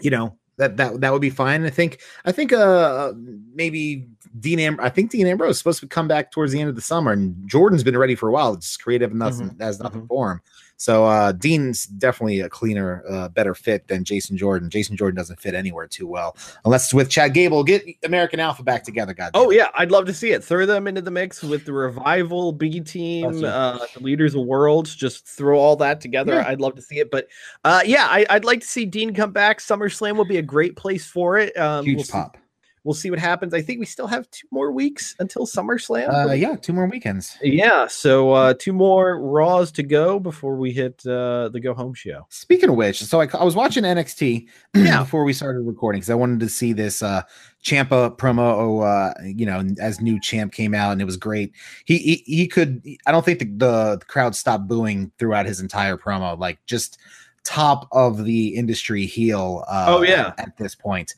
You 0.00 0.10
know 0.10 0.36
that 0.58 0.76
that 0.76 1.00
that 1.00 1.12
would 1.12 1.22
be 1.22 1.30
fine. 1.30 1.64
I 1.64 1.70
think 1.70 2.00
I 2.24 2.32
think 2.32 2.52
uh 2.52 3.12
maybe 3.54 4.08
Dean 4.40 4.58
Am- 4.58 4.80
I 4.80 4.88
think 4.88 5.10
Dean 5.10 5.26
Ambrose 5.26 5.52
is 5.52 5.58
supposed 5.58 5.80
to 5.80 5.86
come 5.86 6.08
back 6.08 6.30
towards 6.32 6.52
the 6.52 6.60
end 6.60 6.68
of 6.68 6.74
the 6.76 6.82
summer, 6.82 7.12
and 7.12 7.36
Jordan's 7.48 7.82
been 7.84 7.96
ready 7.96 8.14
for 8.14 8.28
a 8.28 8.32
while. 8.32 8.54
It's 8.54 8.76
creative 8.76 9.12
enough 9.12 9.34
Mhm, 9.34 9.60
has 9.60 9.80
nothing 9.80 10.02
mhm. 10.02 10.08
for 10.08 10.32
him. 10.32 10.40
So 10.76 11.04
uh 11.04 11.32
Dean's 11.32 11.86
definitely 11.86 12.40
a 12.40 12.48
cleaner, 12.48 13.04
uh, 13.08 13.28
better 13.28 13.54
fit 13.54 13.88
than 13.88 14.04
Jason 14.04 14.36
Jordan. 14.36 14.70
Jason 14.70 14.96
Jordan 14.96 15.16
doesn't 15.16 15.40
fit 15.40 15.54
anywhere 15.54 15.86
too 15.86 16.06
well 16.06 16.36
unless 16.64 16.84
it's 16.84 16.94
with 16.94 17.08
Chad 17.08 17.34
Gable. 17.34 17.62
Get 17.64 17.84
American 18.04 18.40
Alpha 18.40 18.62
back 18.62 18.82
together, 18.82 19.14
God. 19.14 19.30
Oh 19.34 19.50
yeah, 19.50 19.68
I'd 19.74 19.90
love 19.90 20.06
to 20.06 20.14
see 20.14 20.32
it. 20.32 20.42
Throw 20.42 20.66
them 20.66 20.86
into 20.86 21.00
the 21.00 21.10
mix 21.10 21.42
with 21.42 21.64
the 21.64 21.72
revival, 21.72 22.52
B 22.52 22.80
team, 22.80 23.44
uh, 23.44 23.78
the 23.94 24.00
leaders 24.00 24.34
of 24.34 24.44
worlds. 24.44 24.94
Just 24.94 25.26
throw 25.26 25.58
all 25.58 25.76
that 25.76 26.00
together. 26.00 26.34
Yeah. 26.34 26.48
I'd 26.48 26.60
love 26.60 26.74
to 26.76 26.82
see 26.82 26.98
it. 26.98 27.10
But 27.10 27.28
uh, 27.64 27.82
yeah, 27.84 28.06
I, 28.10 28.26
I'd 28.30 28.44
like 28.44 28.60
to 28.60 28.66
see 28.66 28.84
Dean 28.84 29.14
come 29.14 29.32
back. 29.32 29.60
SummerSlam 29.60 30.16
will 30.16 30.24
be 30.24 30.38
a 30.38 30.42
great 30.42 30.76
place 30.76 31.06
for 31.06 31.38
it. 31.38 31.56
Um, 31.56 31.84
huge 31.84 31.96
we'll 31.96 32.04
see- 32.04 32.12
pop. 32.12 32.36
We'll 32.84 32.94
see 32.94 33.10
what 33.10 33.20
happens. 33.20 33.54
I 33.54 33.62
think 33.62 33.78
we 33.78 33.86
still 33.86 34.08
have 34.08 34.28
two 34.32 34.46
more 34.50 34.72
weeks 34.72 35.14
until 35.20 35.46
SummerSlam. 35.46 36.08
Uh, 36.30 36.32
yeah, 36.32 36.56
two 36.56 36.72
more 36.72 36.86
weekends. 36.88 37.38
Yeah, 37.40 37.86
so 37.86 38.32
uh, 38.32 38.54
two 38.58 38.72
more 38.72 39.20
Raws 39.20 39.70
to 39.72 39.84
go 39.84 40.18
before 40.18 40.56
we 40.56 40.72
hit 40.72 41.00
uh, 41.06 41.48
the 41.50 41.60
go 41.62 41.74
home 41.74 41.94
show. 41.94 42.26
Speaking 42.30 42.70
of 42.70 42.74
which, 42.74 43.00
so 43.04 43.20
I, 43.20 43.28
I 43.34 43.44
was 43.44 43.54
watching 43.54 43.84
NXT 43.84 44.48
Yeah. 44.74 45.00
before 45.04 45.22
we 45.22 45.32
started 45.32 45.60
recording 45.60 46.00
because 46.00 46.10
I 46.10 46.14
wanted 46.16 46.40
to 46.40 46.48
see 46.48 46.72
this 46.72 47.02
uh 47.04 47.22
Ciampa 47.62 48.16
promo. 48.18 48.82
Uh, 48.82 49.14
you 49.24 49.46
know, 49.46 49.62
as 49.80 50.00
new 50.00 50.20
champ 50.20 50.52
came 50.52 50.74
out 50.74 50.90
and 50.90 51.00
it 51.00 51.04
was 51.04 51.16
great. 51.16 51.52
He 51.84 51.98
he, 51.98 52.14
he 52.26 52.48
could. 52.48 52.84
I 53.06 53.12
don't 53.12 53.24
think 53.24 53.38
the, 53.38 53.44
the 53.44 53.96
the 54.00 54.04
crowd 54.06 54.34
stopped 54.34 54.66
booing 54.66 55.12
throughout 55.18 55.46
his 55.46 55.60
entire 55.60 55.96
promo. 55.96 56.36
Like 56.36 56.58
just 56.66 56.98
top 57.44 57.86
of 57.92 58.24
the 58.24 58.48
industry 58.56 59.06
heel. 59.06 59.64
Uh, 59.68 59.86
Oh, 59.88 60.02
yeah. 60.02 60.32
at 60.38 60.56
this 60.56 60.74
point. 60.74 61.14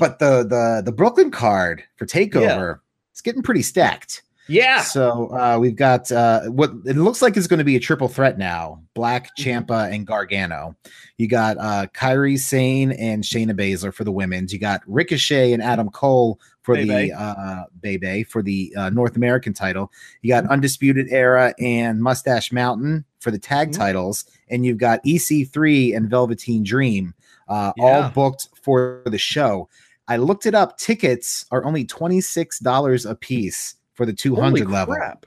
But 0.00 0.18
the 0.18 0.42
the 0.42 0.82
the 0.84 0.92
Brooklyn 0.92 1.30
card 1.30 1.84
for 1.96 2.06
Takeover, 2.06 2.80
it's 3.12 3.20
getting 3.20 3.42
pretty 3.42 3.62
stacked. 3.62 4.22
Yeah, 4.48 4.80
So 4.80 5.28
uh, 5.32 5.58
we've 5.60 5.76
got 5.76 6.10
uh, 6.10 6.40
what 6.46 6.72
it 6.84 6.96
looks 6.96 7.22
like 7.22 7.36
is 7.36 7.46
going 7.46 7.58
to 7.58 7.64
be 7.64 7.76
a 7.76 7.80
triple 7.80 8.08
threat 8.08 8.36
now: 8.36 8.82
Black, 8.94 9.30
Mm-hmm. 9.38 9.48
Ciampa, 9.72 9.92
and 9.94 10.04
Gargano. 10.04 10.74
You 11.18 11.28
got 11.28 11.56
uh, 11.58 11.86
Kairi 11.94 12.36
Sane 12.36 12.90
and 12.90 13.22
Shayna 13.22 13.52
Baszler 13.52 13.94
for 13.94 14.02
the 14.02 14.10
women's. 14.10 14.52
You 14.52 14.58
got 14.58 14.80
Ricochet 14.88 15.52
and 15.52 15.62
Adam 15.62 15.88
Cole 15.90 16.40
for 16.62 16.74
Bebe. 16.74 16.88
the 17.10 17.12
uh, 17.20 17.64
Bebe 17.80 18.24
for 18.24 18.42
the 18.42 18.74
uh, 18.76 18.90
North 18.90 19.14
American 19.14 19.52
title. 19.52 19.92
You 20.22 20.34
Mm-hmm. 20.34 20.46
got 20.46 20.52
Undisputed 20.52 21.06
Era 21.10 21.54
and 21.60 22.02
Mustache 22.02 22.50
Mountain 22.50 23.04
for 23.20 23.30
the 23.30 23.38
tag 23.38 23.68
Mhm. 23.70 23.76
titles, 23.76 24.24
and 24.48 24.66
you've 24.66 24.78
got 24.78 25.00
EC3 25.04 25.94
and 25.94 26.10
Velveteen 26.10 26.64
Dream 26.64 27.14
uh, 27.48 27.72
Yeah. 27.76 27.84
all 27.84 28.08
booked 28.10 28.48
for 28.64 29.02
the 29.06 29.18
show. 29.18 29.68
I 30.10 30.16
looked 30.16 30.44
it 30.44 30.54
up. 30.54 30.76
Tickets 30.76 31.46
are 31.52 31.64
only 31.64 31.84
twenty 31.84 32.20
six 32.20 32.58
dollars 32.58 33.06
a 33.06 33.14
piece 33.14 33.76
for 33.94 34.04
the 34.04 34.12
two 34.12 34.34
hundred 34.34 34.68
level. 34.70 34.94
crap. 34.96 35.24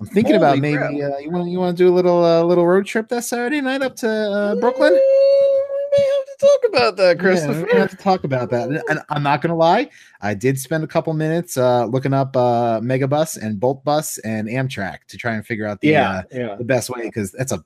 I'm 0.00 0.06
thinking 0.06 0.36
about 0.36 0.58
maybe 0.58 0.78
uh, 1.02 1.18
you 1.18 1.30
want 1.30 1.48
you 1.50 1.58
want 1.58 1.76
to 1.76 1.82
do 1.84 1.88
a 1.88 1.94
little 1.94 2.24
uh, 2.24 2.42
little 2.42 2.66
road 2.66 2.86
trip 2.86 3.08
that 3.08 3.24
Saturday 3.24 3.60
night 3.60 3.82
up 3.82 3.96
to 3.96 4.08
uh, 4.08 4.54
Brooklyn. 4.56 4.92
Uh, 4.92 4.96
We 5.92 5.98
may 5.98 6.04
have 6.04 6.26
to 6.26 6.36
talk 6.46 6.60
about 6.70 6.96
that, 6.96 7.16
Yeah, 7.16 7.22
Christopher. 7.22 7.66
gonna 7.66 7.80
have 7.80 7.90
to 7.90 7.96
talk 7.96 8.24
about 8.24 8.50
that. 8.50 8.68
And- 8.68 8.82
And 8.88 9.00
I'm 9.10 9.22
not 9.22 9.42
gonna 9.42 9.56
lie, 9.56 9.88
I 10.22 10.32
did 10.34 10.58
spend 10.58 10.82
a 10.84 10.86
couple 10.86 11.12
minutes 11.14 11.56
uh, 11.58 11.84
looking 11.86 12.14
up 12.14 12.34
uh, 12.36 12.80
Megabus 12.80 13.36
and 13.36 13.60
Bolt 13.60 13.84
Bus 13.84 14.16
and 14.18 14.48
Amtrak 14.48 15.04
to 15.08 15.16
try 15.18 15.34
and 15.34 15.46
figure 15.46 15.66
out 15.66 15.80
the 15.82 15.88
yeah, 15.88 16.10
uh, 16.10 16.22
yeah, 16.32 16.54
the 16.56 16.64
best 16.64 16.88
way 16.90 17.02
because 17.02 17.30
that's 17.32 17.52
a 17.52 17.62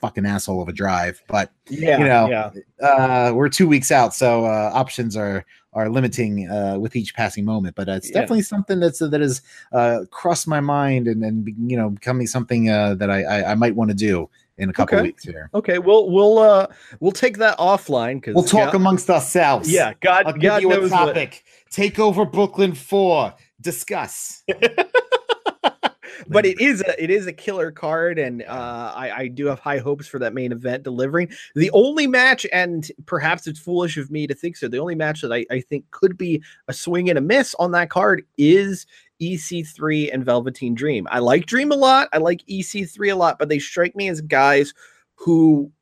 fucking 0.00 0.26
asshole 0.26 0.62
of 0.62 0.68
a 0.68 0.72
drive. 0.72 1.22
But 1.28 1.50
yeah. 1.68 1.98
you 1.98 2.04
know, 2.04 2.28
yeah. 2.28 2.86
uh, 2.86 3.32
we're 3.34 3.48
two 3.48 3.68
weeks 3.68 3.90
out, 3.90 4.14
so 4.14 4.44
uh, 4.44 4.70
options 4.74 5.16
are 5.16 5.44
are 5.74 5.88
limiting 5.90 6.48
uh, 6.50 6.78
with 6.78 6.96
each 6.96 7.14
passing 7.14 7.44
moment. 7.44 7.76
But 7.76 7.88
it's 7.88 8.08
Yeah. 8.08 8.20
definitely 8.20 8.42
something 8.42 8.80
that's 8.80 8.98
that 9.00 9.20
has 9.20 9.42
uh, 9.72 10.00
crossed 10.10 10.48
my 10.48 10.60
mind 10.60 11.06
and 11.08 11.22
and 11.24 11.46
you 11.70 11.76
know 11.76 11.90
becoming 11.90 12.26
something 12.26 12.70
uh, 12.70 12.94
that 12.94 13.10
I 13.10 13.22
I, 13.22 13.50
I 13.52 13.54
might 13.54 13.74
want 13.74 13.90
to 13.90 13.96
do 13.96 14.28
in 14.56 14.70
a 14.70 14.72
couple 14.72 14.96
Okay. 14.98 15.02
weeks 15.04 15.22
here. 15.24 15.50
Okay, 15.54 15.78
we'll 15.78 16.10
we'll 16.10 16.38
uh 16.38 16.66
we'll 17.00 17.12
take 17.12 17.36
that 17.38 17.56
offline 17.58 18.16
because 18.16 18.34
We'll 18.34 18.44
talk 18.44 18.74
amongst 18.74 19.08
ourselves. 19.10 19.70
Yeah, 19.70 19.92
God, 20.00 20.26
I'll 20.26 20.32
give 20.32 20.42
God 20.42 20.62
you 20.62 20.72
a 20.72 20.76
knows 20.76 20.90
what- 20.90 21.06
topic. 21.14 21.44
Take 21.70 21.98
over 21.98 22.24
Brooklyn 22.24 22.74
Four. 22.74 23.34
Discuss. 23.60 24.42
but 26.28 26.46
it 26.46 26.60
is 26.60 26.80
a 26.82 27.02
it 27.02 27.10
is 27.10 27.26
a 27.26 27.32
killer 27.32 27.70
card, 27.70 28.18
and 28.18 28.42
uh, 28.42 28.92
I 28.94 29.10
I 29.10 29.28
do 29.28 29.46
have 29.46 29.58
high 29.58 29.78
hopes 29.78 30.06
for 30.06 30.18
that 30.18 30.34
main 30.34 30.52
event 30.52 30.82
delivering. 30.82 31.30
The 31.54 31.70
only 31.72 32.06
match, 32.06 32.46
and 32.52 32.90
perhaps 33.06 33.46
it's 33.46 33.58
foolish 33.58 33.96
of 33.96 34.10
me 34.10 34.26
to 34.26 34.34
think 34.34 34.56
so, 34.56 34.68
the 34.68 34.78
only 34.78 34.94
match 34.94 35.22
that 35.22 35.32
I, 35.32 35.46
I 35.50 35.60
think 35.60 35.90
could 35.90 36.16
be 36.16 36.42
a 36.68 36.72
swing 36.72 37.08
and 37.08 37.18
a 37.18 37.22
miss 37.22 37.54
on 37.58 37.72
that 37.72 37.90
card 37.90 38.24
is 38.36 38.86
EC3 39.20 40.12
and 40.12 40.24
Velveteen 40.24 40.74
Dream. 40.74 41.06
I 41.10 41.18
like 41.18 41.46
Dream 41.46 41.72
a 41.72 41.76
lot. 41.76 42.08
I 42.12 42.18
like 42.18 42.44
EC3 42.46 43.12
a 43.12 43.16
lot, 43.16 43.38
but 43.38 43.48
they 43.48 43.58
strike 43.58 43.96
me 43.96 44.08
as 44.08 44.20
guys 44.20 44.74
who 45.16 45.72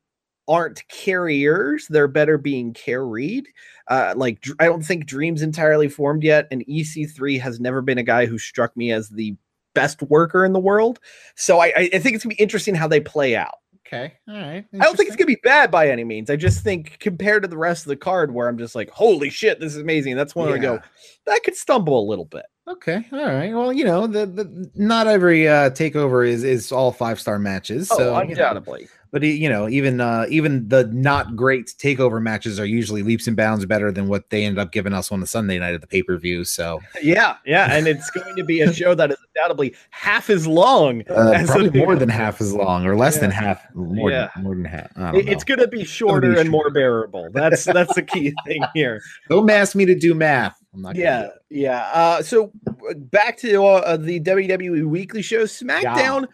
aren't 0.47 0.87
carriers. 0.87 1.87
They're 1.87 2.07
better 2.07 2.37
being 2.37 2.73
carried. 2.73 3.47
Uh, 3.87 4.13
like 4.15 4.43
I 4.59 4.65
don't 4.65 4.83
think 4.83 5.05
Dream's 5.05 5.41
entirely 5.41 5.89
formed 5.89 6.23
yet, 6.23 6.47
and 6.51 6.65
EC3 6.67 7.39
has 7.39 7.59
never 7.59 7.81
been 7.81 7.97
a 7.97 8.03
guy 8.03 8.25
who 8.25 8.37
struck 8.37 8.75
me 8.75 8.91
as 8.91 9.09
the 9.09 9.35
best 9.77 10.01
worker 10.03 10.45
in 10.45 10.53
the 10.53 10.59
world. 10.59 10.99
So 11.35 11.59
I, 11.59 11.73
I 11.75 11.99
think 11.99 12.15
it's 12.15 12.23
gonna 12.23 12.35
be 12.35 12.41
interesting 12.41 12.75
how 12.75 12.87
they 12.87 12.99
play 12.99 13.35
out. 13.35 13.55
Okay. 13.85 14.13
All 14.27 14.35
right. 14.35 14.65
I 14.73 14.83
don't 14.83 14.97
think 14.97 15.07
it's 15.07 15.15
gonna 15.15 15.27
be 15.27 15.39
bad 15.43 15.71
by 15.71 15.89
any 15.89 16.03
means. 16.03 16.29
I 16.29 16.35
just 16.35 16.63
think 16.63 16.99
compared 16.99 17.43
to 17.43 17.47
the 17.47 17.57
rest 17.57 17.85
of 17.85 17.89
the 17.89 17.95
card, 17.95 18.33
where 18.33 18.49
I'm 18.49 18.57
just 18.57 18.75
like, 18.75 18.89
holy 18.89 19.29
shit, 19.29 19.59
this 19.59 19.73
is 19.75 19.81
amazing. 19.81 20.17
That's 20.17 20.35
when 20.35 20.51
I 20.51 20.57
go, 20.57 20.79
that 21.25 21.43
could 21.43 21.55
stumble 21.55 21.99
a 21.99 22.07
little 22.09 22.25
bit. 22.25 22.45
Okay, 22.67 23.05
all 23.13 23.25
right. 23.25 23.53
Well, 23.53 23.71
you 23.71 23.85
know, 23.85 24.07
the, 24.07 24.25
the 24.25 24.69
not 24.75 25.07
every 25.07 25.47
uh 25.47 25.69
takeover 25.69 26.27
is 26.27 26.43
is 26.43 26.73
all 26.73 26.91
five 26.91 27.17
star 27.17 27.39
matches. 27.39 27.87
So 27.87 28.09
oh, 28.09 28.13
know, 28.13 28.19
undoubtedly. 28.19 28.89
But 29.11 29.23
you 29.23 29.49
know, 29.49 29.67
even 29.69 30.01
uh 30.01 30.25
even 30.29 30.67
the 30.67 30.85
not 30.93 31.35
great 31.35 31.67
takeover 31.77 32.21
matches 32.21 32.59
are 32.59 32.65
usually 32.65 33.03
leaps 33.03 33.27
and 33.27 33.35
bounds 33.37 33.65
better 33.65 33.91
than 33.91 34.07
what 34.07 34.29
they 34.29 34.43
ended 34.45 34.59
up 34.59 34.71
giving 34.71 34.93
us 34.93 35.11
on 35.11 35.19
the 35.19 35.27
Sunday 35.27 35.59
night 35.59 35.73
at 35.73 35.81
the 35.81 35.87
pay 35.87 36.03
per 36.03 36.17
view. 36.17 36.43
So 36.43 36.79
Yeah, 37.01 37.37
yeah, 37.45 37.73
and 37.75 37.87
it's 37.87 38.09
going 38.11 38.35
to 38.35 38.43
be 38.43 38.61
a 38.61 38.73
show 38.73 38.95
that 38.95 39.11
is 39.11 39.17
undoubtedly 39.35 39.75
half 39.91 40.29
as 40.29 40.45
long. 40.47 41.03
uh, 41.09 41.31
as 41.35 41.49
probably 41.49 41.69
more 41.79 41.95
than 41.95 42.09
half 42.09 42.41
as 42.41 42.53
long, 42.53 42.85
or 42.85 42.95
less 42.95 43.19
than 43.19 43.31
half, 43.31 43.61
more 43.73 44.11
Yeah. 44.11 44.29
than 44.35 44.43
more 44.43 44.55
than 44.55 44.65
half. 44.65 44.91
I 44.97 45.11
don't 45.11 45.15
It- 45.21 45.29
It's 45.29 45.43
going 45.43 45.59
to 45.59 45.67
be 45.67 45.83
shorter 45.83 46.33
be 46.33 46.39
and 46.41 46.49
more 46.49 46.69
bearable. 46.69 47.29
That's 47.33 47.63
that's 47.65 47.93
the 47.95 48.01
key 48.03 48.33
thing 48.45 48.63
here. 48.73 49.01
Don't 49.29 49.49
ask 49.49 49.75
me 49.75 49.85
to 49.85 49.95
do 49.95 50.13
math. 50.13 50.57
I'm 50.73 50.81
not. 50.81 50.95
Yeah, 50.95 51.29
yeah. 51.49 51.89
Uh, 51.93 52.21
so 52.21 52.51
back 52.95 53.37
to 53.37 53.63
uh, 53.65 53.97
the 53.97 54.19
WWE 54.19 54.85
Weekly 54.85 55.21
show, 55.21 55.43
SmackDown. 55.43 56.27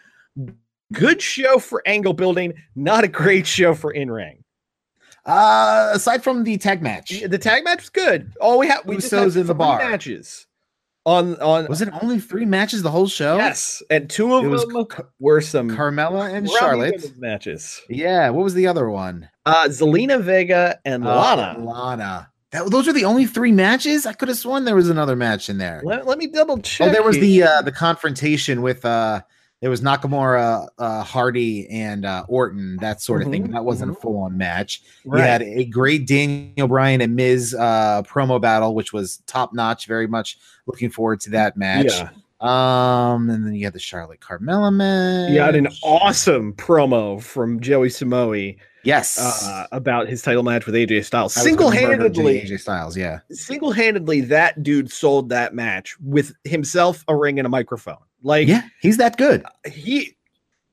Good 0.94 1.22
show 1.22 1.60
for 1.60 1.82
angle 1.86 2.14
building, 2.14 2.54
not 2.76 3.04
a 3.04 3.08
great 3.08 3.46
show 3.48 3.74
for 3.74 3.92
in 3.92 4.10
ring. 4.12 4.44
Uh, 5.26 5.92
aside 5.94 6.24
from 6.24 6.44
the 6.44 6.58
tag 6.58 6.82
match, 6.82 7.22
The 7.28 7.38
tag 7.38 7.64
match 7.64 7.80
was 7.82 7.90
good. 7.90 8.34
All 8.42 8.60
we 8.60 8.68
have 8.68 8.86
we 8.86 8.96
just 8.96 9.12
Usos 9.12 9.34
had 9.34 9.42
in 9.42 9.48
the 9.48 9.54
three 9.54 9.58
bar. 9.58 9.78
matches 9.80 10.48
on 11.06 11.36
on 11.42 11.68
was 11.68 11.82
it 11.82 11.90
only 12.02 12.20
three 12.20 12.46
matches 12.46 12.82
the 12.84 12.92
whole 12.92 13.08
show? 13.08 13.38
yes, 13.38 13.82
and 13.90 14.10
two 14.10 14.34
of 14.36 14.44
It 14.46 14.68
them 14.68 14.86
were 15.20 15.40
some 15.42 15.70
Carmella 15.70 16.34
and 16.34 16.50
Charlotte. 16.50 17.18
matches. 17.18 17.82
Yeah. 17.90 18.30
What 18.32 18.44
was 18.44 18.54
the 18.54 18.68
other 18.68 18.90
one? 18.90 19.30
Uh, 19.46 19.66
Zelina 19.70 20.22
Vega 20.22 20.78
and 20.86 21.06
Uh, 21.06 21.16
Lana. 21.16 21.60
Lana. 21.60 22.30
That, 22.52 22.70
those 22.70 22.88
are 22.88 22.94
the 22.94 23.06
only 23.06 23.26
three 23.26 23.52
matches. 23.52 24.06
I 24.06 24.14
could 24.14 24.28
have 24.28 24.38
sworn 24.38 24.64
there 24.66 24.76
was 24.76 24.90
another 24.90 25.16
match 25.16 25.50
in 25.50 25.58
there. 25.58 25.82
Let, 25.84 26.06
let 26.06 26.18
me 26.20 26.28
double 26.28 26.60
check. 26.60 26.88
Oh, 26.90 26.92
there 26.92 27.02
was 27.02 27.16
here. 27.16 27.24
the 27.26 27.44
uh, 27.44 27.62
the 27.62 27.72
confrontation 27.72 28.62
with 28.62 28.84
uh 28.86 29.22
there 29.64 29.70
was 29.70 29.80
Nakamura, 29.80 30.68
uh, 30.78 31.04
Hardy, 31.04 31.70
and 31.70 32.04
uh, 32.06 32.26
Orton, 32.28 32.76
that 32.82 33.02
sort 33.02 33.22
of 33.22 33.30
thing. 33.32 33.44
Mhm, 33.44 33.46
But 33.46 33.52
that 33.54 33.64
wasn't 33.64 33.92
a 33.92 33.96
full 33.96 34.18
on 34.18 34.38
match. 34.38 34.82
Right. 35.06 35.22
We 35.22 35.26
had 35.26 35.42
a 35.42 35.64
great 35.64 36.06
Daniel 36.06 36.68
Bryan 36.68 37.00
and 37.00 37.16
Miz 37.16 37.56
uh, 37.58 38.02
promo 38.04 38.42
battle, 38.42 38.76
which 38.76 38.92
was 38.92 39.24
top 39.26 39.54
notch. 39.54 39.88
Very 39.88 40.06
much 40.06 40.38
looking 40.66 40.90
forward 40.90 41.22
to 41.22 41.30
that 41.30 41.56
match. 41.56 41.94
Yeah. 41.98 42.10
Um, 42.42 43.30
and 43.30 43.48
then 43.48 43.56
you 43.56 43.64
had 43.66 43.72
the 43.72 43.80
Charlotte 43.80 44.20
Carmella 44.20 44.74
match. 44.74 45.32
You 45.32 45.40
had 45.40 45.56
an 45.56 45.70
awesome 45.82 46.52
promo 46.56 47.24
from 47.24 47.62
Joey 47.62 47.88
Samoe 47.88 48.56
yes 48.84 49.18
uh, 49.18 49.66
about 49.72 50.10
his 50.10 50.22
title 50.22 50.44
match 50.44 50.66
with 50.66 50.76
AJ 50.76 51.06
Styles. 51.06 51.38
I 51.38 51.44
was 51.44 51.56
gonna 51.56 51.70
murder 51.70 51.78
Single-handedly, 51.78 52.42
AJ 52.42 52.60
Styles. 52.60 52.98
Yeah, 52.98 53.20
single-handedly, 53.32 54.20
that 54.22 54.62
dude 54.62 54.92
sold 54.92 55.30
that 55.30 55.56
match 55.56 55.96
with 56.02 56.34
himself, 56.44 57.06
a 57.08 57.16
ring, 57.16 57.40
and 57.40 57.46
a 57.46 57.50
microphone. 57.50 57.96
Like, 58.24 58.48
yeah, 58.48 58.64
he's 58.80 58.98
that 58.98 59.18
good. 59.18 59.44
he 59.70 60.16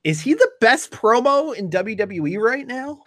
is 0.04 0.20
he 0.20 0.34
the 0.34 0.50
best 0.60 0.90
promo 0.92 1.54
in 1.54 1.68
WWE 1.68 2.38
right 2.40 2.66
now? 2.66 3.02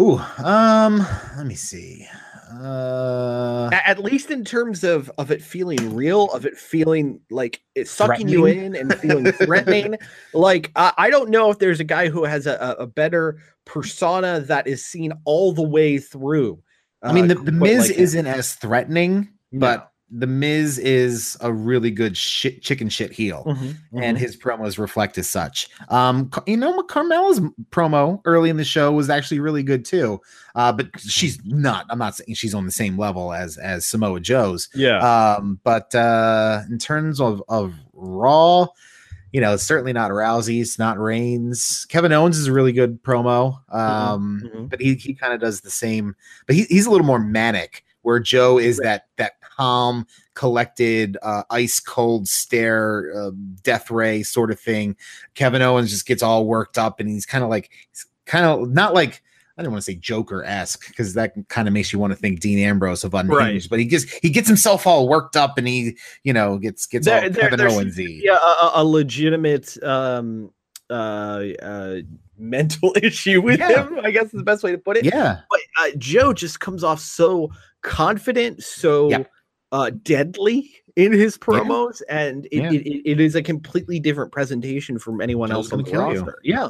Ooh, 0.00 0.18
um, 0.44 0.98
let 1.36 1.46
me 1.46 1.54
see. 1.54 2.06
Uh, 2.50 3.68
At 3.72 4.02
least 4.02 4.30
in 4.30 4.44
terms 4.44 4.82
of 4.82 5.10
of 5.18 5.30
it 5.30 5.42
feeling 5.42 5.94
real, 5.94 6.26
of 6.32 6.46
it 6.46 6.56
feeling 6.56 7.20
like 7.30 7.60
it's 7.74 7.90
sucking 7.90 8.28
you 8.28 8.46
in 8.46 8.74
and 8.74 8.94
feeling 9.00 9.30
threatening. 9.32 9.96
like 10.34 10.70
I, 10.74 10.92
I 10.96 11.10
don't 11.10 11.30
know 11.30 11.50
if 11.50 11.58
there's 11.58 11.80
a 11.80 11.84
guy 11.84 12.08
who 12.08 12.24
has 12.24 12.46
a, 12.46 12.76
a 12.78 12.86
better 12.86 13.38
persona 13.66 14.40
that 14.40 14.66
is 14.66 14.84
seen 14.84 15.12
all 15.24 15.52
the 15.52 15.62
way 15.62 15.98
through. 15.98 16.62
I 17.02 17.12
mean, 17.12 17.30
uh, 17.30 17.34
the, 17.34 17.42
the 17.42 17.52
Miz 17.52 17.90
like 17.90 17.98
isn't 17.98 18.26
as 18.26 18.54
threatening, 18.54 19.28
but 19.52 19.87
the 20.10 20.26
Miz 20.26 20.78
is 20.78 21.36
a 21.40 21.52
really 21.52 21.90
good 21.90 22.16
shit, 22.16 22.62
chicken 22.62 22.88
shit 22.88 23.12
heel, 23.12 23.44
Mhm, 23.46 23.76
and 24.02 24.16
mhm. 24.16 24.20
his 24.20 24.36
promos 24.36 24.78
reflect 24.78 25.18
as 25.18 25.28
such. 25.28 25.68
Um, 25.90 26.30
you 26.46 26.56
know, 26.56 26.82
Carmella's 26.84 27.40
promo 27.70 28.20
early 28.24 28.48
in 28.50 28.56
the 28.56 28.64
show 28.64 28.90
was 28.92 29.10
actually 29.10 29.40
really 29.40 29.62
good 29.62 29.84
too. 29.84 30.20
Uh, 30.54 30.72
but 30.72 30.88
she's 30.98 31.38
not. 31.44 31.84
I'm 31.90 31.98
not 31.98 32.16
saying 32.16 32.34
she's 32.34 32.54
on 32.54 32.64
the 32.64 32.72
same 32.72 32.96
level 32.98 33.32
as 33.32 33.58
as 33.58 33.86
Samoa 33.86 34.20
Joe's. 34.20 34.68
yeah. 34.74 34.98
Um, 35.36 35.60
but 35.62 35.94
uh, 35.94 36.62
in 36.70 36.78
terms 36.78 37.20
of 37.20 37.42
of 37.48 37.74
Raw, 37.92 38.66
you 39.32 39.40
know, 39.42 39.52
it's 39.52 39.62
certainly 39.62 39.92
not 39.92 40.10
Rousey. 40.10 40.60
It's 40.62 40.78
not 40.78 40.98
Reigns. 40.98 41.86
Kevin 41.90 42.12
Owens 42.12 42.38
is 42.38 42.46
a 42.46 42.52
really 42.52 42.72
good 42.72 43.02
promo. 43.02 43.58
Um, 43.72 44.42
mhm. 44.44 44.70
but 44.70 44.80
he 44.80 44.94
he 44.94 45.12
kind 45.14 45.34
of 45.34 45.40
does 45.40 45.60
the 45.60 45.70
same. 45.70 46.16
But 46.46 46.56
he, 46.56 46.62
he's 46.64 46.86
a 46.86 46.90
little 46.90 47.06
more 47.06 47.18
manic. 47.18 47.84
Where 48.02 48.20
Joe 48.20 48.58
is 48.58 48.78
that 48.78 49.06
that 49.18 49.32
calm, 49.58 50.06
collected, 50.34 51.16
uh, 51.22 51.42
ice 51.50 51.80
cold 51.80 52.28
stare, 52.28 53.12
uh, 53.16 53.30
death 53.62 53.90
ray 53.90 54.22
sort 54.22 54.50
of 54.50 54.60
thing. 54.60 54.96
Kevin 55.34 55.62
Owens 55.62 55.90
just 55.90 56.06
gets 56.06 56.22
all 56.22 56.46
worked 56.46 56.78
up, 56.78 57.00
and 57.00 57.08
he's 57.08 57.26
kind 57.26 57.42
of 57.44 57.50
like, 57.50 57.70
kind 58.26 58.44
of 58.44 58.70
not 58.70 58.94
like 58.94 59.22
I 59.56 59.62
don't 59.62 59.72
want 59.72 59.82
to 59.84 59.90
say 59.90 59.96
Joker 59.96 60.44
esque 60.44 60.86
because 60.86 61.14
that 61.14 61.34
kind 61.48 61.66
of 61.66 61.74
makes 61.74 61.92
you 61.92 61.98
want 61.98 62.12
to 62.12 62.16
think 62.16 62.38
Dean 62.38 62.60
Ambrose 62.60 63.02
of 63.02 63.12
Unhinged, 63.14 63.32
Right. 63.64 63.66
but 63.68 63.80
he 63.80 63.86
gets 63.86 64.04
he 64.18 64.30
gets 64.30 64.46
himself 64.46 64.86
all 64.86 65.08
worked 65.08 65.36
up, 65.36 65.58
and 65.58 65.66
he 65.66 65.96
you 66.22 66.32
know 66.32 66.58
gets 66.58 66.86
gets 66.86 67.06
There- 67.06 67.24
all 67.24 67.30
there- 67.30 67.42
Kevin 67.42 67.58
there 67.58 67.68
Owens 67.68 67.96
seems 67.96 67.96
to 67.96 68.20
be 68.20 68.26
a, 68.28 68.34
a, 68.34 68.70
a 68.76 68.84
legitimate 68.84 69.82
um 69.82 70.52
uh 70.90 71.42
uh 71.60 71.96
mental 72.38 72.94
issue 73.02 73.42
with 73.42 73.58
Yeah. 73.58 73.86
him 73.88 73.98
i 74.04 74.10
guess 74.12 74.26
is 74.26 74.30
the 74.30 74.42
best 74.44 74.62
way 74.62 74.70
to 74.72 74.78
put 74.78 74.96
it 74.96 75.04
Yeah, 75.04 75.40
but 75.50 75.60
uh, 75.80 75.90
joe 75.98 76.32
just 76.32 76.60
comes 76.60 76.82
off 76.84 77.00
so 77.00 77.50
confident 77.82 78.62
so 78.62 79.10
Yeah. 79.10 79.24
Uh 79.72 79.90
deadly 80.02 80.74
in 80.96 81.12
his 81.12 81.38
promos 81.38 82.02
and 82.08 82.46
it, 82.46 82.52
Yeah. 82.52 82.72
it, 82.72 83.02
it- 83.04 83.20
is 83.20 83.34
a 83.34 83.42
completely 83.42 84.00
different 84.00 84.32
presentation 84.32 84.98
from 84.98 85.20
anyone 85.20 85.48
Joe's 85.50 85.66
else 85.66 85.72
on 85.72 85.78
the 85.78 85.84
kill 85.90 86.12
you. 86.12 86.20
roster 86.20 86.38
yeah 86.42 86.68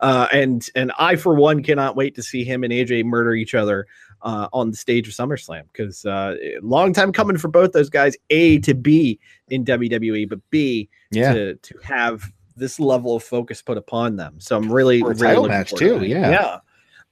uh 0.00 0.26
and 0.32 0.68
and 0.74 0.92
i 0.98 1.14
for 1.16 1.34
one 1.34 1.62
cannot 1.62 1.94
wait 1.94 2.14
to 2.16 2.22
see 2.22 2.44
him 2.44 2.64
and 2.64 2.72
aj 2.72 3.04
murder 3.04 3.34
each 3.34 3.54
other 3.54 3.86
uh, 4.22 4.48
on 4.52 4.70
the 4.70 4.76
stage 4.76 5.06
of 5.06 5.14
SummerSlam 5.14 5.62
because 5.72 6.04
uh, 6.04 6.34
long 6.62 6.92
time 6.92 7.12
coming 7.12 7.38
for 7.38 7.48
both 7.48 7.72
those 7.72 7.88
guys. 7.90 8.16
A 8.30 8.58
to 8.60 8.74
be 8.74 9.18
in 9.48 9.64
WWE, 9.64 10.28
but 10.28 10.40
B 10.50 10.88
yeah. 11.10 11.32
to 11.32 11.54
to 11.54 11.78
have 11.82 12.32
this 12.56 12.80
level 12.80 13.16
of 13.16 13.22
focus 13.22 13.62
put 13.62 13.78
upon 13.78 14.16
them. 14.16 14.34
So 14.40 14.56
I'm 14.56 14.70
really, 14.72 15.02
really 15.02 15.14
title 15.16 15.46
match, 15.46 15.72
too, 15.72 16.04
yeah. 16.04 16.30
yeah. 16.30 16.58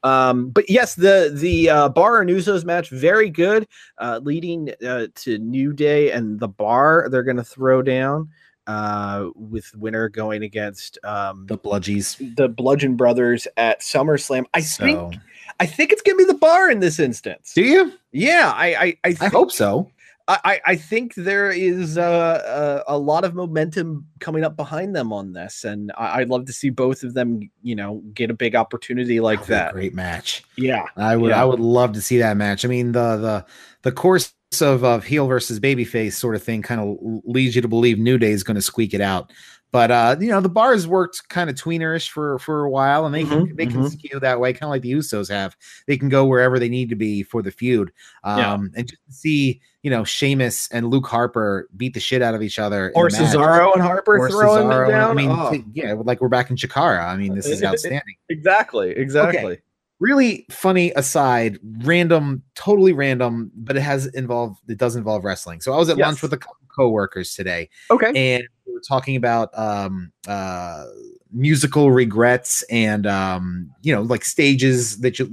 Um, 0.07 0.51
but 0.51 0.69
yes, 0.71 0.95
the 0.95 1.31
the 1.35 1.69
uh, 1.71 1.89
Bar 1.89 2.21
and 2.21 2.31
Usos 2.31 2.65
match 2.65 2.91
very 2.91 3.29
good, 3.31 3.67
uh, 3.99 4.21
leading 4.23 4.71
uh, 4.87 5.07
to 5.17 5.39
New 5.39 5.73
Day 5.73 6.11
and 6.13 6.39
the 6.39 6.49
Bar. 6.49 7.09
They're 7.11 7.23
going 7.25 7.37
to 7.39 7.45
throw 7.45 7.83
down 7.83 8.29
uh, 8.67 9.29
with 9.35 9.75
winner 9.77 10.09
going 10.09 10.43
against 10.43 10.99
um, 11.05 11.47
The 11.47 11.59
bludgies. 11.59 12.37
the 12.37 12.49
Bludgeon 12.49 12.97
Brothers 12.97 13.47
at 13.57 13.81
SummerSlam. 13.81 14.45
I 14.55 14.61
So, 14.61 14.85
think 14.85 15.15
I 15.61 15.67
think 15.67 15.93
it's 15.93 16.03
going 16.03 16.19
to 16.19 16.25
be 16.27 16.33
the 16.33 16.39
Bar 16.39 16.71
in 16.71 16.81
this 16.81 16.99
instance. 16.99 17.53
do 17.55 17.63
you? 17.63 17.93
Yeah, 18.13 18.53
I 18.55 18.67
I, 18.75 18.97
I, 19.11 19.17
I 19.23 19.29
hope 19.29 19.51
so. 19.53 19.91
I, 20.29 20.61
I- 20.67 20.77
think 20.77 21.15
there 21.15 21.51
is 21.51 21.97
uh, 21.97 22.83
a, 22.87 22.95
a 22.95 22.99
lot 22.99 23.25
of 23.25 23.35
momentum 23.35 24.07
coming 24.19 24.43
up 24.45 24.57
behind 24.57 24.95
them 24.97 25.13
on 25.13 25.33
this, 25.33 25.63
and 25.65 25.93
I, 25.97 26.21
I'd 26.21 26.29
love 26.29 26.47
to 26.47 26.53
see 26.53 26.71
both 26.71 27.03
of 27.05 27.15
them, 27.15 27.49
you 27.63 27.77
know, 27.77 28.03
get 28.13 28.31
a 28.31 28.35
big 28.35 28.57
opportunity 28.57 29.21
like 29.21 29.47
That'd 29.47 29.49
be 29.49 29.53
a 29.55 29.57
that. 29.57 29.73
great 29.73 29.95
match. 29.95 30.43
Yeah, 30.57 30.87
I 30.97 31.17
would 31.17 31.31
Yeah. 31.31 31.43
I 31.43 31.45
would 31.45 31.61
love 31.61 31.93
to 31.93 32.01
see 32.03 32.19
that 32.19 32.37
match. 32.37 32.65
I 32.65 32.69
mean 32.69 32.93
the 32.93 33.17
the 33.17 33.47
the 33.83 33.93
course 33.93 34.33
of 34.61 34.85
of 34.85 35.05
heel 35.05 35.27
versus 35.27 35.61
babyface 35.61 36.13
sort 36.15 36.35
of 36.35 36.43
thing 36.43 36.63
kind 36.63 36.81
of 36.81 36.97
leads 37.25 37.55
you 37.55 37.63
to 37.63 37.69
believe 37.69 37.99
New 37.99 38.17
Day 38.19 38.31
is 38.31 38.43
going 38.43 38.55
to 38.55 38.63
squeak 38.63 38.95
it 38.95 39.01
out. 39.01 39.33
But 39.73 39.91
uh, 39.91 40.17
you 40.21 40.29
know, 40.29 40.41
the 40.41 40.49
bars 40.49 40.87
worked 40.87 41.29
kind 41.29 41.51
of 41.51 41.57
tweenerish 41.57 42.09
for 42.09 42.39
for 42.39 42.65
a 42.65 42.71
while, 42.71 43.05
and 43.05 43.15
they 43.15 43.25
can 43.25 43.47
Mhm, 43.49 43.57
they 43.57 43.67
can 43.67 43.83
mhm. 43.83 43.91
skew 43.91 44.19
that 44.21 44.41
way, 44.41 44.53
kind 44.53 44.65
of 44.65 44.71
like 44.71 44.83
the 44.83 44.93
Usos 44.93 45.29
have. 45.29 45.57
They 45.87 45.97
can 45.99 46.09
go 46.09 46.25
wherever 46.25 46.59
they 46.59 46.69
need 46.69 46.89
to 46.91 46.97
be 46.97 47.23
for 47.23 47.43
the 47.43 47.51
feud. 47.51 47.93
Um, 48.25 48.39
Yeah. 48.39 48.55
and 48.81 48.89
just 48.89 49.03
to 49.07 49.13
see 49.13 49.61
you 49.83 49.91
know 49.91 50.03
Sheamus 50.05 50.69
and 50.73 50.89
Luke 50.89 51.07
Harper 51.07 51.69
beat 51.77 51.95
the 51.95 52.01
shit 52.01 52.23
out 52.23 52.35
of 52.35 52.43
each 52.43 52.59
other, 52.59 52.93
or. 52.95 53.09
Cesaro 53.09 53.73
and 53.75 53.83
Harper 53.83 54.19
Or 54.19 54.31
throwing 54.31 54.67
Cesaro, 54.67 54.87
them 54.87 54.91
down. 54.91 55.11
I 55.11 55.15
mean, 55.15 55.31
Oh, 55.31 55.53
yeah, 55.75 55.93
like 55.95 56.21
we're 56.21 56.29
back 56.29 56.49
in 56.51 56.57
Chikara. 56.57 57.05
I 57.07 57.17
mean, 57.17 57.35
this 57.35 57.47
is 57.47 57.63
outstanding 57.65 58.15
exactly, 58.29 58.91
exactly. 58.91 59.59
really 59.99 60.47
funny 60.51 60.93
aside, 60.97 61.59
random, 61.79 62.43
totally 62.55 62.93
random, 62.93 63.51
but 63.57 63.77
it 63.77 63.81
has 63.83 64.07
involved 64.07 64.59
it 64.69 64.79
does 64.79 64.97
involve 64.97 65.25
wrestling. 65.25 65.61
So 65.61 65.73
I 65.73 65.77
was 65.77 65.89
at 65.89 65.99
lunch 65.99 66.23
with 66.23 66.33
a 66.33 66.39
couple 66.39 66.57
coworkers 66.75 67.35
today, 67.35 67.69
Okay. 67.91 68.13
and 68.15 68.45
we 68.67 68.73
were 68.73 68.83
talking 68.87 69.17
about 69.17 69.57
um 69.59 70.13
uh 70.29 70.85
musical 71.33 71.91
regrets 71.91 72.63
and 72.71 73.05
um 73.07 73.69
you 73.83 73.93
know 73.95 74.01
like 74.03 74.25
stages 74.25 74.99
that 75.01 75.19
you 75.19 75.29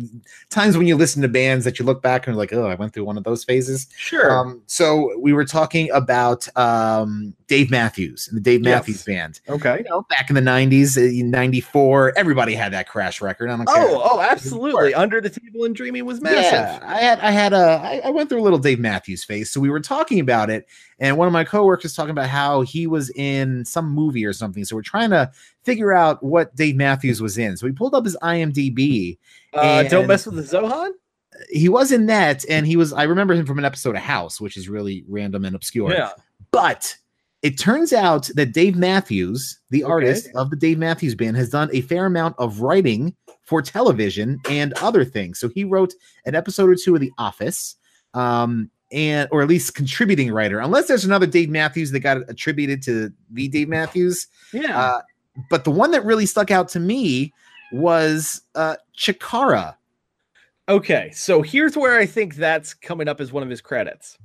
times 0.50 0.76
when 0.76 0.88
you 0.88 0.96
listen 0.96 1.22
to 1.22 1.28
bands 1.28 1.64
that 1.66 1.78
you 1.78 1.86
look 1.86 2.02
back 2.02 2.26
and 2.26 2.34
you're 2.34 2.39
like 2.39 2.52
oh 2.52 2.66
i 2.68 2.74
went 2.74 2.91
through 2.94 3.06
one 3.06 3.16
of 3.18 3.24
those 3.24 3.44
phases 3.44 3.88
Sure. 3.96 4.32
um 4.32 4.62
so 4.66 5.16
we 5.20 5.34
were 5.34 5.46
talking 5.46 5.89
about 5.91 6.48
um 6.58 7.36
dave 7.48 7.70
matthews 7.70 8.28
and 8.28 8.36
the 8.38 8.41
dave 8.41 8.64
Yes. 8.66 8.74
matthews 8.82 9.04
band 9.04 9.39
okay. 9.48 9.78
you 9.78 9.89
know 9.89 10.02
back 10.10 10.30
in 10.30 10.36
the 10.36 10.41
90s 10.41 10.98
94 11.24 12.14
everybody 12.18 12.54
had 12.56 12.74
that 12.74 12.88
crash 12.88 13.22
record 13.22 13.50
i 13.50 13.56
don't 13.56 13.66
care 13.68 13.76
Oh, 13.78 14.02
oh, 14.14 14.20
absolutely. 14.22 14.94
Under 14.94 15.20
the 15.22 15.30
Table 15.30 15.66
and 15.66 15.76
Dreaming 15.76 16.06
was 16.06 16.22
massive. 16.22 16.52
yeah, 16.54 16.80
I 16.84 16.98
had 16.98 17.20
I 17.20 17.32
had 17.32 17.54
a 17.54 17.80
I, 17.84 18.02
I 18.06 18.10
went 18.12 18.30
through 18.30 18.39
a 18.39 18.44
little 18.44 18.60
Dave 18.60 18.80
Matthews 18.80 19.24
phase. 19.24 19.52
So 19.52 19.60
we 19.60 19.70
were 19.70 19.80
talking 19.80 20.20
about 20.20 20.50
it, 20.50 20.68
and 21.00 21.18
one 21.18 21.28
of 21.28 21.34
my 21.34 21.44
coworkers 21.44 21.96
talking 21.96 22.12
about 22.12 22.30
how 22.30 22.62
he 22.62 22.88
was 22.88 23.10
in 23.16 23.66
some 23.66 23.89
movie 23.89 24.26
or 24.26 24.32
something. 24.34 24.64
So 24.66 24.76
we're 24.76 24.82
trying 24.84 25.10
to 25.10 25.32
figure 25.64 25.93
out 25.93 26.22
what 26.24 26.55
Dave 26.55 26.76
Matthews 26.76 27.22
was 27.22 27.38
in. 27.38 27.57
So 27.57 27.66
we 27.66 27.72
pulled 27.74 27.95
up 27.95 28.05
his 28.05 28.18
IMDb. 28.22 29.18
Uh, 29.53 29.84
don't 29.84 30.07
mess 30.07 30.26
with 30.26 30.36
the 30.36 30.41
Zohan. 30.41 30.91
He 31.49 31.68
was 31.70 31.91
in 31.91 32.05
that, 32.07 32.45
and 32.49 32.68
he 32.68 32.76
was 32.76 32.93
I 32.93 33.03
remember 33.03 33.34
him 33.34 33.45
from 33.45 33.57
an 33.59 33.66
episode 33.66 33.95
of 33.95 34.01
House, 34.03 34.39
which 34.39 34.55
is 34.57 34.70
really 34.70 35.03
random 35.07 35.45
and 35.45 35.55
obscure. 35.55 35.91
Yeah. 35.91 36.11
But 36.51 36.95
it 37.41 37.57
turns 37.57 37.91
out 37.91 38.30
that 38.36 38.53
Dave 38.53 38.76
Matthews, 38.76 39.59
the 39.70 39.84
Okay. 39.84 39.91
artist 39.91 40.30
of 40.36 40.49
the 40.49 40.55
Dave 40.55 40.78
Matthews 40.78 41.16
Band, 41.16 41.36
has 41.38 41.49
done 41.49 41.70
a 41.74 41.82
fair 41.82 42.05
amount 42.05 42.36
of 42.38 42.61
writing 42.61 43.16
for 43.43 43.61
television 43.61 44.39
and 44.49 44.74
other 44.74 45.03
things. 45.03 45.39
So 45.39 45.49
he 45.49 45.64
wrote 45.64 45.93
an 46.26 46.36
episode 46.36 46.70
or 46.70 46.76
two 46.76 46.95
of 46.95 47.01
The 47.01 47.11
Office, 47.18 47.76
um, 48.14 48.70
and 48.91 49.28
or 49.32 49.41
at 49.41 49.47
least 49.49 49.74
contributing 49.76 50.32
writer, 50.32 50.59
unless 50.59 50.88
there's 50.88 51.03
another 51.03 51.26
Dave 51.26 51.49
Matthews 51.49 51.91
that 51.91 51.99
got 52.01 52.18
attributed 52.30 52.82
to 52.84 53.11
the 53.32 53.47
Dave 53.49 53.68
Matthews. 53.68 54.28
Yeah. 54.53 54.80
Uh, 54.80 55.01
but 55.50 55.64
the 55.64 55.72
one 55.72 55.92
that 55.92 56.06
really 56.06 56.26
stuck 56.26 56.52
out 56.52 56.70
to 56.70 56.80
me 56.80 57.34
was 57.72 58.42
uh, 58.56 58.76
Chikara. 58.98 59.76
Okay, 60.70 61.12
so 61.14 61.42
here's 61.42 61.76
where 61.76 61.98
I 62.00 62.06
think 62.06 62.36
that's 62.36 62.74
coming 62.74 63.08
up 63.08 63.20
as 63.20 63.32
one 63.34 63.44
of 63.44 63.50
his 63.50 63.60
credits. 63.62 64.18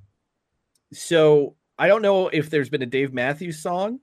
So 0.92 1.54
I 1.78 1.88
don't 1.88 2.02
know 2.02 2.28
if 2.28 2.50
there's 2.50 2.68
been 2.68 2.82
a 2.82 2.86
Dave 2.86 3.12
Matthews 3.12 3.58
song 3.58 4.00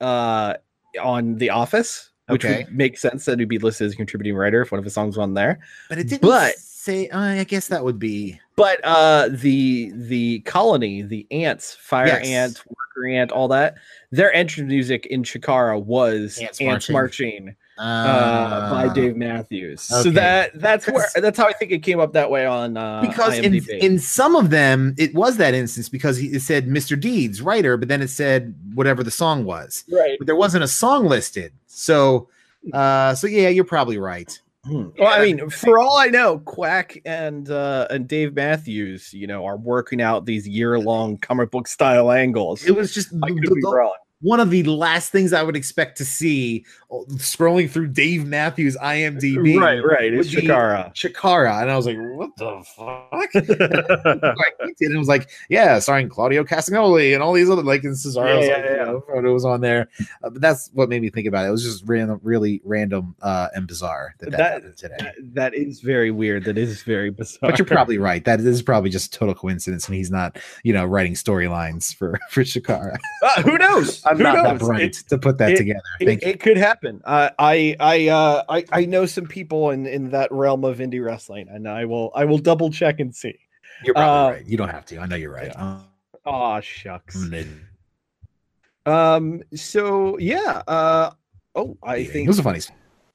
uh, 0.00 0.54
on 1.02 1.36
The 1.36 1.50
Office, 1.50 2.10
which 2.28 2.44
Okay. 2.44 2.64
would 2.64 2.74
make 2.74 2.98
sense 2.98 3.24
that 3.24 3.38
he'd 3.38 3.48
be 3.48 3.58
listed 3.58 3.86
as 3.86 3.94
a 3.94 3.96
contributing 3.96 4.34
writer 4.36 4.62
if 4.62 4.70
one 4.72 4.78
of 4.78 4.84
his 4.84 4.94
songs 4.94 5.16
was 5.16 5.22
on 5.22 5.34
there. 5.34 5.58
But 5.88 5.98
it 5.98 6.04
didn't 6.08 6.22
But- 6.22 6.54
say 6.82 7.08
uh, 7.08 7.20
I 7.20 7.44
guess 7.44 7.68
that 7.68 7.84
would 7.84 7.98
be 7.98 8.40
But 8.56 8.80
uh, 8.84 9.28
the 9.30 9.92
the 9.94 10.40
colony, 10.40 11.02
the 11.02 11.26
ants, 11.30 11.74
fire 11.74 12.06
Yes. 12.06 12.26
ant, 12.26 12.64
worker 12.68 13.06
ant, 13.06 13.30
all 13.32 13.48
that, 13.48 13.76
their 14.10 14.32
entrance 14.34 14.68
music 14.68 15.06
in 15.06 15.22
Chikara 15.22 15.82
was 15.82 16.38
Ants 16.38 16.60
Ants, 16.60 16.90
Marching. 16.90 16.92
Marching, 16.92 17.56
uh, 17.78 18.70
by 18.70 18.86
uh, 18.86 18.92
Dave 18.92 19.16
Matthews. 19.16 19.80
So 19.80 20.10
that 20.10 20.58
that's 20.60 20.86
where 20.88 21.08
that's 21.14 21.38
how 21.38 21.46
I 21.46 21.52
think 21.52 21.70
it 21.70 21.82
came 21.82 22.00
up 22.00 22.12
that 22.12 22.30
way 22.30 22.46
on 22.46 22.76
uh, 22.76 23.00
because 23.00 23.38
in, 23.38 23.52
IMDb. 23.52 23.78
in 23.78 23.98
some 23.98 24.36
of 24.36 24.50
them 24.50 24.94
it 24.98 25.14
was 25.14 25.36
that 25.36 25.54
instance 25.54 25.88
because 25.88 26.16
he, 26.16 26.28
it 26.28 26.42
said 26.42 26.66
Mr. 26.66 26.98
Deeds 26.98 27.40
writer, 27.40 27.76
but 27.76 27.88
then 27.88 28.02
it 28.02 28.08
said 28.08 28.54
whatever 28.74 29.02
the 29.02 29.10
song 29.10 29.44
was. 29.44 29.84
right. 29.90 30.18
But 30.18 30.26
there 30.26 30.36
wasn't 30.36 30.64
a 30.64 30.68
song 30.68 31.06
listed. 31.06 31.52
So 31.66 32.28
uh 32.72 33.14
so 33.14 33.26
yeah, 33.26 33.48
you're 33.48 33.64
probably 33.64 33.98
right. 33.98 34.40
Well, 34.68 34.92
I 35.00 35.20
mean, 35.24 35.50
for 35.50 35.80
all 35.80 35.98
I 35.98 36.06
know, 36.06 36.38
Quack 36.38 36.98
and 37.04 37.50
uh, 37.50 37.88
and 37.90 38.06
Dave 38.06 38.34
Matthews, 38.34 39.12
you 39.12 39.26
know, 39.26 39.44
are 39.44 39.56
working 39.56 40.00
out 40.00 40.24
these 40.24 40.46
year 40.46 40.78
long 40.78 41.18
comic 41.18 41.50
book 41.50 41.66
style 41.66 42.12
angles. 42.12 42.64
It 42.64 42.76
was 42.76 42.94
just 42.94 43.12
I 43.24 43.28
could 43.28 43.38
the- 43.42 43.54
be 43.56 43.60
the- 43.60 43.72
wrong. 43.74 43.94
One 44.22 44.40
of 44.40 44.50
the 44.50 44.62
last 44.64 45.10
things 45.12 45.32
I 45.32 45.42
would 45.42 45.56
expect 45.56 45.98
to 45.98 46.04
see 46.04 46.64
uh, 46.90 46.96
scrolling 47.16 47.68
through 47.70 47.88
Dave 47.88 48.26
Matthews 48.26 48.76
IMDb. 48.82 49.60
Right, 49.60 49.80
right. 49.84 50.12
It's 50.14 50.30
Chikara. 50.30 50.94
Chikara. 50.94 51.60
And 51.62 51.70
I 51.70 51.76
was 51.76 51.86
like, 51.86 51.98
what 51.98 52.34
the 52.36 52.64
fuck? 52.76 53.34
and 54.80 54.94
it 54.94 54.98
was 54.98 55.08
like, 55.08 55.28
yeah, 55.48 55.78
starring 55.78 56.08
Claudio 56.08 56.44
Castagnoli 56.44 57.14
and 57.14 57.22
all 57.22 57.32
these 57.32 57.50
other 57.50 57.62
like 57.62 57.84
and 57.84 57.94
Cesaro's 57.94 58.16
Yeah, 58.46 58.54
like, 58.56 58.64
yeah, 58.64 58.70
you 58.70 58.76
yeah. 58.76 58.84
know, 58.84 59.00
photos 59.06 59.44
on 59.44 59.60
there. 59.60 59.88
Uh, 60.22 60.30
but 60.30 60.40
that's 60.40 60.70
what 60.72 60.88
made 60.88 61.02
me 61.02 61.10
think 61.10 61.26
about 61.26 61.44
it. 61.44 61.48
It 61.48 61.52
was 61.52 61.62
just 61.64 61.82
random, 61.86 62.20
really 62.22 62.60
random 62.64 63.14
uh, 63.22 63.48
and 63.54 63.66
bizarre 63.66 64.14
that 64.20 64.30
that, 64.32 64.62
That- 64.62 64.76
today. 64.76 65.12
That- 65.34 65.52
is 65.54 65.80
very 65.80 66.10
weird. 66.10 66.44
That 66.44 66.56
is 66.56 66.82
very 66.82 67.10
bizarre. 67.10 67.50
But 67.50 67.58
you're 67.58 67.66
probably 67.66 67.98
right. 67.98 68.24
That 68.24 68.40
is 68.40 68.62
probably 68.62 68.88
just 68.90 69.12
total 69.12 69.34
coincidence, 69.34 69.86
and 69.86 69.94
he's 69.94 70.10
not, 70.10 70.38
you 70.64 70.72
know, 70.72 70.84
writing 70.86 71.12
storylines 71.14 71.94
for 71.94 72.18
for 72.30 72.42
Chikara. 72.42 72.96
Uh, 73.22 73.42
who 73.42 73.58
knows? 73.58 74.02
I'm 74.12 74.16
who 74.18 74.22
not 74.22 74.42
that 74.44 74.58
bright 74.60 74.82
It- 74.82 74.92
to 75.08 75.18
put 75.18 75.38
that 75.38 75.50
it- 75.52 75.56
together. 75.56 75.80
It, 76.00 76.06
Thank 76.06 76.22
you. 76.22 76.28
it 76.28 76.40
could 76.40 76.56
happen. 76.56 77.00
Uh, 77.04 77.30
I 77.38 77.76
I 77.80 78.08
uh, 78.08 78.42
I 78.48 78.64
I 78.72 78.84
know 78.86 79.04
some 79.06 79.26
people 79.26 79.70
in 79.70 79.86
in 79.86 80.10
that 80.10 80.30
realm 80.32 80.64
of 80.64 80.78
indie 80.78 81.04
wrestling, 81.04 81.48
and 81.50 81.68
I 81.68 81.84
will 81.84 82.10
I 82.14 82.24
will 82.24 82.38
double 82.38 82.70
check 82.70 83.00
and 83.00 83.14
see. 83.14 83.38
You're 83.84 83.94
probably 83.94 84.34
uh, 84.34 84.36
right. 84.38 84.46
You 84.46 84.56
don't 84.56 84.68
have 84.68 84.86
to. 84.86 84.98
I 84.98 85.06
know 85.06 85.16
you're 85.16 85.32
right. 85.32 85.52
Oh 86.24 86.60
shucks. 86.60 87.16
it 87.32 87.46
Um. 88.86 89.42
So 89.54 90.18
yeah. 90.18 90.62
Uh. 90.68 91.10
Oh, 91.54 91.76
I 91.82 92.04
think. 92.04 92.28
was 92.28 92.38
a 92.38 92.42
funny. 92.42 92.60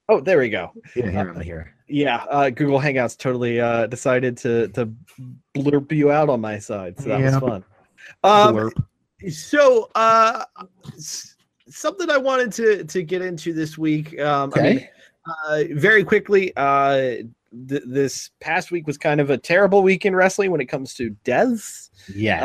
Oh, 0.09 0.19
there 0.21 0.39
we 0.39 0.49
go. 0.49 0.71
Yeah, 0.95 1.09
here, 1.09 1.29
I'm 1.29 1.41
here. 1.41 1.73
Yeah. 1.89 2.23
Uh, 2.29 2.49
Google 2.49 2.79
Hangouts 2.79 3.17
totally 3.17 3.59
uh 3.59 3.87
decided 3.87 4.37
to 4.37 4.67
to 4.69 4.91
blurb 5.55 5.91
you 5.91 6.11
out 6.11 6.29
on 6.29 6.39
my 6.41 6.59
side, 6.59 6.97
so 6.99 7.09
that 7.09 7.19
Yeah. 7.19 7.39
was 7.39 7.49
fun. 7.49 7.63
Um. 8.23 8.55
Blurp. 8.55 8.83
So 9.29 9.89
uh, 9.95 10.45
something 11.67 12.09
I 12.09 12.17
wanted 12.17 12.51
to 12.53 12.83
to 12.83 13.03
get 13.03 13.21
into 13.21 13.53
this 13.53 13.77
week. 13.77 14.19
Um. 14.19 14.51
I 14.55 14.61
mean, 14.61 14.77
Okay. 14.77 14.89
uh, 15.47 15.63
very 15.71 16.03
quickly, 16.03 16.53
uh, 16.55 16.97
th- 17.67 17.83
this 17.85 18.29
past 18.39 18.71
week 18.71 18.85
was 18.87 18.97
kind 18.97 19.19
of 19.19 19.29
a 19.29 19.37
terrible 19.37 19.81
week 19.83 20.05
in 20.05 20.15
wrestling 20.15 20.51
when 20.51 20.61
it 20.61 20.67
comes 20.67 20.93
to 20.95 21.09
deaths. 21.23 21.89
yes. 22.15 22.43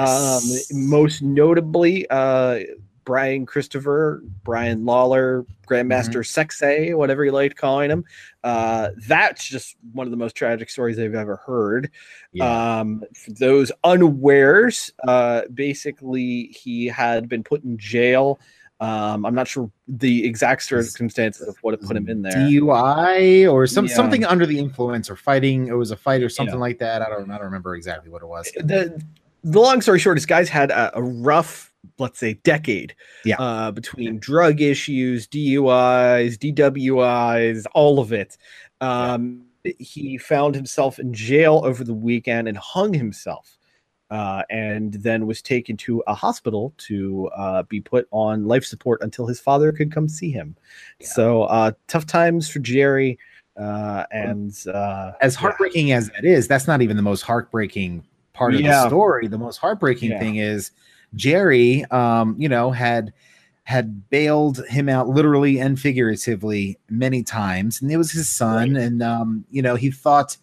Um, 0.73 0.89
most 0.89 1.23
notably, 1.23 2.07
uh, 2.11 2.61
Brian 3.05 3.47
Christopher, 3.47 4.23
Brian 4.45 4.85
Lawler, 4.85 5.45
Grandmaster 5.69 6.21
Sexay, 6.25 6.97
whatever 6.97 7.25
you 7.25 7.33
like 7.33 7.57
calling 7.57 7.91
him. 7.91 8.05
Uh, 8.45 8.91
that's 9.09 9.47
just 9.49 9.77
one 9.93 10.07
of 10.07 10.11
the 10.11 10.17
most 10.17 10.35
tragic 10.37 10.71
stories 10.71 10.99
I've 10.99 11.15
ever 11.15 11.37
heard. 11.37 11.91
yeah. 12.33 12.79
Um, 12.81 13.03
those 13.29 13.73
unawares, 13.85 14.91
uh, 15.07 15.43
basically, 15.53 16.45
he 16.49 16.87
had 16.87 17.29
been 17.29 17.43
put 17.43 17.65
in 17.65 17.79
jail. 17.79 18.39
Um, 18.81 19.25
I'm 19.25 19.35
not 19.35 19.47
sure 19.47 19.71
the 19.87 20.25
exact 20.27 20.65
circumstances 20.65 21.47
of 21.47 21.57
what 21.63 21.81
put 21.83 21.97
him 21.97 22.09
in 22.09 22.23
there. 22.23 22.33
DUI 22.33 23.47
or 23.51 23.67
some 23.69 23.87
Yeah. 23.87 23.95
something 23.95 24.25
under 24.25 24.45
the 24.45 24.59
influence 24.59 25.09
or 25.09 25.15
fighting. 25.15 25.69
It 25.69 25.73
was 25.77 25.93
a 25.93 25.97
fight 25.97 26.23
or 26.23 26.29
something 26.29 26.57
Yeah. 26.57 26.61
like 26.61 26.79
that. 26.79 27.01
I 27.01 27.09
don't. 27.09 27.31
I 27.31 27.37
don't 27.37 27.45
remember 27.45 27.77
exactly 27.77 28.11
what 28.11 28.23
it 28.23 28.27
was. 28.27 28.51
the 28.57 29.01
the 29.45 29.61
long 29.61 29.81
story 29.83 29.99
short 29.99 30.17
is 30.19 30.27
guys 30.27 30.49
had 30.49 30.71
a, 30.71 30.97
a 30.97 31.03
rough 31.03 31.72
let's 31.99 32.19
say 32.19 32.35
decade 32.45 32.95
Yeah. 33.25 33.37
uh 33.39 33.71
between 33.73 34.19
drug 34.19 34.61
issues 34.61 35.27
duis 35.27 36.39
dwis 36.39 37.65
all 37.75 37.99
of 37.99 38.13
it 38.13 38.37
um 38.81 39.45
he 39.79 40.19
found 40.19 40.55
himself 40.55 40.99
in 40.99 41.13
jail 41.13 41.63
over 41.65 41.85
the 41.85 41.95
weekend 41.95 42.49
and 42.49 42.57
hung 42.59 42.93
himself 42.93 43.59
uh, 44.11 44.43
and 44.51 44.93
then 44.95 45.27
was 45.27 45.41
taken 45.41 45.75
to 45.75 46.03
a 46.07 46.15
hospital 46.15 46.75
to 46.77 47.31
uh, 47.35 47.63
be 47.63 47.81
put 47.81 48.07
on 48.11 48.47
life 48.47 48.63
support 48.63 49.01
until 49.01 49.27
his 49.27 49.41
father 49.41 49.73
could 49.73 49.91
come 49.91 50.07
see 50.07 50.31
him. 50.31 50.55
So 51.01 51.45
uh, 51.45 51.73
tough 51.89 52.05
times 52.05 52.47
for 52.47 52.59
Jerry, 52.59 53.19
uh, 53.59 54.05
and 54.11 54.55
uh, 54.67 55.13
As 55.23 55.35
yeah. 55.35 55.41
heartbreaking 55.41 55.93
as 55.93 56.11
that 56.11 56.27
is, 56.27 56.47
that's 56.47 56.67
not 56.67 56.83
even 56.83 56.99
the 56.99 57.03
most 57.03 57.23
heartbreaking 57.23 58.05
part 58.35 58.53
of 58.55 58.61
Yeah. 58.61 58.83
the 58.83 58.89
story. 58.89 59.29
The 59.29 59.39
most 59.39 59.57
heartbreaking 59.57 60.11
Yeah. 60.11 60.19
thing 60.19 60.37
is 60.37 60.73
Jerry. 61.15 61.85
Um, 61.87 62.35
you 62.39 62.49
know, 62.49 62.71
had 62.71 63.13
had 63.65 64.11
bailed 64.11 64.65
him 64.67 64.89
out 64.89 65.09
literally 65.09 65.61
and 65.61 65.79
figuratively 65.79 66.79
many 66.91 67.23
times, 67.23 67.81
and 67.81 67.91
it 67.93 67.97
was 67.97 68.11
his 68.11 68.29
son, 68.29 68.77
and 68.77 69.03
um, 69.03 69.45
you 69.51 69.63
know, 69.63 69.77
he 69.77 69.91
thought 69.91 70.37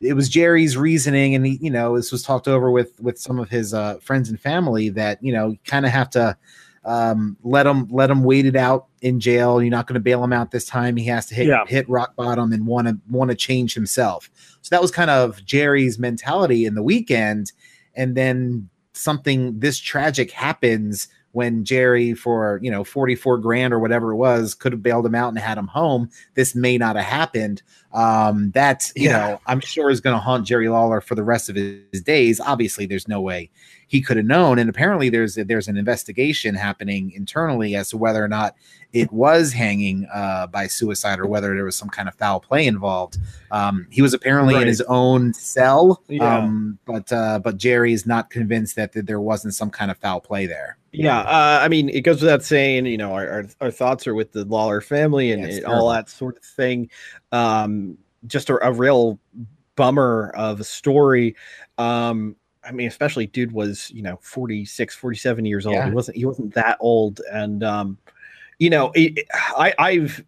it 0.00 0.14
was 0.14 0.28
Jerry's 0.28 0.76
reasoning, 0.76 1.34
and 1.34 1.44
he, 1.46 1.58
you 1.62 1.70
know, 1.70 1.96
this 1.96 2.12
was 2.12 2.22
talked 2.22 2.46
over 2.46 2.70
with 2.70 3.00
with 3.00 3.18
some 3.18 3.38
of 3.38 3.48
his 3.48 3.72
uh, 3.74 3.98
friends 4.00 4.28
and 4.28 4.38
family 4.38 4.90
that 4.90 5.22
you 5.22 5.32
know, 5.32 5.56
kind 5.64 5.86
of 5.86 5.92
have 5.92 6.10
to 6.10 6.36
um, 6.84 7.36
let 7.42 7.66
him 7.66 7.88
let 7.90 8.10
him 8.10 8.22
wait 8.22 8.46
it 8.46 8.54
out 8.56 8.86
in 9.00 9.18
jail. 9.18 9.60
You're 9.62 9.70
not 9.70 9.86
going 9.86 9.94
to 9.94 10.00
bail 10.00 10.22
him 10.22 10.32
out 10.32 10.50
this 10.50 10.64
time. 10.66 10.96
He 10.96 11.04
has 11.06 11.26
to 11.26 11.34
hit 11.34 11.46
Yeah. 11.46 11.64
hit 11.66 11.88
rock 11.88 12.16
bottom 12.16 12.52
and 12.52 12.66
want 12.66 12.86
to 12.88 12.98
want 13.10 13.30
to 13.30 13.34
change 13.34 13.74
himself. 13.74 14.30
So 14.62 14.68
that 14.70 14.82
was 14.82 14.90
kind 14.90 15.10
of 15.10 15.44
Jerry's 15.44 15.98
mentality 15.98 16.64
in 16.66 16.74
the 16.74 16.82
weekend, 16.82 17.52
and 17.94 18.14
then 18.14 18.68
something 18.98 19.58
this 19.60 19.78
tragic 19.78 20.30
happens 20.30 21.08
when 21.32 21.64
Jerry, 21.64 22.14
for 22.14 22.58
you 22.62 22.70
know, 22.70 22.84
44 22.84 23.38
grand 23.38 23.72
or 23.72 23.78
whatever 23.78 24.12
it 24.12 24.16
was, 24.16 24.54
could 24.54 24.72
have 24.72 24.82
bailed 24.82 25.06
him 25.06 25.14
out 25.14 25.28
and 25.28 25.38
had 25.38 25.58
him 25.58 25.68
home. 25.68 26.10
This 26.34 26.54
may 26.54 26.78
not 26.78 26.96
have 26.96 27.04
happened. 27.04 27.62
Um, 27.92 28.50
that 28.50 28.92
you 28.96 29.08
Yeah. 29.08 29.18
know, 29.18 29.40
I'm 29.46 29.60
sure 29.60 29.88
is 29.90 30.00
going 30.00 30.14
to 30.14 30.20
haunt 30.20 30.46
Jerry 30.46 30.68
Lawler 30.68 31.00
for 31.00 31.14
the 31.14 31.24
rest 31.24 31.48
of 31.48 31.56
his 31.56 32.02
days. 32.02 32.38
Obviously, 32.40 32.84
there's 32.86 33.08
no 33.08 33.20
way 33.20 33.50
he 33.86 34.02
could 34.02 34.18
have 34.18 34.26
known. 34.26 34.58
And 34.58 34.68
apparently, 34.68 35.08
there's 35.08 35.36
there's 35.36 35.68
an 35.68 35.78
investigation 35.78 36.54
happening 36.54 37.12
internally 37.12 37.74
as 37.76 37.88
to 37.90 37.96
whether 37.96 38.22
or 38.22 38.28
not 38.28 38.54
it 38.92 39.10
was 39.12 39.52
hanging 39.52 40.06
uh, 40.12 40.46
by 40.48 40.66
suicide 40.66 41.18
or 41.18 41.26
whether 41.26 41.54
there 41.54 41.64
was 41.64 41.76
some 41.76 41.88
kind 41.88 42.08
of 42.08 42.14
foul 42.14 42.40
play 42.40 42.66
involved. 42.66 43.18
Um, 43.50 43.86
he 43.90 44.02
was 44.02 44.12
apparently 44.14 44.54
in 44.56 44.66
his 44.66 44.80
own 44.82 45.32
cell, 45.34 46.02
Yeah. 46.08 46.38
um, 46.38 46.78
but 46.86 47.10
uh, 47.12 47.38
but 47.38 47.56
Jerry 47.56 47.92
is 47.94 48.06
not 48.06 48.28
convinced 48.30 48.76
that, 48.76 48.92
that 48.92 49.06
there 49.06 49.20
wasn't 49.20 49.54
some 49.54 49.70
kind 49.70 49.90
of 49.90 49.96
foul 49.98 50.20
play 50.20 50.46
there. 50.46 50.76
Yeah, 50.90 51.18
uh, 51.20 51.60
I 51.62 51.68
mean, 51.68 51.90
it 51.90 52.00
goes 52.00 52.22
without 52.22 52.42
saying, 52.42 52.86
you 52.86 52.96
know, 52.96 53.12
our, 53.12 53.28
our, 53.28 53.44
our 53.60 53.70
thoughts 53.70 54.06
are 54.06 54.14
with 54.14 54.32
the 54.32 54.46
Lawler 54.46 54.80
family 54.80 55.32
and, 55.32 55.42
Yeah, 55.42 55.56
and 55.58 55.66
all 55.66 55.90
that 55.90 56.08
sort 56.08 56.38
of 56.38 56.42
thing. 56.42 56.88
Um, 57.32 57.98
just 58.26 58.50
a, 58.50 58.66
a 58.66 58.72
real 58.72 59.18
bummer 59.76 60.32
of 60.34 60.60
a 60.60 60.64
story. 60.64 61.36
Um, 61.78 62.36
I 62.64 62.72
mean, 62.72 62.88
especially 62.88 63.26
dude 63.26 63.52
was, 63.52 63.90
you 63.90 64.02
know, 64.02 64.18
46, 64.20 64.94
47 64.94 65.44
years 65.44 65.66
old. 65.66 65.76
Yeah. 65.76 65.86
He 65.86 65.92
wasn't, 65.92 66.16
he 66.16 66.24
wasn't 66.24 66.54
that 66.54 66.76
old. 66.80 67.20
And, 67.32 67.62
um, 67.62 67.98
you 68.58 68.70
know, 68.70 68.90
it, 68.94 69.26
I, 69.32 69.72
I've, 69.78 70.24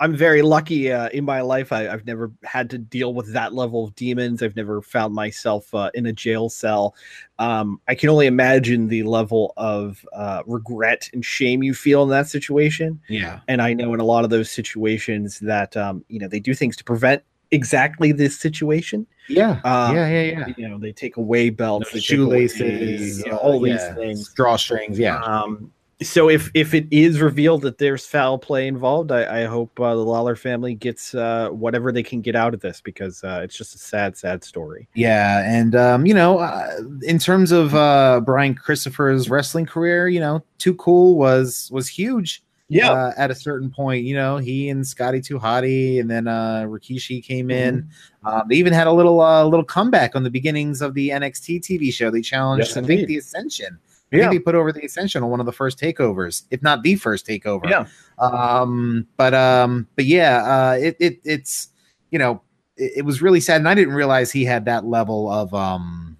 I'm 0.00 0.14
very 0.14 0.42
lucky 0.42 0.92
uh, 0.92 1.08
in 1.08 1.24
my 1.24 1.40
life. 1.40 1.72
I, 1.72 1.88
I've 1.88 2.06
never 2.06 2.30
had 2.44 2.70
to 2.70 2.78
deal 2.78 3.14
with 3.14 3.32
that 3.32 3.52
level 3.52 3.84
of 3.84 3.94
demons. 3.96 4.42
I've 4.42 4.54
never 4.54 4.80
found 4.80 5.12
myself 5.14 5.74
uh, 5.74 5.90
in 5.94 6.06
a 6.06 6.12
jail 6.12 6.48
cell. 6.48 6.94
Um, 7.40 7.80
I 7.88 7.94
can 7.96 8.08
only 8.08 8.26
imagine 8.26 8.88
the 8.88 9.02
level 9.02 9.54
of 9.56 10.06
uh, 10.12 10.42
regret 10.46 11.08
and 11.12 11.24
shame 11.24 11.62
you 11.62 11.74
feel 11.74 12.04
in 12.04 12.10
that 12.10 12.28
situation. 12.28 13.00
Yeah, 13.08 13.40
And 13.48 13.60
I 13.60 13.72
know 13.72 13.92
in 13.92 14.00
a 14.00 14.04
lot 14.04 14.22
of 14.24 14.30
those 14.30 14.50
situations 14.50 15.40
that 15.40 15.76
um, 15.76 16.04
you 16.08 16.20
know 16.20 16.28
they 16.28 16.40
do 16.40 16.54
things 16.54 16.76
to 16.76 16.84
prevent 16.84 17.22
exactly 17.50 18.12
this 18.12 18.38
situation. 18.38 19.06
yeah, 19.28 19.60
Um, 19.64 19.96
yeah, 19.96 20.08
yeah, 20.08 20.22
yeah. 20.22 20.54
You 20.56 20.68
know, 20.68 20.78
they 20.78 20.92
take 20.92 21.16
away 21.16 21.50
belts, 21.50 21.90
they 21.92 22.00
take 22.00 22.18
away, 22.18 22.46
Shoelaces, 22.46 23.18
you 23.20 23.30
know, 23.32 23.38
uh, 23.38 23.40
all 23.40 23.60
these 23.60 23.82
things. 23.94 24.32
drawstrings. 24.34 24.96
Yeah, 24.98 25.18
Um, 25.22 25.72
so 26.02 26.28
if 26.28 26.50
if 26.54 26.74
it 26.74 26.86
is 26.90 27.20
revealed 27.20 27.62
that 27.62 27.78
there's 27.78 28.06
foul 28.06 28.38
play 28.38 28.68
involved, 28.68 29.10
I, 29.10 29.42
I 29.42 29.44
hope 29.46 29.78
uh, 29.80 29.94
the 29.94 30.04
Lawler 30.04 30.36
family 30.36 30.74
gets 30.74 31.14
uh, 31.14 31.48
whatever 31.48 31.90
they 31.90 32.04
can 32.04 32.20
get 32.20 32.36
out 32.36 32.54
of 32.54 32.60
this 32.60 32.80
because 32.80 33.24
uh, 33.24 33.40
it's 33.42 33.56
just 33.56 33.74
a 33.74 33.78
sad, 33.78 34.16
sad 34.16 34.44
story. 34.44 34.88
Yeah, 34.94 35.42
and 35.44 35.74
um, 35.74 36.06
you 36.06 36.14
know, 36.14 36.38
uh, 36.38 36.76
in 37.02 37.18
terms 37.18 37.50
of 37.50 37.74
uh, 37.74 38.20
Brian 38.24 38.54
Christopher's 38.54 39.28
wrestling 39.28 39.66
career, 39.66 40.08
you 40.08 40.20
know, 40.20 40.44
Too 40.58 40.74
Cool 40.74 41.16
was 41.16 41.68
was 41.72 41.88
huge. 41.88 42.42
Yeah. 42.70 42.92
uh, 42.92 43.12
at 43.16 43.30
a 43.30 43.34
certain 43.34 43.70
point. 43.70 44.04
You 44.04 44.14
know, 44.14 44.36
he 44.36 44.68
and 44.68 44.86
Scotty 44.86 45.22
2 45.22 45.38
Hotty, 45.38 46.00
and 46.00 46.10
then 46.10 46.28
uh, 46.28 46.64
Rikishi 46.66 47.24
came 47.24 47.50
in. 47.50 47.82
Mm-hmm. 47.82 48.28
Um, 48.28 48.42
they 48.46 48.56
even 48.56 48.74
had 48.74 48.86
a 48.86 48.92
little 48.92 49.22
uh, 49.22 49.42
little 49.44 49.64
comeback 49.64 50.14
on 50.14 50.22
the 50.22 50.28
beginnings 50.28 50.82
of 50.82 50.92
the 50.92 51.08
NXT 51.08 51.60
TV 51.60 51.90
show. 51.90 52.10
They 52.10 52.20
challenged, 52.20 52.68
Yes, 52.68 52.76
I 52.76 52.82
think, 52.82 53.08
the 53.08 53.16
Ascension. 53.16 53.78
Yeah. 54.16 54.30
they 54.30 54.38
put 54.38 54.54
over 54.54 54.72
the 54.72 54.84
Ascension 54.84 55.22
on 55.22 55.30
one 55.30 55.40
of 55.40 55.46
the 55.46 55.52
first 55.52 55.78
takeovers, 55.78 56.44
if 56.50 56.62
not 56.62 56.82
the 56.82 56.94
first 56.96 57.26
takeover. 57.26 57.68
Yeah. 57.68 57.86
Um, 58.18 59.06
but 59.16 59.34
um, 59.34 59.86
but 59.96 60.06
yeah, 60.06 60.42
uh, 60.44 60.78
it, 60.80 60.96
it 60.98 61.20
it's 61.24 61.68
you 62.10 62.18
know, 62.18 62.40
it, 62.76 62.92
it 62.98 63.02
was 63.04 63.20
really 63.20 63.40
sad, 63.40 63.60
and 63.60 63.68
I 63.68 63.74
didn't 63.74 63.94
realize 63.94 64.30
he 64.32 64.44
had 64.44 64.64
that 64.64 64.84
level 64.86 65.30
of 65.30 65.52
um 65.54 66.16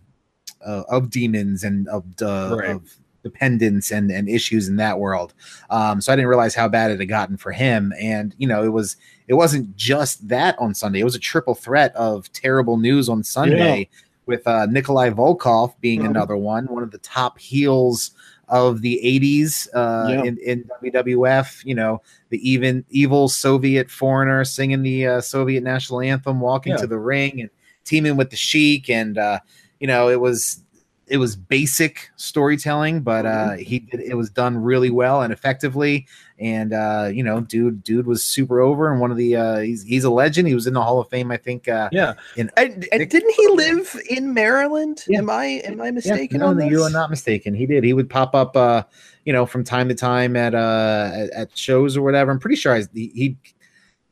uh, 0.67 0.83
of 0.91 1.11
demons 1.11 1.65
and 1.65 1.89
of 1.89 2.05
uh, 2.21 2.57
Right. 2.59 2.71
of 2.71 2.83
dependence 3.25 3.91
and 3.91 4.11
and 4.11 4.29
issues 4.29 4.69
in 4.69 4.77
that 4.77 4.99
world. 4.99 5.35
Um, 5.71 6.01
so 6.01 6.13
I 6.13 6.17
didn't 6.17 6.29
realize 6.29 6.55
how 6.55 6.69
bad 6.69 6.91
it 6.91 7.01
had 7.01 7.09
gotten 7.09 7.37
for 7.37 7.53
him, 7.53 7.93
and 8.01 8.35
you 8.39 8.47
know, 8.47 8.63
it 8.63 8.73
was 8.73 8.97
it 9.29 9.35
wasn't 9.35 9.75
just 9.77 10.29
that 10.29 10.59
on 10.59 10.75
Sunday; 10.75 11.01
it 11.01 11.05
was 11.05 11.15
a 11.15 11.19
triple 11.21 11.55
threat 11.55 11.95
of 11.97 12.31
terrible 12.33 12.77
news 12.77 13.09
on 13.09 13.23
Sunday. 13.25 13.89
With 14.29 14.47
uh, 14.47 14.67
Nikolai 14.67 15.09
Volkoff 15.11 15.73
being 15.81 16.03
Mhm. 16.03 16.11
another 16.11 16.37
one, 16.37 16.67
one 16.67 16.83
of 16.83 16.91
the 16.91 16.99
top 16.99 17.39
heels 17.39 18.11
of 18.49 18.83
the 18.83 19.01
80s 19.03 19.69
uh, 19.75 20.09
Yeah. 20.11 20.23
in, 20.23 20.37
in 20.39 20.65
WWF, 20.83 21.65
you 21.65 21.75
know, 21.75 22.03
the 22.29 22.39
even 22.49 22.85
evil 22.91 23.29
Soviet 23.29 23.91
foreigner 23.91 24.45
singing 24.45 24.83
the 24.83 25.07
uh, 25.07 25.21
Soviet 25.23 25.63
national 25.65 26.03
anthem, 26.03 26.41
walking 26.41 26.73
Yeah. 26.73 26.79
to 26.81 26.87
the 26.87 26.99
ring 26.99 27.41
and 27.41 27.51
teaming 27.85 28.17
with 28.19 28.29
the 28.29 28.37
Sheik, 28.37 28.91
and 28.91 29.17
uh, 29.17 29.41
you 29.81 29.87
know, 29.87 30.11
it 30.11 30.21
was 30.21 30.63
it 31.11 31.19
was 31.19 31.37
basic 31.37 32.11
storytelling, 32.17 33.01
but 33.03 33.27
uh, 33.27 33.51
Mm-hmm. 33.51 33.63
he 33.63 33.79
did 33.81 34.01
it 34.01 34.15
was 34.15 34.31
done 34.31 34.57
really 34.57 34.91
well 34.91 35.23
and 35.23 35.33
effectively, 35.33 36.07
and 36.39 36.73
uh, 36.73 37.11
you 37.13 37.23
know, 37.23 37.41
dude, 37.41 37.83
dude 37.83 38.07
was 38.07 38.23
super 38.25 38.61
over 38.61 38.91
and 38.93 39.01
one 39.01 39.11
of 39.11 39.17
the 39.17 39.37
uh, 39.37 39.59
he's 39.59 39.83
he's 39.83 40.05
a 40.05 40.11
legend. 40.11 40.49
He 40.49 40.55
was 40.55 40.67
in 40.67 40.75
the 40.75 40.83
Hall 40.83 41.01
of 41.01 41.09
Fame, 41.09 41.31
I 41.31 41.37
think. 41.37 41.69
Uh, 41.69 41.89
Yeah. 41.93 42.15
in 42.37 42.51
And, 42.57 42.87
and 42.93 43.11
didn't 43.11 43.35
he 43.35 43.49
live 43.49 43.97
in 44.11 44.35
Maryland? 44.35 45.05
Yeah. 45.09 45.19
Am 45.19 45.31
I 45.31 45.45
am 45.65 45.81
I 45.81 45.87
Yeah, 45.87 45.93
mistaken 45.93 46.41
no, 46.41 46.49
on 46.49 46.57
this? 46.59 46.71
you 46.71 46.83
are 46.83 46.91
not 46.91 47.11
mistaken. 47.11 47.55
He 47.55 47.67
did. 47.67 47.85
He 47.85 47.93
would 47.93 48.11
pop 48.11 48.35
up, 48.35 48.57
uh, 48.57 48.83
you 49.25 49.33
know, 49.33 49.47
from 49.47 49.65
time 49.65 49.89
to 49.89 49.95
time 49.95 50.37
at 50.37 50.55
uh 50.55 51.11
at, 51.13 51.31
at 51.31 51.59
shows 51.59 51.97
or 51.97 52.03
whatever. 52.03 52.31
I'm 52.31 52.39
pretty 52.39 52.57
sure 52.57 52.75
I, 52.75 52.85
he, 52.95 53.09
he 53.15 53.37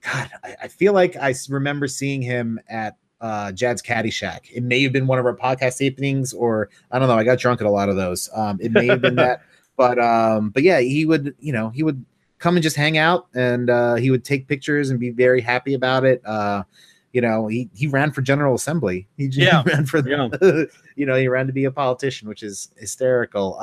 God, 0.05 0.30
I, 0.44 0.57
I 0.64 0.68
feel 0.68 0.92
like 0.92 1.16
I 1.16 1.34
remember 1.49 1.88
seeing 1.88 2.22
him 2.22 2.61
at 2.68 2.97
uh 3.27 3.53
Jad's 3.53 3.83
Caddyshack. 3.83 4.51
It 4.53 4.62
may 4.62 4.83
have 4.83 4.93
been 4.93 5.07
one 5.07 5.18
of 5.18 5.27
our 5.27 5.37
podcast 5.37 5.87
openings, 5.87 6.33
or 6.33 6.68
I 6.91 6.99
don't 6.99 7.09
know. 7.09 7.16
I 7.16 7.24
got 7.24 7.39
drunk 7.39 7.61
at 7.61 7.66
a 7.66 7.70
lot 7.70 7.89
of 7.89 7.97
those. 7.97 8.31
Um, 8.35 8.59
it 8.61 8.72
may 8.72 8.87
have 8.87 9.01
been 9.01 9.16
that, 9.16 9.43
but 9.77 9.99
um, 9.99 10.51
but 10.51 10.62
yeah, 10.62 10.81
he 10.81 11.05
would, 11.05 11.35
you 11.41 11.53
know, 11.53 11.70
he 11.70 11.83
would 11.83 12.05
come 12.39 12.57
and 12.57 12.62
just 12.62 12.77
hang 12.77 12.99
out, 12.99 13.27
and 13.35 13.70
uh, 13.70 13.95
he 13.97 14.11
would 14.11 14.24
take 14.24 14.47
pictures 14.47 14.91
and 14.91 15.01
be 15.01 15.11
very 15.11 15.41
happy 15.41 15.74
about 15.74 16.05
it. 16.05 16.24
Uh, 16.24 16.62
you 17.12 17.20
know, 17.20 17.47
he 17.47 17.68
he 17.74 17.87
ran 17.87 18.12
for 18.12 18.22
General 18.22 18.55
Assembly. 18.55 19.09
He, 19.16 19.29
he 19.29 19.45
Yeah, 19.45 19.62
ran 19.66 19.87
for 19.87 20.03
the, 20.03 20.68
you 20.97 21.07
know, 21.07 21.16
he 21.16 21.29
ran 21.29 21.47
to 21.47 21.53
be 21.53 21.64
a 21.64 21.72
politician, 21.72 22.29
which 22.29 22.43
is 22.43 22.68
hysterical. 22.77 23.59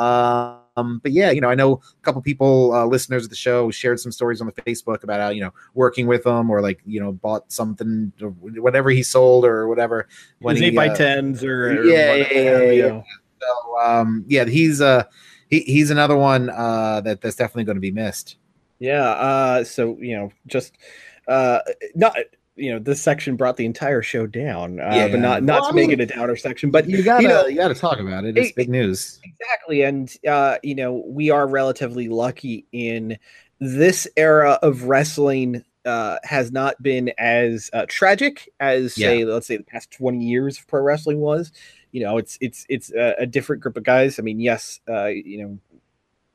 Um, 0.75 0.99
but 1.03 1.11
yeah, 1.11 1.31
you 1.31 1.41
know, 1.41 1.49
I 1.49 1.55
know 1.55 1.73
a 1.73 2.01
couple 2.01 2.21
people, 2.21 2.73
uh, 2.73 2.85
listeners 2.85 3.23
of 3.23 3.29
the 3.29 3.35
show, 3.35 3.69
shared 3.69 3.99
some 3.99 4.11
stories 4.11 4.41
on 4.41 4.47
the 4.47 4.53
Facebook 4.53 5.03
about 5.03 5.19
how 5.19 5.29
you 5.29 5.41
know 5.41 5.53
working 5.73 6.07
with 6.07 6.25
him 6.25 6.49
or 6.49 6.61
like 6.61 6.81
you 6.85 6.99
know 6.99 7.11
bought 7.11 7.51
something, 7.51 8.11
or 8.21 8.29
whatever 8.29 8.89
he 8.89 9.03
sold 9.03 9.45
or 9.45 9.67
whatever. 9.67 10.07
He, 10.41 10.65
eight 10.65 10.75
by 10.75 10.89
uh, 10.89 10.95
tens 10.95 11.43
or, 11.43 11.81
or 11.81 11.85
yeah, 11.85 12.15
yeah, 12.15 12.31
yeah, 12.31 12.71
yeah. 12.71 13.01
So 13.39 13.79
um, 13.79 14.25
yeah, 14.27 14.45
he's 14.45 14.81
uh 14.81 15.03
he, 15.49 15.61
he's 15.61 15.91
another 15.91 16.15
one 16.15 16.49
uh 16.49 17.01
that 17.01 17.21
that's 17.21 17.35
definitely 17.35 17.65
going 17.65 17.77
to 17.77 17.81
be 17.81 17.91
missed. 17.91 18.37
Yeah. 18.79 19.11
Uh, 19.11 19.63
so 19.63 19.97
you 19.99 20.17
know, 20.17 20.31
just 20.47 20.73
uh, 21.27 21.59
not 21.95 22.17
you 22.55 22.71
know, 22.71 22.79
this 22.79 23.01
section 23.01 23.35
brought 23.35 23.57
the 23.57 23.65
entire 23.65 24.01
show 24.01 24.27
down, 24.27 24.79
uh, 24.79 24.91
Yeah. 24.93 25.07
but 25.07 25.19
not 25.19 25.43
not 25.43 25.61
Well, 25.61 25.69
to 25.71 25.73
I 25.73 25.75
make 25.75 25.89
mean, 25.89 25.99
it 25.99 26.11
a 26.11 26.15
downer 26.15 26.35
section. 26.35 26.69
But 26.71 26.87
You 26.87 27.03
gotta 27.03 27.23
you 27.23 27.29
know, 27.29 27.47
you 27.47 27.55
gotta 27.57 27.73
talk 27.75 27.99
about 27.99 28.25
it. 28.25 28.37
It's 28.37 28.49
it- 28.49 28.55
big 28.55 28.69
news. 28.69 29.19
exactly, 29.23 29.81
and 29.81 30.13
uh, 30.27 30.57
you 30.63 30.75
know, 30.75 31.03
we 31.07 31.29
are 31.29 31.47
relatively 31.47 32.07
lucky 32.09 32.65
in 32.71 33.17
this 33.59 34.07
era 34.17 34.59
of 34.61 34.83
wrestling. 34.83 35.63
Uh, 35.85 36.17
has 36.23 36.49
not 36.49 36.81
been 36.81 37.11
as 37.17 37.69
uh, 37.73 37.85
tragic 37.89 38.49
as 38.61 38.93
say, 38.95 39.25
let's 39.25 39.47
say, 39.47 39.57
the 39.57 39.63
past 39.63 39.91
twenty 39.91 40.23
years 40.23 40.57
of 40.57 40.65
pro 40.67 40.81
wrestling 40.81 41.19
was. 41.19 41.51
You 41.91 42.03
know, 42.05 42.17
it's 42.17 42.37
it's 42.39 42.65
it's 42.69 42.89
a, 42.93 43.15
a 43.19 43.25
different 43.25 43.61
group 43.61 43.75
of 43.75 43.83
guys. 43.83 44.17
I 44.17 44.21
mean, 44.21 44.39
yes, 44.39 44.79
uh, 44.87 45.07
you 45.07 45.39
know, 45.43 45.59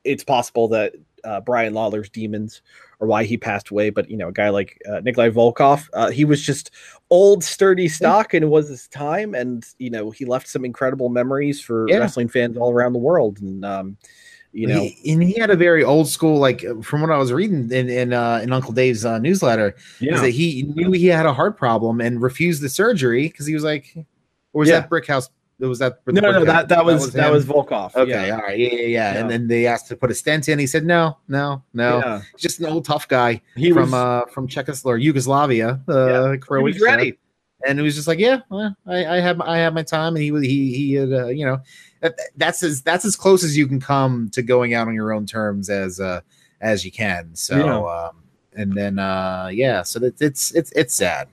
it's 0.04 0.22
possible 0.22 0.68
that 0.68 0.92
uh, 1.24 1.40
Brian 1.40 1.72
Lawler's 1.72 2.10
demons 2.10 2.60
or 3.00 3.06
why 3.06 3.24
he 3.24 3.36
passed 3.36 3.70
away, 3.70 3.90
but 3.90 4.10
you 4.10 4.16
know, 4.16 4.28
a 4.28 4.32
guy 4.32 4.48
like 4.48 4.80
uh, 4.90 5.00
Nikolai 5.00 5.30
Volkoff, 5.30 5.88
uh, 5.92 6.10
he 6.10 6.24
was 6.24 6.42
just 6.42 6.70
old, 7.10 7.44
sturdy 7.44 7.88
stock, 7.88 8.34
and 8.34 8.42
it 8.42 8.48
was 8.48 8.68
his 8.68 8.88
time, 8.88 9.34
and 9.34 9.64
you 9.78 9.88
know, 9.90 10.10
he 10.10 10.24
left 10.24 10.48
some 10.48 10.64
incredible 10.64 11.08
memories 11.08 11.60
for 11.60 11.88
Yeah. 11.88 11.98
wrestling 11.98 12.28
fans 12.28 12.56
all 12.56 12.72
around 12.72 12.92
the 12.92 12.98
world, 12.98 13.38
and 13.40 13.64
um, 13.64 13.96
you 14.52 14.66
know, 14.66 14.80
He- 14.80 15.12
and 15.12 15.22
he 15.22 15.38
had 15.38 15.50
a 15.50 15.56
very 15.56 15.84
old 15.84 16.08
school, 16.08 16.38
like 16.38 16.64
from 16.82 17.00
what 17.00 17.10
I 17.10 17.18
was 17.18 17.32
reading 17.32 17.70
in 17.70 17.88
in, 17.88 18.12
uh, 18.12 18.40
in 18.42 18.52
Uncle 18.52 18.72
Dave's 18.72 19.04
uh, 19.04 19.18
newsletter, 19.20 19.76
is 20.00 20.20
that 20.20 20.30
he 20.30 20.62
knew 20.74 20.90
he 20.90 21.06
had 21.06 21.26
a 21.26 21.32
heart 21.32 21.56
problem 21.56 22.00
and 22.00 22.20
refused 22.20 22.62
the 22.62 22.68
surgery 22.68 23.28
because 23.28 23.46
he 23.46 23.54
was 23.54 23.62
like, 23.62 23.94
or 24.52 24.60
was 24.60 24.68
Yeah. 24.68 24.80
that 24.80 24.90
Brickhouse? 24.90 25.28
Was 25.60 25.80
that 25.80 26.00
no, 26.06 26.20
no, 26.20 26.30
no, 26.30 26.44
that 26.44 26.68
that 26.68 26.84
was 26.84 27.12
that 27.12 27.26
him? 27.28 27.32
was 27.32 27.44
Volkoff. 27.44 27.96
okay. 27.96 28.28
yeah. 28.28 28.36
All 28.36 28.42
right, 28.42 28.58
yeah, 28.58 28.68
yeah, 28.74 28.86
yeah. 28.86 29.18
And 29.18 29.28
then 29.28 29.48
they 29.48 29.66
asked 29.66 29.88
to 29.88 29.96
put 29.96 30.10
a 30.10 30.14
stent 30.14 30.48
in. 30.48 30.58
He 30.58 30.68
said, 30.68 30.84
no, 30.84 31.18
no, 31.26 31.64
no. 31.74 31.98
Yeah. 31.98 32.20
He's 32.32 32.42
just 32.42 32.60
an 32.60 32.66
old 32.66 32.84
tough 32.84 33.08
guy 33.08 33.42
He 33.56 33.72
from 33.72 33.90
was 33.90 33.94
uh 33.94 34.22
from 34.32 34.46
Czechoslovakia, 34.46 35.04
Yugoslavia, 35.04 35.80
uh, 35.88 36.06
Yeah, 36.32 36.36
he 36.58 36.62
was 36.62 36.80
ready. 36.80 37.18
and 37.66 37.76
he 37.78 37.84
was 37.84 37.96
just 37.96 38.06
like, 38.06 38.20
"Yeah, 38.20 38.42
well, 38.50 38.72
I, 38.86 39.16
I 39.16 39.20
have 39.20 39.40
I 39.40 39.56
have 39.58 39.74
my 39.74 39.82
time." 39.82 40.14
And 40.14 40.22
he 40.22 40.30
was 40.30 40.44
he 40.44 40.72
he 40.74 40.92
had 40.94 41.12
uh, 41.12 41.26
you 41.26 41.44
know 41.44 41.58
that's 42.36 42.62
as 42.62 42.82
that's 42.82 43.04
as 43.04 43.16
close 43.16 43.42
as 43.42 43.56
you 43.56 43.66
can 43.66 43.80
come 43.80 44.30
to 44.34 44.42
going 44.42 44.74
out 44.74 44.86
on 44.86 44.94
your 44.94 45.12
own 45.12 45.26
terms 45.26 45.68
as 45.68 45.98
uh 45.98 46.20
as 46.60 46.84
you 46.84 46.92
can. 46.92 47.34
So 47.34 47.56
Yeah. 47.56 48.08
um 48.08 48.22
and 48.54 48.72
then 48.74 49.00
uh 49.00 49.50
yeah, 49.52 49.82
so 49.82 49.98
that 49.98 50.20
it's 50.22 50.52
it's 50.54 50.70
it's 50.72 50.94
sad. 50.94 51.26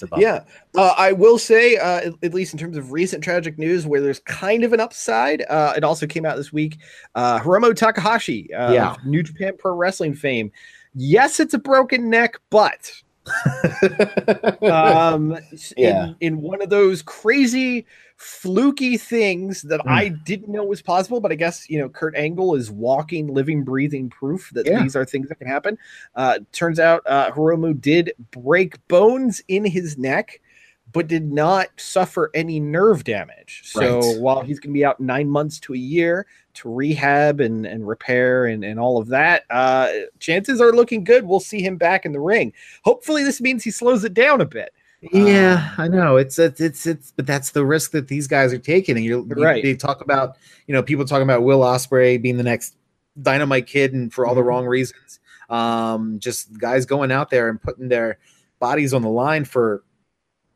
It's 0.00 0.04
a 0.04 0.06
bummer. 0.06 0.22
Yeah, 0.22 0.44
uh, 0.76 0.94
I 0.96 1.12
will 1.12 1.38
say, 1.38 1.76
uh, 1.76 2.12
at, 2.22 2.32
least 2.32 2.54
in 2.54 2.58
terms 2.58 2.78
of 2.78 2.90
recent 2.90 3.22
tragic 3.22 3.58
news, 3.58 3.86
where 3.86 4.00
there's 4.00 4.20
kind 4.20 4.64
of 4.64 4.72
an 4.72 4.80
upside. 4.80 5.42
Uh, 5.42 5.74
it 5.76 5.84
also 5.84 6.06
came 6.06 6.24
out 6.24 6.36
this 6.36 6.52
week. 6.54 6.78
Uh, 7.14 7.38
Hiromu 7.38 7.76
Takahashi, 7.76 8.52
uh, 8.54 8.72
Yeah. 8.72 8.96
New 9.04 9.22
Japan 9.22 9.52
Pro 9.58 9.74
Wrestling 9.74 10.14
fame. 10.14 10.50
Yes, 10.94 11.38
it's 11.38 11.52
a 11.52 11.58
broken 11.58 12.08
neck, 12.08 12.36
but 12.48 12.90
um, 14.62 15.36
Yeah. 15.76 16.06
in, 16.06 16.16
in 16.20 16.40
one 16.40 16.62
of 16.62 16.70
those 16.70 17.02
crazy, 17.02 17.84
fluky 18.20 18.98
things 18.98 19.62
that 19.62 19.80
Mm. 19.80 19.90
I 19.90 20.08
didn't 20.08 20.48
know 20.52 20.62
was 20.62 20.82
possible, 20.82 21.20
but 21.20 21.32
I 21.32 21.36
guess 21.36 21.68
you 21.70 21.78
know 21.78 21.88
Kurt 21.88 22.14
Angle 22.14 22.54
is 22.54 22.70
walking, 22.70 23.32
living, 23.32 23.64
breathing 23.64 24.10
proof 24.10 24.50
that 24.52 24.66
Yeah. 24.66 24.82
these 24.82 24.94
are 24.94 25.06
things 25.06 25.30
that 25.30 25.36
can 25.38 25.46
happen. 25.48 25.78
Uh, 26.14 26.40
turns 26.52 26.78
out 26.78 27.02
uh, 27.06 27.30
Hiromu 27.32 27.80
did 27.80 28.12
break 28.30 28.76
bones 28.88 29.42
in 29.48 29.64
his 29.64 29.96
neck, 29.96 30.38
but 30.92 31.06
did 31.06 31.32
not 31.32 31.68
suffer 31.78 32.30
any 32.34 32.60
nerve 32.60 33.04
damage. 33.04 33.62
So 33.64 33.98
Right. 34.12 34.20
while 34.20 34.42
he's 34.42 34.60
going 34.60 34.74
to 34.74 34.78
be 34.78 34.84
out 34.84 35.00
nine 35.00 35.30
months 35.30 35.58
to 35.60 35.72
a 35.72 35.78
year 35.78 36.26
to 36.52 36.68
rehab 36.68 37.40
and, 37.40 37.64
and 37.64 37.88
repair 37.88 38.46
and, 38.46 38.64
and 38.64 38.78
all 38.78 38.98
of 38.98 39.08
that, 39.08 39.44
uh, 39.48 39.88
chances 40.18 40.60
are 40.60 40.72
looking 40.72 41.04
good. 41.04 41.24
We'll 41.24 41.40
see 41.40 41.62
him 41.62 41.78
back 41.78 42.04
in 42.04 42.12
the 42.12 42.20
ring. 42.20 42.52
Hopefully, 42.84 43.24
this 43.24 43.40
means 43.40 43.64
he 43.64 43.70
slows 43.70 44.04
it 44.04 44.12
down 44.12 44.42
a 44.42 44.46
bit. 44.46 44.74
Yeah, 45.02 45.72
I 45.78 45.88
know. 45.88 46.16
It's 46.16 46.38
it's 46.38 46.60
it's 46.60 46.86
it's 46.86 47.12
but 47.12 47.26
that's 47.26 47.52
the 47.52 47.64
risk 47.64 47.92
that 47.92 48.08
these 48.08 48.26
guys 48.26 48.52
are 48.52 48.58
taking. 48.58 48.96
And 48.96 49.04
you're 49.04 49.22
Right. 49.22 49.62
They 49.62 49.74
talk 49.74 50.02
about, 50.02 50.36
you 50.66 50.74
know, 50.74 50.82
people 50.82 51.04
talking 51.06 51.22
about 51.22 51.42
Will 51.42 51.60
Ospreay 51.60 52.20
being 52.20 52.36
the 52.36 52.42
next 52.42 52.76
dynamite 53.22 53.66
kid 53.66 53.94
and 53.94 54.12
for 54.12 54.26
all 54.26 54.34
the 54.34 54.42
Mhm. 54.42 54.46
wrong 54.46 54.66
reasons. 54.66 55.20
Um, 55.48 56.18
just 56.18 56.58
guys 56.58 56.84
going 56.86 57.10
out 57.10 57.30
there 57.30 57.48
and 57.48 57.60
putting 57.60 57.88
their 57.88 58.18
bodies 58.58 58.92
on 58.92 59.02
the 59.02 59.08
line 59.08 59.44
for 59.44 59.82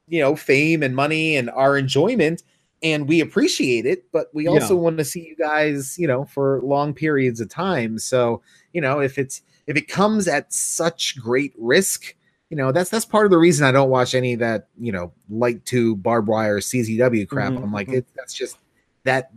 you 0.09 0.21
know, 0.21 0.37
fame 0.37 0.83
and 0.83 0.95
money 0.97 1.37
and 1.37 1.51
our 1.51 1.79
enjoyment. 1.79 2.43
And 2.83 3.09
we 3.09 3.21
appreciate 3.21 3.87
it, 3.87 4.05
but 4.13 4.29
we 4.35 4.45
Yeah. 4.45 4.51
also 4.51 4.77
want 4.77 4.99
to 4.99 5.05
see 5.05 5.21
you 5.27 5.37
guys, 5.37 5.99
you 5.99 6.07
know, 6.07 6.25
for 6.27 6.61
long 6.63 6.93
periods 6.95 7.41
of 7.41 7.49
time. 7.49 7.99
So, 7.99 8.43
you 8.75 8.81
know, 8.83 9.01
if 9.01 9.19
it's 9.19 9.43
if 9.67 9.77
it 9.79 9.89
comes 9.89 10.29
at 10.29 10.53
such 10.53 11.17
great 11.19 11.55
risk, 11.59 12.15
you 12.51 12.57
know 12.57 12.73
that's 12.73 12.91
that's 12.91 13.05
part 13.05 13.25
of 13.27 13.31
the 13.31 13.39
reason 13.39 13.67
I 13.67 13.73
don't 13.73 13.91
watch 13.91 14.15
any 14.15 14.35
of 14.35 14.41
that 14.41 14.69
you 14.79 14.93
know 14.93 15.13
light 15.29 15.65
to 15.67 15.97
barbed 15.97 16.29
wire 16.29 16.61
CZW 16.61 17.29
crap. 17.29 17.53
Mhm, 17.53 17.63
I'm 17.63 17.73
like 17.73 17.89
mhm. 17.89 17.99
it, 17.99 18.07
that's 18.15 18.35
just 18.35 18.59
that 19.05 19.31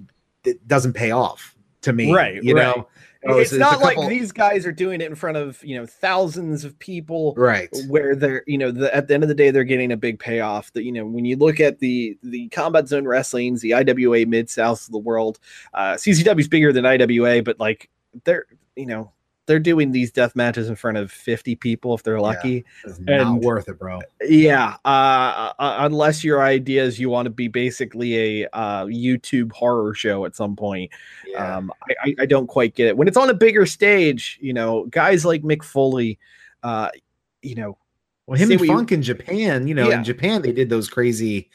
it 0.43 0.65
doesn't 0.67 0.93
pay 0.93 1.11
off 1.11 1.55
to 1.81 1.93
me, 1.93 2.11
Right, 2.13 2.41
You 2.41 2.55
right. 2.55 2.61
know, 2.77 2.87
Oh, 3.25 3.39
it's 3.39 3.51
a 3.51 3.57
not 3.57 3.81
like 3.81 3.97
these 4.07 4.31
guys 4.31 4.65
are 4.65 4.71
doing 4.71 5.01
it 5.01 5.05
in 5.07 5.15
front 5.15 5.35
of 5.37 5.61
you 5.63 5.75
know 5.75 5.85
thousands 5.85 6.63
of 6.63 6.77
people 6.79 7.33
right? 7.35 7.67
where 7.89 8.15
they're 8.15 8.43
you 8.47 8.57
know 8.57 8.71
the, 8.71 8.93
at 8.95 9.07
the 9.07 9.13
end 9.15 9.23
of 9.23 9.27
the 9.27 9.35
day 9.35 9.51
they're 9.51 9.63
getting 9.63 9.91
a 9.91 9.97
big 9.97 10.19
payoff 10.19 10.71
that 10.73 10.83
you 10.83 10.91
know 10.91 11.05
when 11.05 11.25
you 11.25 11.35
look 11.35 11.59
at 11.59 11.79
the 11.79 12.17
the 12.23 12.47
combat 12.49 12.87
zone 12.87 13.05
wrestlings 13.05 13.59
the 13.61 13.73
iwa 13.73 14.25
mid 14.27 14.49
south 14.49 14.85
of 14.85 14.91
the 14.91 14.97
world 14.99 15.39
uh 15.73 15.93
ccw 15.95 16.39
is 16.39 16.47
bigger 16.47 16.71
than 16.71 16.85
iwa 16.85 17.41
but 17.43 17.59
like 17.59 17.89
they're 18.23 18.45
you 18.75 18.85
know 18.85 19.11
they're 19.47 19.59
doing 19.59 19.91
these 19.91 20.11
death 20.11 20.35
matches 20.35 20.69
in 20.69 20.75
front 20.75 20.97
of 20.97 21.11
50 21.11 21.55
people 21.55 21.95
if 21.95 22.03
they're 22.03 22.19
lucky. 22.19 22.65
It's 22.85 22.99
not 22.99 23.19
And- 23.19 23.41
worth 23.43 23.67
it, 23.69 23.79
bro. 23.79 24.01
Yeah, 24.21 24.75
uh, 24.85 25.53
uh, 25.57 25.77
unless 25.79 26.23
your 26.23 26.41
idea 26.41 26.83
is 26.83 26.99
you 26.99 27.09
want 27.09 27.25
to 27.25 27.29
be 27.31 27.47
basically 27.47 28.41
a 28.43 28.47
uh, 28.53 28.85
YouTube 28.85 29.51
horror 29.53 29.93
show 29.93 30.25
at 30.25 30.35
some 30.35 30.55
point. 30.55 30.91
Yeah. 31.25 31.57
Um, 31.57 31.71
I, 32.03 32.15
I, 32.19 32.25
don't 32.25 32.47
quite 32.47 32.75
get 32.75 32.87
it. 32.87 32.97
When 32.97 33.07
it's 33.07 33.17
on 33.17 33.29
a 33.29 33.33
bigger 33.33 33.65
stage, 33.65 34.37
you 34.41 34.53
know, 34.53 34.85
guys 34.87 35.25
like 35.25 35.43
Mick 35.43 35.63
Foley, 35.63 36.19
uh, 36.63 36.89
you 37.41 37.55
know, 37.55 37.77
well, 38.27 38.37
him 38.37 38.51
and 38.51 38.59
what 38.59 38.67
you- 38.67 38.75
Funk 38.75 38.91
in 38.91 39.01
Japan, 39.01 39.67
you 39.67 39.73
know, 39.73 39.89
Yeah. 39.89 39.99
in 39.99 40.03
Japan 40.03 40.41
they 40.41 40.51
did 40.51 40.69
those 40.69 40.89
crazy 40.89 41.49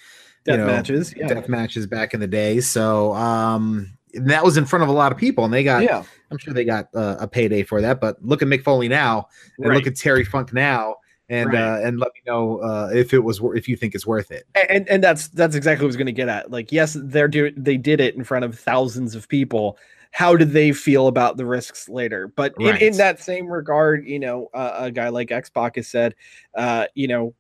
death 0.45 0.59
you 0.59 0.65
know, 0.65 0.67
matches. 0.67 1.15
Yeah, 1.15 1.27
death 1.29 1.49
matches 1.49 1.87
back 1.87 2.15
in 2.15 2.21
the 2.21 2.27
day. 2.27 2.61
So 2.61 3.13
um 3.13 3.93
that 4.15 4.45
was 4.45 4.57
in 4.57 4.65
front 4.65 4.83
of 4.83 4.89
a 4.89 4.93
lot 4.93 5.13
of 5.13 5.19
people, 5.19 5.45
and 5.45 5.53
they 5.53 5.65
got 5.65 5.83
yeah, 5.83 6.03
I'm 6.31 6.39
sure 6.39 6.53
they 6.55 6.65
got 6.65 6.89
uh, 6.95 7.17
a 7.21 7.27
payday 7.29 7.63
for 7.63 7.81
that. 7.81 8.01
But 8.01 8.23
look 8.25 8.43
at 8.43 8.49
Mick 8.49 8.63
Foley 8.63 8.89
now, 8.89 9.29
and 9.59 9.69
right. 9.69 9.77
look 9.77 9.87
at 9.87 9.97
Terry 9.97 10.25
Funk 10.25 10.53
now, 10.53 10.97
and 11.29 11.53
Right. 11.53 11.59
uh, 11.63 11.81
and 11.83 11.99
let 11.99 12.13
me 12.15 12.21
know 12.27 12.59
uh, 12.59 12.91
if 12.93 13.15
it 13.15 13.21
was 13.21 13.41
if 13.55 13.69
you 13.69 13.77
think 13.77 13.95
it's 13.95 14.07
worth 14.07 14.31
it. 14.31 14.47
and 14.71 14.89
and 14.89 15.03
that's 15.03 15.29
that's 15.29 15.55
exactly 15.57 15.85
what 15.85 15.87
I 15.87 15.93
was 15.95 15.97
going 15.97 16.07
to 16.07 16.13
get 16.13 16.29
at. 16.29 16.51
Like, 16.51 16.73
yes, 16.73 16.97
they're 17.01 17.29
do 17.29 17.51
they 17.57 17.77
did 17.77 18.01
it 18.01 18.15
in 18.15 18.25
front 18.25 18.45
of 18.45 18.59
thousands 18.59 19.15
of 19.15 19.29
people. 19.29 19.79
How 20.11 20.37
did 20.37 20.51
they 20.51 20.73
feel 20.73 21.07
about 21.07 21.39
the 21.39 21.47
risks 21.47 21.89
later? 21.89 22.29
But 22.29 22.53
in, 22.61 22.77
in 22.77 22.97
that 22.99 23.19
same 23.19 23.47
regard, 23.47 24.07
you 24.07 24.19
know, 24.19 24.51
uh, 24.53 24.73
a 24.77 24.91
guy 24.91 25.09
like 25.09 25.31
X 25.33 25.49
Pac 25.49 25.77
has 25.77 25.89
said, 25.89 26.15
uh, 26.55 26.85
you 26.95 27.09
know, 27.09 27.35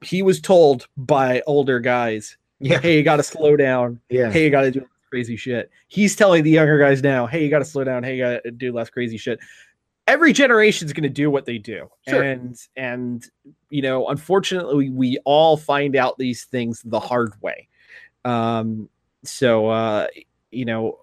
he 0.00 0.22
was 0.22 0.40
told 0.40 0.86
by 0.96 1.42
older 1.48 1.80
guys, 1.80 2.36
Yeah, 2.60 2.78
"Hey, 2.80 2.98
you 2.98 3.02
got 3.02 3.16
to 3.16 3.24
slow 3.24 3.56
down. 3.56 3.98
yeah, 4.10 4.30
Hey, 4.30 4.44
you 4.44 4.50
got 4.50 4.60
to 4.62 4.70
do 4.70 4.86
crazy 5.14 5.36
shit." 5.36 5.70
He's 5.86 6.16
telling 6.16 6.42
the 6.42 6.50
younger 6.50 6.76
guys 6.76 7.00
now, 7.02 7.26
"Hey, 7.26 7.44
you 7.44 7.50
got 7.50 7.60
to 7.60 7.64
slow 7.64 7.84
down. 7.84 8.02
Hey, 8.02 8.16
you 8.16 8.24
got 8.24 8.42
to 8.42 8.50
do 8.50 8.72
less 8.72 8.90
crazy 8.90 9.16
shit." 9.16 9.38
Every 10.08 10.32
generation's 10.32 10.92
going 10.92 11.04
to 11.04 11.08
do 11.08 11.30
what 11.30 11.46
they 11.46 11.56
do, 11.56 11.88
Sure. 12.08 12.22
and 12.22 12.56
and 12.76 13.24
you 13.70 13.80
know, 13.80 14.08
unfortunately, 14.08 14.90
we 14.90 15.18
all 15.24 15.56
find 15.56 15.94
out 15.94 16.18
these 16.18 16.44
things 16.46 16.82
the 16.84 16.98
hard 16.98 17.32
way. 17.40 17.68
Um, 18.24 18.88
so 19.22 19.68
uh, 19.68 20.08
you 20.50 20.64
know, 20.64 20.98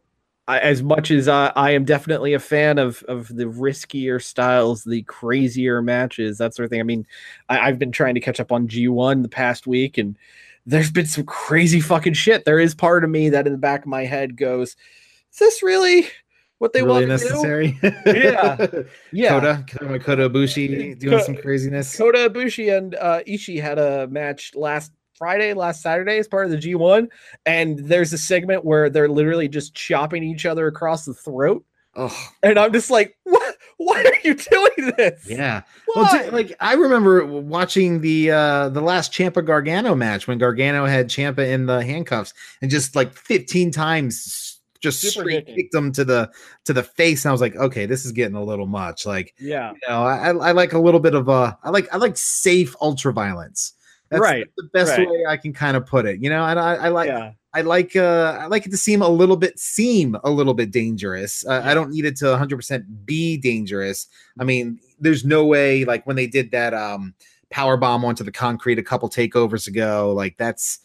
I, 0.49 0.59
as 0.59 0.83
much 0.83 1.09
as 1.09 1.27
I, 1.29 1.53
I 1.55 1.71
am 1.71 1.85
definitely 1.85 2.33
a 2.33 2.39
fan 2.39 2.77
of 2.77 3.01
of 3.03 3.29
the 3.29 3.45
riskier 3.45 4.21
styles, 4.21 4.83
the 4.83 5.03
crazier 5.03 5.81
matches, 5.81 6.37
that 6.39 6.53
sort 6.53 6.65
of 6.65 6.69
thing. 6.69 6.81
I 6.81 6.83
mean, 6.83 7.07
I, 7.47 7.59
I've 7.59 7.79
been 7.79 7.91
trying 7.93 8.15
to 8.15 8.21
catch 8.21 8.39
up 8.41 8.51
on 8.51 8.67
G1 8.67 9.21
the 9.21 9.29
past 9.29 9.65
week, 9.65 9.97
and 9.97 10.17
there's 10.65 10.91
been 10.91 11.05
some 11.05 11.25
crazy 11.25 11.79
fucking 11.79 12.13
shit. 12.13 12.45
There 12.45 12.59
is 12.59 12.75
part 12.75 13.03
of 13.03 13.09
me 13.09 13.29
that 13.29 13.47
in 13.47 13.53
the 13.53 13.59
back 13.59 13.81
of 13.81 13.87
my 13.87 14.05
head 14.05 14.37
goes, 14.37 14.75
"Is 15.31 15.39
this 15.39 15.63
really 15.63 16.07
what 16.59 16.73
they 16.73 16.83
really 16.83 17.07
want 17.07 17.19
to 17.19 17.27
do?" 17.27 17.33
necessary. 17.33 17.79
Yeah. 18.05 18.67
Yeah, 19.13 19.29
Kota, 19.39 19.65
Kota, 19.67 19.99
Kota 19.99 20.29
Ibushi 20.29 20.97
doing 20.99 21.17
Ko- 21.17 21.23
some 21.25 21.35
craziness. 21.35 21.97
Kota 21.97 22.29
Ibushi 22.29 22.75
and 22.77 22.95
uh, 22.95 23.21
Ishii 23.27 23.61
had 23.61 23.77
a 23.77 24.07
match 24.07 24.53
last 24.55 24.91
Friday, 25.15 25.53
last 25.53 25.81
Saturday 25.81 26.17
as 26.17 26.27
part 26.27 26.45
of 26.45 26.51
the 26.51 26.57
G1, 26.57 27.07
and 27.45 27.77
there's 27.79 28.13
a 28.13 28.17
segment 28.17 28.63
where 28.65 28.89
they're 28.89 29.09
literally 29.09 29.47
just 29.47 29.75
chopping 29.75 30.23
each 30.23 30.45
other 30.45 30.67
across 30.67 31.05
the 31.05 31.13
throat, 31.13 31.63
Oh, 31.95 32.29
and 32.41 32.57
I'm 32.57 32.71
just 32.73 32.89
like, 32.89 33.17
what? 33.23 33.55
Why 33.77 34.03
are 34.03 34.13
you 34.23 34.35
doing 34.35 34.93
this? 34.97 35.25
yeah. 35.27 35.63
Well, 35.95 36.05
Why? 36.05 36.23
dude, 36.23 36.33
like 36.33 36.53
I 36.59 36.73
remember 36.73 37.25
watching 37.25 38.01
the 38.01 38.31
uh 38.31 38.69
the 38.69 38.81
last 38.81 39.11
Ciampa 39.11 39.43
Gargano 39.43 39.95
match 39.95 40.27
when 40.27 40.37
Gargano 40.37 40.85
had 40.85 41.09
Ciampa 41.09 41.45
in 41.47 41.65
the 41.65 41.83
handcuffs 41.83 42.33
and 42.61 42.69
just 42.69 42.95
like 42.95 43.13
15 43.13 43.71
times 43.71 44.59
just 44.81 45.01
Super 45.01 45.23
straight 45.25 45.45
kicked 45.47 45.73
him 45.75 45.91
to 45.93 46.03
the 46.05 46.29
to 46.65 46.73
the 46.73 46.83
face 46.83 47.25
and 47.25 47.29
I 47.29 47.31
was 47.31 47.41
like, 47.41 47.55
okay, 47.55 47.85
this 47.87 48.05
is 48.05 48.11
getting 48.11 48.35
a 48.35 48.43
little 48.43 48.67
much. 48.67 49.05
Like, 49.05 49.33
yeah, 49.39 49.71
you 49.71 49.79
know, 49.89 50.03
I 50.03 50.29
I 50.29 50.51
like 50.53 50.73
a 50.73 50.79
little 50.79 50.99
bit 50.99 51.15
of 51.15 51.27
uh 51.27 51.55
I 51.63 51.71
like 51.71 51.91
I 51.93 51.97
like 51.97 52.17
safe 52.17 52.75
ultra 52.81 53.13
violence. 53.13 53.73
That's 54.09 54.21
Right, 54.21 54.45
the 54.57 54.69
best 54.73 54.97
right. 54.97 55.07
way 55.09 55.23
I 55.27 55.37
can 55.37 55.53
kind 55.53 55.75
of 55.77 55.85
put 55.85 56.05
it. 56.05 56.21
You 56.21 56.29
know, 56.29 56.43
and 56.45 56.59
I, 56.59 56.75
I 56.75 56.89
like 56.89 57.07
yeah, 57.07 57.31
I 57.53 57.61
like 57.61 57.95
uh 57.95 58.37
I 58.39 58.45
like 58.47 58.65
it 58.65 58.71
to 58.71 58.77
seem 58.77 59.01
a 59.01 59.09
little 59.09 59.35
bit 59.35 59.59
seem 59.59 60.15
a 60.23 60.29
little 60.31 60.53
bit 60.53 60.71
dangerous. 60.71 61.45
Uh, 61.45 61.61
I 61.63 61.73
don't 61.73 61.91
need 61.91 62.05
it 62.05 62.15
to 62.17 62.25
100% 62.25 62.85
be 63.05 63.37
dangerous. 63.37 64.07
I 64.39 64.43
mean, 64.45 64.79
there's 64.99 65.25
no 65.25 65.45
way 65.45 65.83
like 65.83 66.07
when 66.07 66.15
they 66.15 66.27
did 66.27 66.51
that 66.51 66.73
um 66.73 67.13
power 67.49 67.75
bomb 67.75 68.05
onto 68.05 68.23
the 68.23 68.31
concrete 68.31 68.79
a 68.79 68.83
couple 68.83 69.09
takeovers 69.09 69.67
ago, 69.67 70.13
like 70.15 70.37
that's 70.37 70.79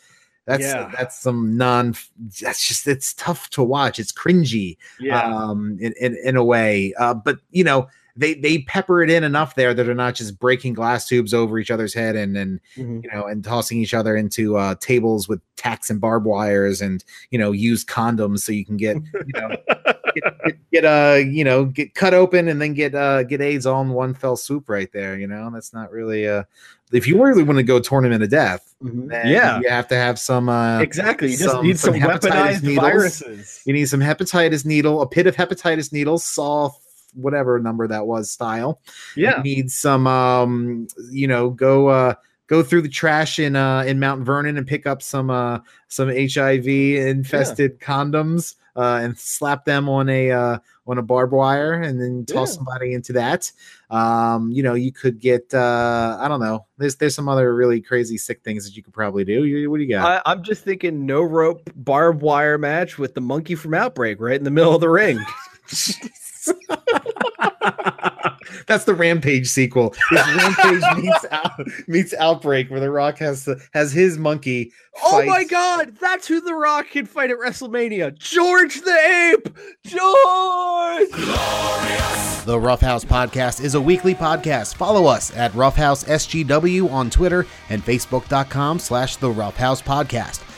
that's 0.45 0.64
Yeah. 0.64 0.91
that's 0.97 1.21
some 1.21 1.57
non 1.57 1.95
that's 2.41 2.67
just 2.67 2.89
it's 2.89 3.14
tough 3.14 3.49
to 3.51 3.62
watch. 3.62 4.01
It's 4.01 4.12
cringy 4.12 4.77
yeah. 4.99 5.23
um 5.23 5.77
in, 5.81 5.95
in 6.01 6.17
in 6.25 6.37
a 6.37 6.45
way. 6.45 6.95
Uh 6.99 7.14
but 7.14 7.39
you 7.51 7.62
know, 7.62 7.89
they 8.17 8.35
they 8.35 8.59
pepper 8.62 9.03
it 9.03 9.11
in 9.11 9.25
enough 9.25 9.55
there 9.55 9.75
that 9.75 9.85
they're 9.85 9.95
not 9.95 10.14
just 10.14 10.39
breaking 10.39 10.73
glass 10.75 11.07
tubes 11.07 11.35
over 11.35 11.59
each 11.59 11.71
other's 11.71 11.93
head 11.95 12.17
and 12.17 12.37
and 12.37 12.61
Mhm. 12.77 13.05
you 13.05 13.11
know, 13.12 13.27
and 13.27 13.45
tossing 13.45 13.79
each 13.79 13.95
other 13.95 14.17
into 14.17 14.57
uh, 14.57 14.75
tables 14.81 15.29
with 15.29 15.41
tacks 15.57 15.91
and 15.91 16.01
barbed 16.01 16.27
wires, 16.27 16.81
and 16.81 17.05
you 17.31 17.39
know, 17.39 17.53
use 17.53 17.85
condoms 17.85 18.41
so 18.41 18.53
you 18.53 18.64
can 18.64 18.77
get, 18.77 18.97
you 18.97 19.41
know, 19.41 19.49
get, 20.14 20.25
get, 20.45 20.57
get 20.73 20.85
uh, 20.85 21.17
you 21.17 21.45
know, 21.45 21.64
get 21.67 21.95
cut 21.95 22.14
open 22.14 22.49
and 22.49 22.61
then 22.61 22.73
get 22.75 22.95
uh, 22.95 23.23
get 23.25 23.41
AIDS 23.41 23.67
all 23.67 23.83
in 23.83 23.91
one 23.91 24.14
fell 24.14 24.37
swoop 24.37 24.69
right 24.69 24.91
there. 24.93 25.17
You 25.19 25.27
know, 25.27 25.51
that's 25.53 25.73
not 25.75 25.91
really 25.91 26.27
uh, 26.27 26.45
if 26.93 27.07
you 27.09 27.23
really 27.23 27.43
want 27.43 27.59
to 27.59 27.62
go 27.64 27.81
tournament 27.81 28.23
of 28.23 28.31
death, 28.31 28.75
Mhm. 28.83 29.09
then 29.09 29.27
yeah, 29.29 29.59
you 29.61 29.69
have 29.69 29.89
to 29.89 29.97
have 29.97 30.19
some 30.19 30.49
uh, 30.49 30.79
exactly. 30.81 31.33
You 31.33 31.37
just 31.37 31.51
some- 31.51 31.67
need 31.67 31.79
some, 31.79 31.95
some 31.95 32.03
hepatitis 32.03 32.31
weaponized 32.31 32.62
needles. 32.62 32.87
viruses. 32.87 33.62
you 33.67 33.73
need 33.73 33.87
some 33.87 34.01
hepatitis 34.01 34.64
needle, 34.64 35.03
a 35.03 35.07
pit 35.09 35.27
of 35.27 35.35
hepatitis 35.37 35.93
needles, 35.93 36.23
saw 36.25 36.71
whatever 37.17 37.59
number 37.59 37.89
that 37.89 38.07
was 38.07 38.31
style. 38.31 38.81
Yeah, 39.17 39.43
need 39.43 39.71
some 39.71 40.07
um 40.07 40.87
you 41.11 41.27
know 41.27 41.51
go 41.51 41.89
uh 41.89 42.14
go 42.47 42.62
through 42.62 42.83
the 42.83 42.89
trash 42.89 43.39
in 43.39 43.57
uh 43.57 43.81
in 43.83 43.99
Mount 43.99 44.25
Vernon 44.25 44.57
and 44.57 44.67
pick 44.67 44.87
up 44.87 45.03
some 45.03 45.31
uh 45.31 45.59
some 45.89 46.09
HIV 46.09 46.69
infested 46.69 47.81
condoms 47.81 48.55
uh 48.77 49.01
and 49.03 49.19
slap 49.19 49.64
them 49.64 49.89
on 49.89 50.09
a 50.09 50.31
uh 50.31 50.59
on 50.89 50.99
a 50.99 51.03
barbed 51.03 51.33
wire 51.33 51.73
and 51.73 52.01
then 52.01 52.25
toss 52.25 52.53
Yeah. 52.53 52.57
somebody 52.59 52.93
into 52.93 53.12
that. 53.14 53.51
Um 53.91 54.53
you 54.53 54.62
know 54.62 54.75
you 54.75 54.93
could 54.93 55.19
get 55.19 55.53
uh 55.55 56.17
i 56.21 56.29
don't 56.29 56.39
know. 56.41 56.67
There's 56.79 56.95
there's 56.97 57.14
some 57.14 57.29
other 57.29 57.55
really 57.55 57.81
crazy 57.81 58.19
sick 58.19 58.43
things 58.45 58.64
that 58.64 58.77
you 58.77 58.83
could 58.85 58.93
probably 58.95 59.25
do. 59.25 59.45
You, 59.45 59.69
what 59.71 59.79
do 59.79 59.83
you 59.85 59.89
got? 59.91 60.23
I, 60.27 60.31
I'm 60.31 60.43
just 60.45 60.62
thinking 60.62 61.07
no 61.07 61.23
rope 61.23 61.69
barbed 61.75 62.21
wire 62.23 62.59
match 62.59 62.99
with 62.99 63.14
the 63.14 63.21
monkey 63.21 63.55
from 63.57 63.75
Outbreak 63.75 64.21
right 64.21 64.37
in 64.37 64.45
the 64.45 64.51
middle 64.53 64.75
of 64.75 64.81
the 64.81 64.89
ring. 64.91 65.19
That's 68.66 68.84
the 68.84 68.94
Rampage 68.94 69.49
sequel. 69.49 69.94
It's 70.11 70.36
Rampage 70.36 70.82
meets 71.03 71.24
out, 71.30 71.61
meets 71.86 72.14
Outbreak, 72.14 72.70
where 72.70 72.80
The 72.80 72.90
Rock 72.90 73.18
has 73.18 73.44
to, 73.44 73.59
has 73.72 73.92
his 73.92 74.18
monkey. 74.18 74.72
Oh 75.05 75.24
my 75.24 75.44
god, 75.44 75.97
that's 76.01 76.26
who 76.26 76.40
The 76.40 76.55
Rock 76.55 76.86
can 76.90 77.07
fight 77.07 77.30
at 77.30 77.36
WrestleMania. 77.38 78.16
George 78.18 78.80
the 78.80 79.34
Ape! 79.34 79.49
George! 79.84 81.11
The 82.47 82.59
Roughhouse 82.59 83.05
Podcast 83.05 83.62
is 83.62 83.74
a 83.74 83.80
weekly 83.80 84.14
podcast. 84.14 84.76
Follow 84.76 85.07
us 85.07 85.36
at 85.36 85.53
Roughhouse 85.55 86.05
SGW 86.05 86.90
on 86.90 87.11
Twitter 87.11 87.44
and 87.68 87.84
Facebook.com 87.84 88.78
slash 88.78 89.16
The 89.16 89.30
Roughhouse 89.30 89.82
Podcast. 89.82 90.42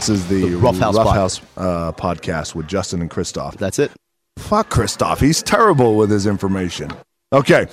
This 0.00 0.08
is 0.08 0.28
the, 0.28 0.48
The 0.48 0.56
Rough 0.56 0.78
House 0.78 0.96
House 0.96 1.40
uh, 1.58 1.92
podcast 1.92 2.54
with 2.54 2.66
Justin 2.66 3.02
and 3.02 3.10
Christoff. 3.10 3.58
That's 3.58 3.78
it. 3.78 3.92
Fuck 4.38 4.70
Christoff. 4.70 5.20
He's 5.20 5.42
terrible 5.42 5.94
with 5.94 6.10
his 6.10 6.26
information. 6.26 6.90
Okay. 7.34 7.66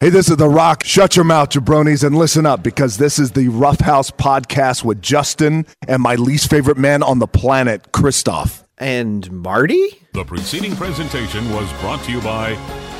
Hey, 0.00 0.10
this 0.10 0.28
is 0.28 0.38
The 0.38 0.48
Rock. 0.48 0.82
Shut 0.82 1.14
your 1.14 1.24
mouth, 1.24 1.50
jabronis, 1.50 2.02
and 2.02 2.18
listen 2.18 2.46
up 2.46 2.64
because 2.64 2.96
this 2.96 3.20
is 3.20 3.30
the 3.30 3.46
Rough 3.46 3.78
House 3.78 4.10
podcast 4.10 4.82
with 4.82 5.00
Justin 5.00 5.66
and 5.86 6.02
my 6.02 6.16
least 6.16 6.50
favorite 6.50 6.78
man 6.78 7.04
on 7.04 7.20
the 7.20 7.28
planet, 7.28 7.92
Christoff. 7.92 8.64
And 8.78 9.30
Marty? 9.30 9.88
The 10.14 10.24
preceding 10.24 10.74
presentation 10.74 11.48
was 11.52 11.72
brought 11.74 12.02
to 12.06 12.10
you 12.10 12.20
by 12.20 12.54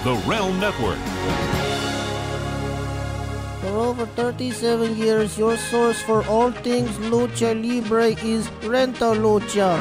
the 0.05 0.14
Realm 0.24 0.61
Network. 0.61 0.99
For 3.69 3.77
over 3.77 4.07
37 4.07 4.97
years, 4.97 5.37
your 5.37 5.59
source 5.59 6.01
for 6.01 6.25
all 6.27 6.51
things 6.51 6.89
lucha 7.12 7.53
libre 7.53 8.16
is 8.25 8.49
Renta 8.64 9.12
Lucha. 9.25 9.77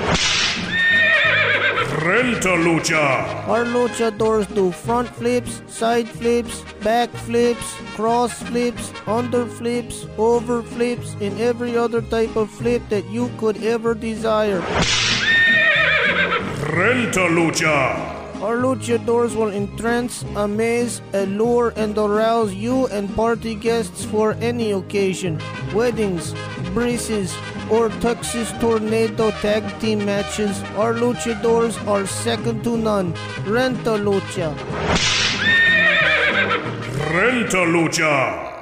Renta 2.03 2.53
Lucha. 2.65 3.47
Our 3.47 3.63
luchadors 3.63 4.53
do 4.53 4.73
front 4.73 5.07
flips, 5.07 5.61
side 5.67 6.09
flips, 6.09 6.65
back 6.83 7.09
flips, 7.11 7.75
cross 7.95 8.33
flips, 8.43 8.91
under 9.07 9.45
flips, 9.45 10.05
over 10.17 10.61
flips, 10.61 11.15
and 11.21 11.39
every 11.39 11.77
other 11.77 12.01
type 12.01 12.35
of 12.35 12.51
flip 12.51 12.81
that 12.89 13.05
you 13.05 13.31
could 13.37 13.63
ever 13.63 13.93
desire. 13.93 14.59
Renta 16.75 17.25
Lucha. 17.31 18.26
Our 18.41 18.57
luchadors 18.57 19.35
will 19.35 19.49
entrance, 19.49 20.23
amaze, 20.35 21.01
allure, 21.13 21.73
and 21.75 21.97
arouse 21.97 22.53
you 22.53 22.85
and 22.87 23.13
party 23.15 23.55
guests 23.55 24.05
for 24.05 24.33
any 24.33 24.71
occasion. 24.73 25.41
Weddings, 25.73 26.35
braces, 26.73 27.33
or 27.71 27.89
Texas 27.99 28.51
Tornado 28.59 29.31
tag 29.41 29.63
team 29.79 30.05
matches. 30.05 30.61
Our 30.77 30.93
luchadors 30.93 31.75
are 31.87 32.05
second 32.05 32.63
to 32.63 32.77
none. 32.77 33.13
Renta 33.49 33.97
Lucha. 33.97 34.53
Renta 37.09 37.65
Lucha. 37.65 38.56